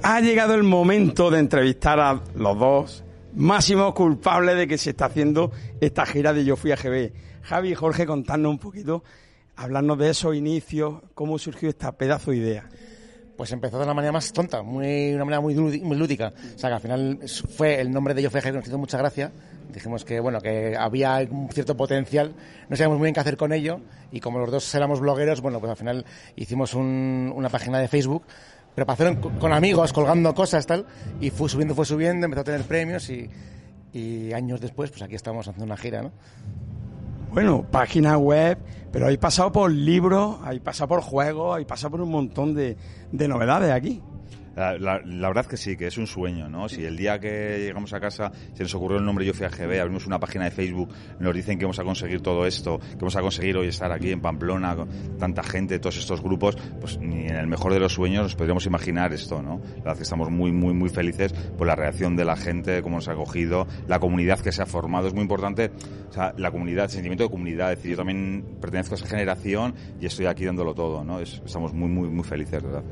Ha 0.03 0.21
llegado 0.21 0.55
el 0.55 0.63
momento 0.63 1.31
de 1.31 1.39
entrevistar 1.41 1.99
a 2.01 2.21
los 2.35 2.59
dos 2.59 3.05
máximos 3.35 3.95
culpables 3.95 4.57
de 4.57 4.67
que 4.69 4.79
se 4.79 4.91
está 4.91 5.07
haciendo 5.07 5.51
esta 5.81 6.07
gira 6.07 6.33
de 6.33 6.45
Yo 6.45 6.57
Fui 6.57 6.73
a 6.73 6.77
GB. 6.77 7.13
Javi 7.43 7.71
y 7.71 7.75
Jorge, 7.75 8.07
contarnos 8.07 8.51
un 8.51 8.59
poquito, 8.59 9.03
hablarnos 9.57 9.99
de 9.99 10.11
esos 10.11 10.35
inicios, 10.35 11.03
cómo 11.15 11.39
surgió 11.39 11.69
esta 11.69 11.93
pedazo 11.93 12.31
de 12.31 12.37
idea. 12.39 12.69
Pues 13.37 13.51
empezó 13.53 13.79
de 13.79 13.85
una 13.85 13.95
manera 13.95 14.13
más 14.13 14.33
tonta, 14.33 14.63
muy, 14.63 15.13
una 15.13 15.25
manera 15.25 15.41
muy, 15.41 15.55
muy 15.55 15.97
lúdica. 15.97 16.33
O 16.55 16.59
sea, 16.59 16.71
que 16.71 16.75
al 16.77 16.81
final 16.81 17.19
fue 17.57 17.81
el 17.81 17.91
nombre 17.91 18.15
de 18.15 18.23
Yo 18.23 18.31
Fui 18.31 18.41
GB, 18.41 18.55
nos 18.55 18.67
hizo 18.69 18.79
mucha 18.79 18.99
gracia. 18.99 19.33
Dijimos 19.73 20.05
que, 20.05 20.21
bueno, 20.21 20.41
que 20.41 20.77
había 20.79 21.27
un 21.29 21.49
cierto 21.51 21.77
potencial, 21.77 22.33
no 22.69 22.77
sabíamos 22.77 22.99
muy 22.99 23.07
bien 23.07 23.15
qué 23.15 23.21
hacer 23.21 23.37
con 23.37 23.53
ello, 23.53 23.81
y 24.13 24.21
como 24.21 24.39
los 24.39 24.51
dos 24.53 24.73
éramos 24.75 25.01
blogueros, 25.01 25.41
bueno, 25.41 25.59
pues 25.59 25.71
al 25.71 25.77
final 25.77 26.05
hicimos 26.37 26.75
un- 26.75 27.33
una 27.35 27.49
página 27.49 27.81
de 27.81 27.89
Facebook, 27.89 28.23
pero 28.75 28.87
para 28.87 28.95
hacerlo 28.95 29.39
con, 29.39 29.53
amigos, 29.53 29.93
colgando 29.93 30.35
cosas, 30.35 30.67
tal, 30.67 30.87
y 31.21 31.31
fue 31.31 31.49
subiendo, 31.49 31.75
fue 31.75 31.87
subiendo, 31.87 32.25
empezó 32.25 32.41
a 32.41 32.45
tener 32.45 32.63
premios, 32.63 33.11
y, 33.11 34.33
años 34.33 34.61
después, 34.61 34.91
pues 34.91 35.03
aquí 35.03 35.15
estamos 35.15 35.47
haciendo 35.47 35.65
una 35.65 35.77
gira, 35.77 36.03
¿no? 36.03 36.11
Bueno, 37.33 37.65
página 37.71 38.17
web, 38.17 38.59
pero 38.93 39.07
hay 39.07 39.17
pasado 39.17 39.53
por 39.53 39.71
libros, 39.71 40.39
hay 40.45 40.61
pasado 40.61 40.89
por 40.89 41.01
juegos, 41.01 41.57
hay 41.57 41.65
pasado 41.65 41.93
por 41.93 42.01
un 42.01 42.11
montón 42.11 42.55
de 42.55 42.77
novedades 43.29 43.71
aquí. 43.73 44.03
La, 44.57 44.79
la- 44.79 45.01
la 45.05 45.29
verdad 45.29 45.47
que 45.47 45.57
sí, 45.57 45.77
que 45.77 45.87
es 45.89 45.99
un 45.99 46.07
sueño, 46.07 46.49
¿no? 46.49 46.69
Si 46.69 46.85
el 46.85 46.97
día 46.97 47.19
que 47.19 47.59
llegamos 47.59 47.93
a 47.93 48.01
casa 48.01 48.31
se 48.53 48.63
nos 48.63 48.75
ocurrió 48.75 48.99
el 48.99 49.05
nombre 49.05 49.25
Yo 49.25 49.35
Fui 49.35 49.47
a 49.47 49.49
GB, 49.49 49.81
abrimos 49.81 50.07
una 50.07 50.21
página 50.21 50.45
de 50.45 50.51
Facebook, 50.53 50.91
nos 51.19 51.35
dicen 51.35 51.59
que 51.59 51.65
vamos 51.65 51.79
a 51.79 51.85
conseguir 51.85 52.21
todo 52.21 52.47
esto, 52.47 52.79
que 52.79 52.97
vamos 52.97 53.17
a 53.17 53.21
conseguir 53.21 53.57
hoy 53.57 53.67
estar 53.69 53.91
aquí 53.91 54.13
en 54.13 54.21
Pamplona 54.21 54.77
con 54.77 54.89
tanta 55.19 55.43
gente, 55.43 55.79
todos 55.79 55.99
estos 55.99 56.23
grupos, 56.23 56.57
pues 56.81 56.99
ni 56.99 57.27
en 57.27 57.37
el 57.37 57.47
mejor 57.47 57.73
de 57.73 57.81
los 57.81 57.93
sueños 57.93 58.23
nos 58.23 58.35
podríamos 58.37 58.65
imaginar 58.67 59.13
esto, 59.13 59.43
¿no? 59.43 59.61
La 59.79 59.83
verdad 59.83 59.97
que 59.97 60.03
estamos 60.05 60.31
muy, 60.31 60.53
muy, 60.53 60.73
muy 60.73 60.89
felices 60.89 61.33
por 61.33 61.67
la 61.67 61.75
reacción 61.75 62.15
de 62.17 62.25
la 62.25 62.37
gente, 62.37 62.81
cómo 62.83 62.97
nos 62.97 63.09
ha 63.09 63.13
acogido, 63.13 63.67
la 63.89 63.99
comunidad 63.99 64.39
que 64.41 64.53
se 64.53 64.63
ha 64.63 64.67
formado, 64.67 65.09
es 65.09 65.15
muy 65.15 65.23
importante, 65.23 65.73
o 66.09 66.13
sea, 66.13 66.33
la 66.39 66.51
comunidad, 66.51 66.85
el 66.85 66.91
sentimiento 66.91 67.25
de 67.25 67.31
comunidad, 67.31 67.73
es 67.73 67.79
decir, 67.79 67.93
yo 67.93 67.97
también 67.97 68.45
pertenezco 68.61 68.95
a 68.95 68.99
esa 68.99 69.07
generación 69.07 69.75
y 70.01 70.07
estoy 70.07 70.27
aquí 70.27 70.45
dándolo 70.45 70.75
todo, 70.75 71.03
¿no? 71.05 71.19
Es- 71.21 71.43
estamos 71.45 71.73
muy, 71.73 71.89
muy, 71.89 72.09
muy 72.09 72.25
felices, 72.25 72.63
¿verdad? 72.63 72.85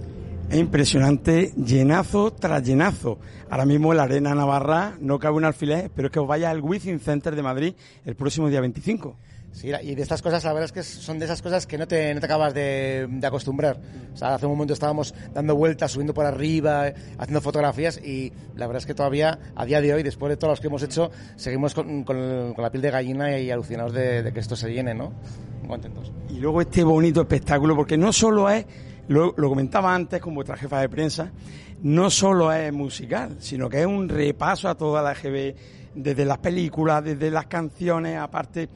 Es 0.52 0.58
impresionante, 0.58 1.52
llenazo 1.56 2.30
tras 2.32 2.62
llenazo. 2.62 3.18
Ahora 3.48 3.64
mismo 3.64 3.94
la 3.94 4.02
Arena 4.02 4.34
Navarra 4.34 4.94
no 5.00 5.18
cabe 5.18 5.36
un 5.38 5.44
alfiler, 5.46 5.90
pero 5.94 6.08
es 6.08 6.12
que 6.12 6.20
os 6.20 6.28
vaya 6.28 6.50
al 6.50 6.60
Wizzing 6.60 7.00
Center 7.00 7.34
de 7.34 7.42
Madrid 7.42 7.74
el 8.04 8.14
próximo 8.16 8.50
día 8.50 8.60
25. 8.60 9.16
Sí, 9.52 9.70
y 9.82 9.94
de 9.94 10.02
estas 10.02 10.20
cosas, 10.22 10.44
la 10.44 10.52
verdad 10.52 10.66
es 10.66 10.72
que 10.72 10.82
son 10.82 11.18
de 11.18 11.24
esas 11.26 11.40
cosas 11.42 11.66
que 11.66 11.76
no 11.78 11.86
te, 11.86 12.12
no 12.14 12.20
te 12.20 12.26
acabas 12.26 12.52
de, 12.54 13.06
de 13.10 13.26
acostumbrar. 13.26 13.78
O 14.12 14.16
sea, 14.16 14.34
hace 14.34 14.44
un 14.46 14.52
momento 14.52 14.74
estábamos 14.74 15.14
dando 15.32 15.54
vueltas, 15.56 15.90
subiendo 15.92 16.12
por 16.14 16.24
arriba, 16.26 16.88
eh, 16.88 16.94
haciendo 17.18 17.40
fotografías 17.40 17.98
y 18.02 18.32
la 18.54 18.66
verdad 18.66 18.80
es 18.80 18.86
que 18.86 18.94
todavía, 18.94 19.38
a 19.56 19.64
día 19.66 19.80
de 19.80 19.92
hoy, 19.94 20.02
después 20.02 20.28
de 20.30 20.36
todos 20.36 20.52
los 20.52 20.60
que 20.60 20.66
hemos 20.68 20.82
hecho, 20.82 21.10
seguimos 21.36 21.72
con, 21.74 22.04
con 22.04 22.16
el- 22.18 22.54
con 22.54 22.62
la 22.62 22.70
piel 22.70 22.82
de 22.82 22.90
gallina 22.90 23.38
y 23.38 23.50
alucinados 23.50 23.92
de, 23.94 24.22
de 24.22 24.32
que 24.32 24.40
esto 24.40 24.56
se 24.56 24.70
llene, 24.72 24.94
¿no? 24.94 25.12
Muy 25.60 25.68
contentos. 25.68 26.12
Y 26.30 26.40
luego 26.40 26.60
este 26.62 26.82
bonito 26.84 27.20
espectáculo, 27.22 27.74
porque 27.76 27.96
no 27.98 28.10
solo 28.12 28.48
es, 28.50 28.64
lo, 29.08 29.34
lo 29.36 29.48
comentaba 29.48 29.94
antes 29.94 30.20
con 30.20 30.34
vuestra 30.34 30.56
jefa 30.56 30.80
de 30.80 30.88
prensa, 30.88 31.30
no 31.82 32.10
solo 32.10 32.52
es 32.52 32.72
musical, 32.72 33.36
sino 33.40 33.68
que 33.68 33.80
es 33.80 33.86
un 33.86 34.08
repaso 34.08 34.68
a 34.68 34.74
toda 34.76 35.02
la 35.02 35.14
GB, 35.14 35.54
desde 35.94 36.24
las 36.24 36.38
películas, 36.38 37.04
desde 37.04 37.30
las 37.30 37.46
canciones, 37.46 38.18
aparte, 38.18 38.68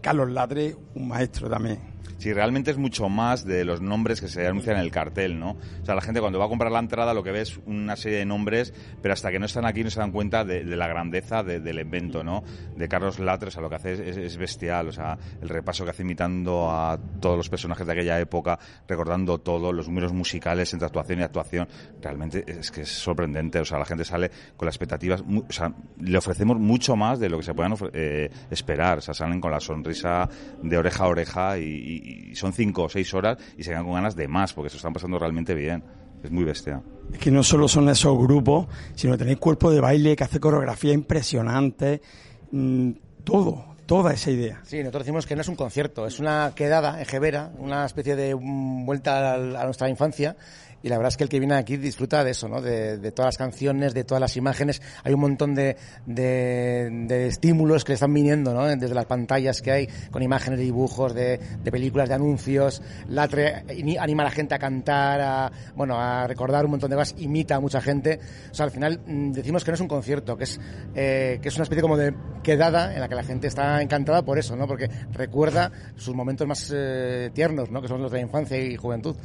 Carlos 0.00 0.30
Latre, 0.30 0.76
un 0.94 1.08
maestro 1.08 1.48
también. 1.48 1.97
Sí, 2.18 2.32
realmente 2.32 2.72
es 2.72 2.78
mucho 2.78 3.08
más 3.08 3.44
de 3.44 3.64
los 3.64 3.80
nombres 3.80 4.20
que 4.20 4.26
se 4.26 4.44
anuncian 4.44 4.76
en 4.76 4.82
el 4.82 4.90
cartel, 4.90 5.38
¿no? 5.38 5.52
O 5.52 5.84
sea, 5.84 5.94
la 5.94 6.00
gente 6.00 6.20
cuando 6.20 6.40
va 6.40 6.46
a 6.46 6.48
comprar 6.48 6.72
la 6.72 6.80
entrada 6.80 7.14
lo 7.14 7.22
que 7.22 7.30
ve 7.30 7.42
es 7.42 7.58
una 7.64 7.94
serie 7.94 8.18
de 8.18 8.26
nombres, 8.26 8.74
pero 9.00 9.12
hasta 9.14 9.30
que 9.30 9.38
no 9.38 9.46
están 9.46 9.64
aquí 9.64 9.84
no 9.84 9.90
se 9.90 10.00
dan 10.00 10.10
cuenta 10.10 10.44
de, 10.44 10.64
la 10.64 10.88
grandeza 10.88 11.44
de- 11.44 11.60
del 11.60 11.78
evento, 11.78 12.24
¿no? 12.24 12.42
De 12.76 12.88
Carlos 12.88 13.20
Latre, 13.20 13.48
o 13.48 13.50
sea, 13.52 13.62
lo 13.62 13.70
que 13.70 13.76
hace 13.76 13.92
es, 13.92 14.00
es- 14.00 14.16
es 14.16 14.36
bestial, 14.36 14.88
o 14.88 14.92
sea, 14.92 15.16
el 15.40 15.48
repaso 15.48 15.84
que 15.84 15.90
hace 15.90 16.02
imitando 16.02 16.68
a 16.72 16.98
todos 17.20 17.36
los 17.36 17.48
personajes 17.48 17.86
de 17.86 17.92
aquella 17.92 18.18
época, 18.18 18.58
recordando 18.88 19.38
todo, 19.38 19.72
los 19.72 19.86
números 19.86 20.12
musicales 20.12 20.72
entre 20.72 20.86
actuación 20.86 21.20
y 21.20 21.22
actuación, 21.22 21.68
realmente 22.02 22.44
es 22.48 22.72
que 22.72 22.80
es 22.80 22.88
sorprendente, 22.88 23.60
o 23.60 23.64
sea, 23.64 23.78
la 23.78 23.84
gente 23.84 24.04
sale 24.04 24.28
con 24.56 24.66
las 24.66 24.74
expectativas, 24.74 25.22
o 25.22 25.52
sea, 25.52 25.72
le 26.00 26.18
ofrecemos 26.18 26.58
mucho 26.58 26.96
más 26.96 27.20
de 27.20 27.28
lo 27.28 27.36
que 27.38 27.44
se 27.44 27.54
puedan 27.54 27.74
eh, 27.92 28.28
esperar, 28.50 28.98
o 28.98 29.00
sea, 29.02 29.14
salen 29.14 29.40
con 29.40 29.52
la 29.52 29.60
sonrisa 29.60 30.28
de 30.62 30.76
oreja 30.76 31.04
a 31.04 31.06
oreja 31.08 31.58
y, 31.58 31.62
y- 31.62 32.07
y 32.08 32.34
son 32.34 32.52
cinco 32.52 32.84
o 32.84 32.88
seis 32.88 33.12
horas 33.14 33.38
y 33.56 33.62
se 33.62 33.70
quedan 33.70 33.84
con 33.84 33.94
ganas 33.94 34.16
de 34.16 34.28
más 34.28 34.52
porque 34.52 34.70
se 34.70 34.76
están 34.76 34.92
pasando 34.92 35.18
realmente 35.18 35.54
bien. 35.54 35.82
Es 36.22 36.30
muy 36.30 36.44
bestia. 36.44 36.82
Es 37.12 37.18
que 37.18 37.30
no 37.30 37.42
solo 37.42 37.68
son 37.68 37.88
esos 37.88 38.18
grupos, 38.18 38.66
sino 38.94 39.12
que 39.12 39.18
tenéis 39.18 39.38
cuerpo 39.38 39.70
de 39.70 39.80
baile 39.80 40.16
que 40.16 40.24
hace 40.24 40.40
coreografía 40.40 40.92
impresionante, 40.92 42.02
mm, 42.50 42.90
todo, 43.22 43.76
toda 43.86 44.12
esa 44.12 44.30
idea. 44.30 44.60
Sí, 44.64 44.78
nosotros 44.78 45.04
decimos 45.04 45.26
que 45.26 45.36
no 45.36 45.42
es 45.42 45.48
un 45.48 45.54
concierto, 45.54 46.06
es 46.06 46.18
una 46.18 46.52
quedada 46.54 47.00
ejevera, 47.00 47.52
una 47.58 47.86
especie 47.86 48.16
de 48.16 48.34
mm, 48.34 48.84
vuelta 48.84 49.34
a 49.34 49.64
nuestra 49.64 49.88
infancia. 49.88 50.36
Y 50.82 50.88
la 50.88 50.96
verdad 50.96 51.08
es 51.08 51.16
que 51.16 51.24
el 51.24 51.30
que 51.30 51.38
viene 51.38 51.54
aquí 51.54 51.76
disfruta 51.76 52.22
de 52.22 52.30
eso, 52.30 52.48
¿no? 52.48 52.60
De, 52.60 52.98
de 52.98 53.12
todas 53.12 53.28
las 53.28 53.38
canciones, 53.38 53.94
de 53.94 54.04
todas 54.04 54.20
las 54.20 54.36
imágenes. 54.36 54.80
Hay 55.02 55.12
un 55.12 55.20
montón 55.20 55.54
de, 55.54 55.76
de, 56.06 56.88
de 57.06 57.26
estímulos 57.26 57.84
que 57.84 57.92
le 57.92 57.94
están 57.94 58.14
viniendo, 58.14 58.54
¿no? 58.54 58.64
Desde 58.64 58.94
las 58.94 59.06
pantallas 59.06 59.60
que 59.60 59.72
hay, 59.72 59.88
con 60.10 60.22
imágenes 60.22 60.58
de 60.58 60.64
dibujos, 60.64 61.14
de, 61.14 61.40
películas, 61.70 62.08
de 62.08 62.14
anuncios. 62.14 62.80
Latre 63.08 63.64
anima 63.98 64.22
a 64.22 64.26
la 64.26 64.30
gente 64.30 64.54
a 64.54 64.58
cantar, 64.58 65.20
a, 65.20 65.52
bueno, 65.74 65.98
a 65.98 66.26
recordar 66.26 66.64
un 66.64 66.72
montón 66.72 66.90
de 66.90 66.96
cosas, 66.96 67.14
imita 67.18 67.56
a 67.56 67.60
mucha 67.60 67.80
gente. 67.80 68.20
O 68.50 68.54
sea, 68.54 68.64
al 68.64 68.70
final 68.70 69.00
mm, 69.04 69.32
decimos 69.32 69.64
que 69.64 69.72
no 69.72 69.74
es 69.74 69.80
un 69.80 69.88
concierto, 69.88 70.36
que 70.36 70.44
es, 70.44 70.60
eh, 70.94 71.38
que 71.42 71.48
es 71.48 71.56
una 71.56 71.64
especie 71.64 71.82
como 71.82 71.96
de 71.96 72.14
quedada 72.42 72.94
en 72.94 73.00
la 73.00 73.08
que 73.08 73.14
la 73.14 73.24
gente 73.24 73.48
está 73.48 73.82
encantada 73.82 74.22
por 74.22 74.38
eso, 74.38 74.54
¿no? 74.54 74.66
Porque 74.66 74.88
recuerda 75.12 75.72
sus 75.96 76.14
momentos 76.14 76.46
más 76.46 76.72
eh, 76.74 77.30
tiernos, 77.34 77.70
¿no? 77.70 77.82
Que 77.82 77.88
son 77.88 78.00
los 78.00 78.12
de 78.12 78.18
la 78.18 78.22
infancia 78.22 78.56
y 78.56 78.76
juventud. 78.76 79.16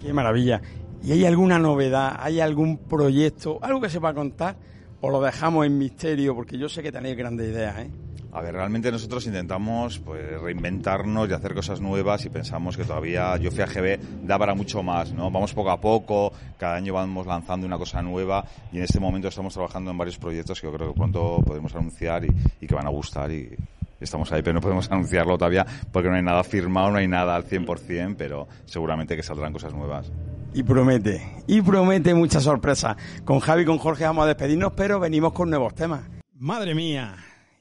Qué 0.00 0.12
maravilla. 0.12 0.60
¿Y 1.02 1.12
hay 1.12 1.24
alguna 1.24 1.58
novedad? 1.58 2.16
¿Hay 2.18 2.40
algún 2.40 2.78
proyecto? 2.78 3.58
¿Algo 3.62 3.80
que 3.80 3.88
se 3.88 3.98
va 3.98 4.10
a 4.10 4.14
contar? 4.14 4.56
¿O 5.00 5.10
lo 5.10 5.20
dejamos 5.20 5.64
en 5.66 5.78
misterio? 5.78 6.34
Porque 6.34 6.58
yo 6.58 6.68
sé 6.68 6.82
que 6.82 6.90
tenéis 6.90 7.16
grandes 7.16 7.48
ideas, 7.48 7.78
¿eh? 7.78 7.90
A 8.30 8.42
ver, 8.42 8.54
realmente 8.54 8.92
nosotros 8.92 9.26
intentamos 9.26 9.98
pues 10.00 10.38
reinventarnos 10.40 11.30
y 11.30 11.32
hacer 11.32 11.54
cosas 11.54 11.80
nuevas 11.80 12.24
y 12.26 12.28
pensamos 12.28 12.76
que 12.76 12.84
todavía 12.84 13.36
Yo 13.38 13.50
fui 13.50 13.62
a 13.62 13.66
GB 13.66 13.98
da 14.24 14.38
para 14.38 14.54
mucho 14.54 14.82
más, 14.82 15.12
¿no? 15.12 15.30
Vamos 15.30 15.54
poco 15.54 15.70
a 15.70 15.80
poco, 15.80 16.32
cada 16.58 16.76
año 16.76 16.92
vamos 16.92 17.26
lanzando 17.26 17.66
una 17.66 17.78
cosa 17.78 18.02
nueva 18.02 18.44
y 18.70 18.76
en 18.76 18.82
este 18.82 19.00
momento 19.00 19.28
estamos 19.28 19.54
trabajando 19.54 19.90
en 19.90 19.96
varios 19.96 20.18
proyectos 20.18 20.60
que 20.60 20.66
yo 20.66 20.72
creo 20.74 20.88
que 20.92 20.98
pronto 20.98 21.40
podemos 21.44 21.74
anunciar 21.74 22.26
y, 22.26 22.28
y 22.60 22.66
que 22.66 22.74
van 22.74 22.86
a 22.86 22.90
gustar 22.90 23.32
y 23.32 23.56
estamos 24.00 24.30
ahí, 24.32 24.42
pero 24.42 24.54
no 24.54 24.60
podemos 24.60 24.90
anunciarlo 24.90 25.36
todavía 25.38 25.66
porque 25.92 26.08
no 26.08 26.16
hay 26.16 26.22
nada 26.22 26.44
firmado, 26.44 26.90
no 26.90 26.98
hay 26.98 27.08
nada 27.08 27.34
al 27.34 27.44
100%, 27.44 28.14
pero 28.16 28.48
seguramente 28.64 29.16
que 29.16 29.22
saldrán 29.22 29.52
cosas 29.52 29.74
nuevas. 29.74 30.10
Y 30.54 30.62
promete, 30.62 31.44
y 31.46 31.60
promete 31.60 32.14
muchas 32.14 32.42
sorpresas. 32.42 32.96
Con 33.24 33.40
Javi 33.40 33.62
y 33.62 33.66
con 33.66 33.78
Jorge 33.78 34.04
vamos 34.04 34.24
a 34.24 34.28
despedirnos, 34.28 34.72
pero 34.72 34.98
venimos 34.98 35.32
con 35.32 35.50
nuevos 35.50 35.74
temas. 35.74 36.02
Madre 36.34 36.74
mía, 36.74 37.16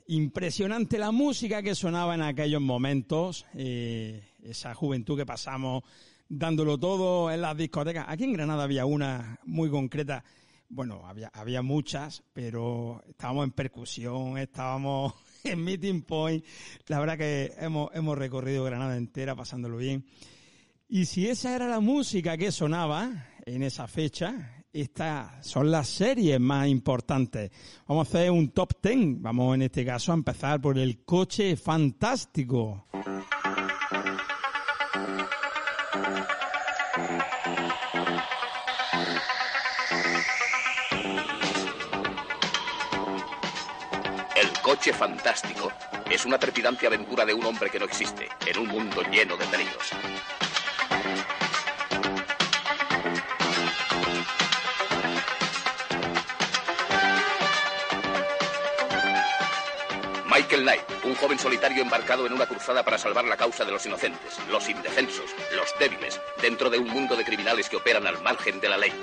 impresionante 0.08 0.98
la 0.98 1.12
música 1.12 1.62
que 1.62 1.76
sonaba 1.76 2.16
en 2.16 2.22
aquellos 2.22 2.62
momentos, 2.62 3.46
eh, 3.54 4.24
esa 4.42 4.74
juventud 4.74 5.18
que 5.18 5.26
pasamos 5.26 5.84
dándolo 6.30 6.78
todo 6.78 7.32
en 7.32 7.42
las 7.42 7.58
discotecas. 7.58 8.06
Aquí 8.08 8.24
en 8.24 8.34
Granada 8.34 8.64
había 8.64 8.86
una 8.86 9.40
muy 9.44 9.70
concreta, 9.70 10.24
bueno, 10.70 11.06
había, 11.06 11.30
había 11.34 11.62
muchas, 11.62 12.24
pero 12.34 13.02
estábamos 13.08 13.46
en 13.46 13.52
percusión, 13.52 14.38
estábamos 14.38 15.14
en 15.44 15.64
Meeting 15.64 16.02
Point. 16.02 16.44
La 16.88 17.00
verdad 17.00 17.18
que 17.18 17.54
hemos, 17.60 17.90
hemos 17.94 18.18
recorrido 18.18 18.64
Granada 18.64 18.98
entera 18.98 19.36
pasándolo 19.36 19.78
bien. 19.78 20.06
Y 20.90 21.06
si 21.06 21.28
esa 21.28 21.56
era 21.56 21.68
la 21.68 21.80
música 21.80 22.38
que 22.38 22.52
sonaba 22.52 23.28
en 23.46 23.64
esa 23.64 23.88
fecha, 23.88 24.64
estas 24.72 25.46
son 25.46 25.72
las 25.72 25.88
series 25.88 26.40
más 26.40 26.68
importantes. 26.68 27.52
Vamos 27.88 28.08
a 28.08 28.10
hacer 28.10 28.32
un 28.32 28.50
top 28.52 28.80
ten. 28.80 29.22
Vamos 29.22 29.56
en 29.56 29.64
este 29.64 29.86
caso 29.86 30.12
a 30.12 30.16
empezar 30.16 30.62
por 30.62 30.78
el 30.78 31.04
coche 31.04 31.58
fantástico. 31.58 32.88
Coche 44.78 44.94
fantástico 44.94 45.72
es 46.08 46.24
una 46.24 46.38
trepidante 46.38 46.86
aventura 46.86 47.26
de 47.26 47.34
un 47.34 47.44
hombre 47.44 47.68
que 47.68 47.80
no 47.80 47.86
existe, 47.86 48.30
en 48.46 48.60
un 48.60 48.68
mundo 48.68 49.02
lleno 49.10 49.36
de 49.36 49.46
peligros. 49.48 49.92
Michael 60.28 60.62
Knight, 60.62 60.84
un 61.06 61.16
joven 61.16 61.40
solitario 61.40 61.82
embarcado 61.82 62.28
en 62.28 62.34
una 62.34 62.46
cruzada 62.46 62.84
para 62.84 63.00
salvar 63.00 63.26
la 63.26 63.36
causa 63.36 63.66
de 63.66 63.72
los 63.72 63.84
inocentes, 63.88 64.38
los 64.52 64.70
indefensos, 64.70 65.32
los 65.56 65.74
débiles, 65.80 66.22
dentro 66.40 66.70
de 66.70 66.78
un 66.78 66.90
mundo 66.90 67.16
de 67.16 67.26
criminales 67.26 67.68
que 67.68 67.78
operan 67.78 68.06
al 68.06 68.22
margen 68.22 68.60
de 68.60 68.70
la 68.70 68.78
ley. 68.78 68.94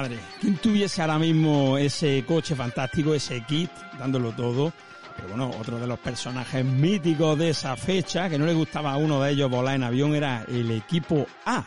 Madre, 0.00 0.18
¿quién 0.40 0.56
tuviese 0.56 1.02
ahora 1.02 1.18
mismo 1.18 1.76
ese 1.76 2.24
coche 2.26 2.56
fantástico, 2.56 3.12
ese 3.12 3.42
kit, 3.42 3.70
dándolo 3.98 4.32
todo? 4.32 4.72
Pero 5.14 5.28
bueno, 5.28 5.50
otro 5.60 5.78
de 5.78 5.86
los 5.86 5.98
personajes 5.98 6.64
míticos 6.64 7.38
de 7.38 7.50
esa 7.50 7.76
fecha, 7.76 8.30
que 8.30 8.38
no 8.38 8.46
le 8.46 8.54
gustaba 8.54 8.92
a 8.92 8.96
uno 8.96 9.20
de 9.20 9.32
ellos 9.32 9.50
volar 9.50 9.74
en 9.74 9.82
avión, 9.82 10.14
era 10.14 10.46
el 10.48 10.70
equipo 10.70 11.26
A. 11.44 11.66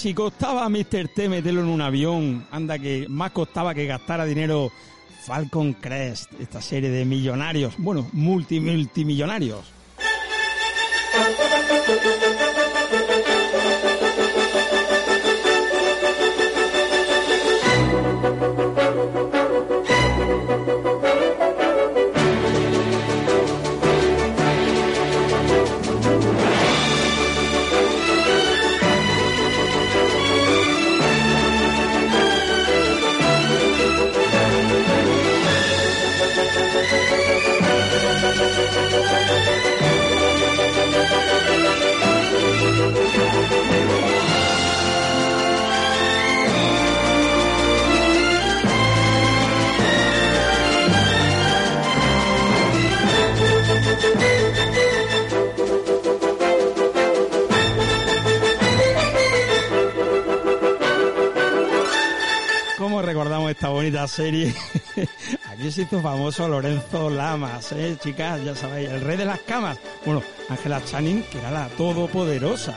si 0.00 0.14
costaba 0.14 0.64
a 0.64 0.70
Mr. 0.70 1.08
T 1.14 1.28
meterlo 1.28 1.60
en 1.60 1.68
un 1.68 1.82
avión, 1.82 2.46
anda 2.50 2.78
que 2.78 3.04
más 3.10 3.32
costaba 3.32 3.74
que 3.74 3.84
gastara 3.84 4.24
dinero 4.24 4.72
Falcon 5.26 5.74
Crest, 5.74 6.32
esta 6.40 6.62
serie 6.62 6.88
de 6.88 7.04
millonarios, 7.04 7.74
bueno, 7.76 8.08
multi 8.14 8.60
multimillonarios. 8.60 9.60
Esta 63.50 63.68
bonita 63.68 64.06
serie? 64.06 64.54
Aquí 65.50 65.70
se 65.70 65.82
hizo 65.82 66.00
famoso 66.00 66.48
Lorenzo 66.48 67.10
Lamas, 67.10 67.72
¿eh, 67.72 67.96
chicas? 68.00 68.42
Ya 68.44 68.54
sabéis, 68.54 68.88
el 68.90 69.00
rey 69.00 69.16
de 69.16 69.24
las 69.24 69.40
camas. 69.40 69.78
Bueno, 70.04 70.22
Ángela 70.48 70.82
Channing, 70.84 71.22
que 71.24 71.38
era 71.38 71.50
la 71.50 71.68
todopoderosa. 71.70 72.74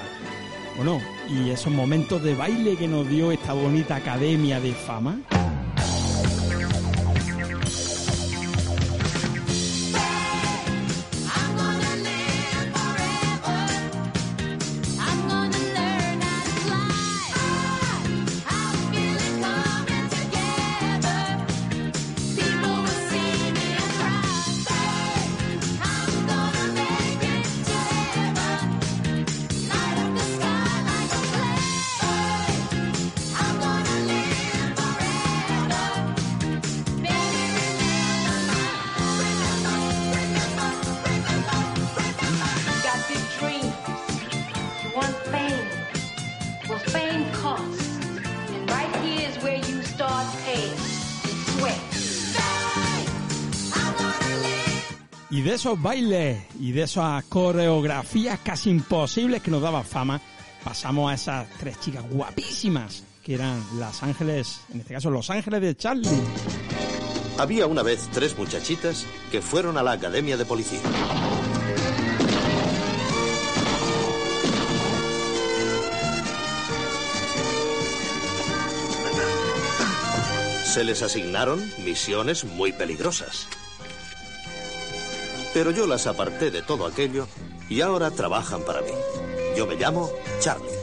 Bueno, 0.76 1.00
y 1.30 1.52
esos 1.52 1.72
momentos 1.72 2.24
de 2.24 2.36
baile 2.36 2.76
que 2.76 2.88
nos 2.88 3.08
dio 3.08 3.32
esta 3.32 3.54
bonita 3.54 3.96
academia 3.96 4.60
de 4.60 4.74
fama. 4.74 5.20
Esos 55.64 55.82
bailes 55.82 56.44
y 56.60 56.74
de 56.74 56.82
esas 56.82 57.24
coreografías 57.24 58.38
casi 58.44 58.70
imposibles 58.70 59.42
que 59.42 59.50
nos 59.50 59.62
daba 59.62 59.82
fama, 59.82 60.20
pasamos 60.62 61.10
a 61.10 61.14
esas 61.14 61.48
tres 61.58 61.80
chicas 61.80 62.04
guapísimas 62.10 63.06
que 63.24 63.36
eran 63.36 63.64
las 63.80 64.04
ángeles, 64.04 64.60
en 64.74 64.82
este 64.82 64.96
caso 64.96 65.10
los 65.10 65.30
ángeles 65.30 65.62
de 65.62 65.78
Charlie. 65.78 66.10
Había 67.38 67.66
una 67.68 67.82
vez 67.82 68.10
tres 68.12 68.38
muchachitas 68.38 69.06
que 69.32 69.42
fueron 69.42 69.78
a 69.78 69.84
la 69.84 69.94
academia 69.94 70.36
de 70.36 70.44
policía. 70.44 70.82
Se 80.66 80.84
les 80.84 81.02
asignaron 81.02 81.64
misiones 81.86 82.44
muy 82.44 82.74
peligrosas. 82.74 83.48
Pero 85.54 85.72
yo 85.72 85.86
las 85.88 86.08
aparté 86.08 86.52
de 86.52 86.62
todo 86.62 86.86
aquello 86.86 87.28
y 87.70 87.82
ahora 87.82 88.12
trabajan 88.12 88.64
para 88.64 88.82
mí. 88.82 88.92
Yo 89.56 89.68
me 89.68 89.76
llamo 89.76 90.12
Charlie. 90.40 90.83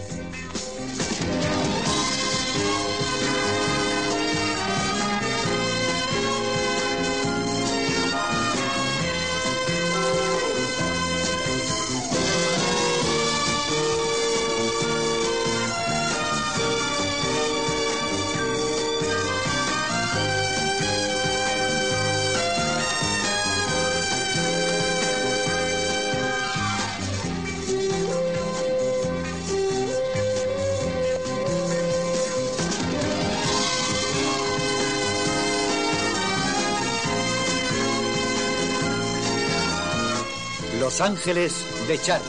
Ángeles 41.00 41.64
de 41.88 41.98
Charlie. 41.98 42.26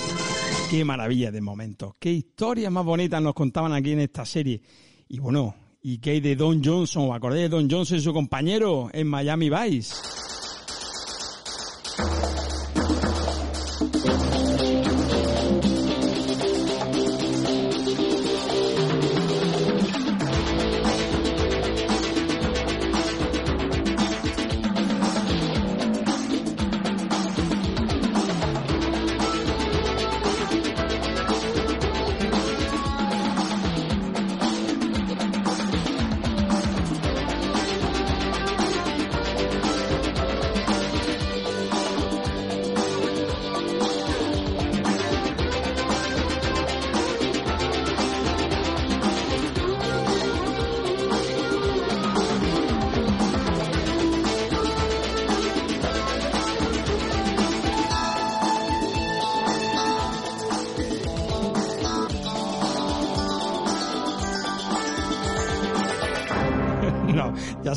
Qué 0.70 0.86
maravilla 0.86 1.32
de 1.32 1.42
momentos, 1.42 1.94
qué 2.00 2.12
historias 2.12 2.72
más 2.72 2.86
bonitas 2.86 3.22
nos 3.22 3.34
contaban 3.34 3.74
aquí 3.74 3.92
en 3.92 4.00
esta 4.00 4.26
serie. 4.26 4.62
Y 5.10 5.20
bueno, 5.20 5.54
¿y 5.82 5.98
qué 5.98 6.12
hay 6.12 6.20
de 6.22 6.36
Don 6.38 6.64
Johnson? 6.64 7.10
¿Os 7.10 7.16
acordáis 7.16 7.44
de 7.44 7.50
Don 7.50 7.70
Johnson 7.70 7.98
y 7.98 8.02
su 8.02 8.14
compañero 8.14 8.90
en 8.94 9.08
Miami 9.08 9.50
Vice? 9.50 10.21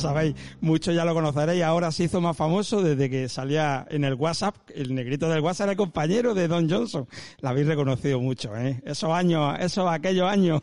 Sabéis, 0.04 0.34
muchos 0.60 0.94
ya 0.94 1.04
lo 1.04 1.14
conoceréis. 1.14 1.62
Ahora 1.62 1.90
se 1.90 2.04
hizo 2.04 2.20
más 2.20 2.36
famoso 2.36 2.82
desde 2.82 3.08
que 3.08 3.28
salía 3.28 3.86
en 3.90 4.04
el 4.04 4.14
WhatsApp. 4.14 4.54
El 4.74 4.94
negrito 4.94 5.28
del 5.28 5.40
WhatsApp 5.40 5.64
era 5.64 5.72
el 5.72 5.78
compañero 5.78 6.34
de 6.34 6.46
Don 6.46 6.68
Johnson. 6.68 7.08
La 7.40 7.50
habéis 7.50 7.66
reconocido 7.66 8.20
mucho, 8.20 8.54
¿eh? 8.56 8.82
Esos 8.84 9.10
años, 9.10 9.56
esos 9.60 9.90
aquellos 9.90 10.28
años. 10.28 10.62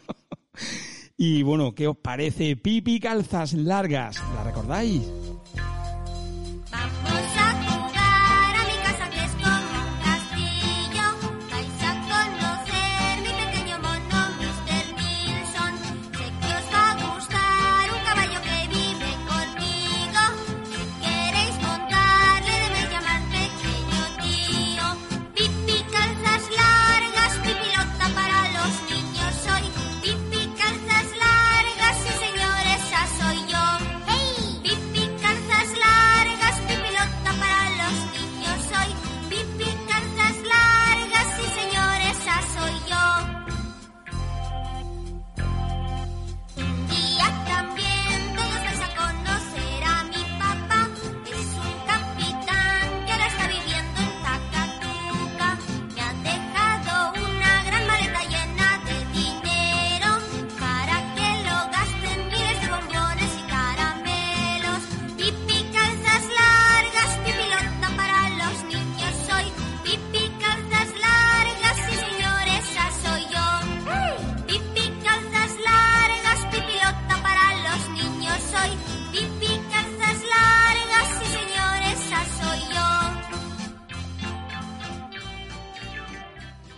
y 1.18 1.42
bueno, 1.44 1.74
¿qué 1.74 1.88
os 1.88 1.98
parece? 1.98 2.56
Pipi 2.56 3.00
Calzas 3.00 3.54
Largas. 3.54 4.22
¿La 4.36 4.44
recordáis? 4.44 5.21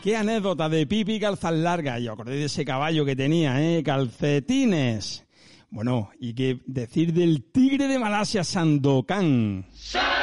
Qué 0.03 0.17
anécdota 0.17 0.67
de 0.67 0.85
Pipi 0.85 1.17
calzas 1.17 1.53
largas. 1.53 2.01
Yo 2.01 2.11
acordé 2.11 2.35
de 2.35 2.43
ese 2.43 2.65
caballo 2.65 3.05
que 3.05 3.15
tenía, 3.15 3.63
¿eh? 3.63 3.81
Calcetines. 3.83 5.25
Bueno, 5.69 6.09
y 6.19 6.33
qué 6.33 6.59
decir 6.65 7.13
del 7.13 7.41
tigre 7.53 7.87
de 7.87 7.97
Malasia, 7.99 8.43
Sandokan. 8.43 9.65
Y 9.71 10.22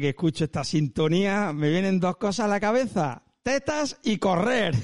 que 0.00 0.10
escucho 0.10 0.44
esta 0.44 0.64
sintonía 0.64 1.52
me 1.52 1.70
vienen 1.70 2.00
dos 2.00 2.16
cosas 2.16 2.46
a 2.46 2.48
la 2.48 2.60
cabeza. 2.60 3.22
Tetas 3.42 3.98
y 4.02 4.18
correr. 4.18 4.74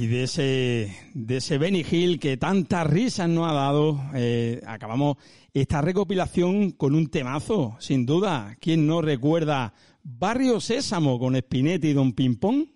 Y 0.00 0.06
de 0.06 0.22
ese, 0.22 0.96
de 1.12 1.36
ese 1.36 1.58
Benny 1.58 1.84
Hill 1.88 2.18
que 2.18 2.38
tantas 2.38 2.86
risas 2.86 3.28
nos 3.28 3.46
ha 3.46 3.52
dado, 3.52 4.00
eh, 4.14 4.62
acabamos 4.66 5.18
esta 5.52 5.82
recopilación 5.82 6.70
con 6.70 6.94
un 6.94 7.08
temazo, 7.08 7.76
sin 7.80 8.06
duda. 8.06 8.56
¿Quién 8.62 8.86
no 8.86 9.02
recuerda 9.02 9.74
Barrio 10.02 10.58
Sésamo 10.58 11.18
con 11.18 11.36
Spinetti 11.36 11.88
y 11.88 11.92
Don 11.92 12.14
Pimpón? 12.14 12.72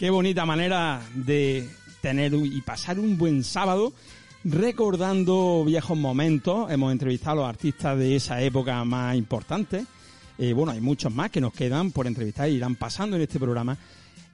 Qué 0.00 0.08
bonita 0.08 0.46
manera 0.46 1.02
de 1.14 1.68
tener 2.00 2.32
y 2.32 2.62
pasar 2.62 2.98
un 2.98 3.18
buen 3.18 3.44
sábado 3.44 3.92
recordando 4.44 5.62
viejos 5.66 5.98
momentos. 5.98 6.70
Hemos 6.70 6.90
entrevistado 6.90 7.32
a 7.32 7.42
los 7.42 7.48
artistas 7.50 7.98
de 7.98 8.16
esa 8.16 8.40
época 8.40 8.82
más 8.86 9.14
importantes. 9.14 9.84
Eh, 10.38 10.54
bueno, 10.54 10.72
hay 10.72 10.80
muchos 10.80 11.12
más 11.12 11.30
que 11.30 11.42
nos 11.42 11.52
quedan 11.52 11.90
por 11.90 12.06
entrevistar 12.06 12.48
y 12.48 12.54
irán 12.54 12.76
pasando 12.76 13.16
en 13.16 13.22
este 13.24 13.38
programa. 13.38 13.76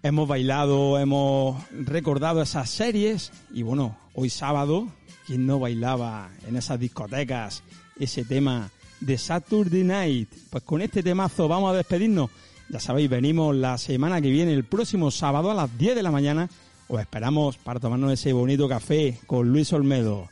Hemos 0.04 0.28
bailado, 0.28 1.00
hemos 1.00 1.60
recordado 1.72 2.42
esas 2.42 2.70
series 2.70 3.32
y 3.52 3.62
bueno, 3.62 3.98
hoy 4.14 4.30
sábado, 4.30 4.86
¿quién 5.26 5.48
no 5.48 5.58
bailaba 5.58 6.30
en 6.46 6.54
esas 6.54 6.78
discotecas 6.78 7.64
ese 7.98 8.24
tema 8.24 8.70
de 9.00 9.18
Saturday 9.18 9.82
Night? 9.82 10.28
Pues 10.48 10.62
con 10.62 10.80
este 10.80 11.02
temazo 11.02 11.48
vamos 11.48 11.74
a 11.74 11.76
despedirnos. 11.76 12.30
Ya 12.68 12.80
sabéis, 12.80 13.08
venimos 13.08 13.54
la 13.54 13.78
semana 13.78 14.20
que 14.20 14.30
viene, 14.30 14.52
el 14.52 14.64
próximo 14.64 15.10
sábado 15.10 15.50
a 15.50 15.54
las 15.54 15.78
10 15.78 15.94
de 15.94 16.02
la 16.02 16.10
mañana. 16.10 16.48
Os 16.88 17.00
esperamos 17.00 17.56
para 17.58 17.80
tomarnos 17.80 18.12
ese 18.12 18.32
bonito 18.32 18.68
café 18.68 19.18
con 19.26 19.52
Luis 19.52 19.72
Olmedo. 19.72 20.28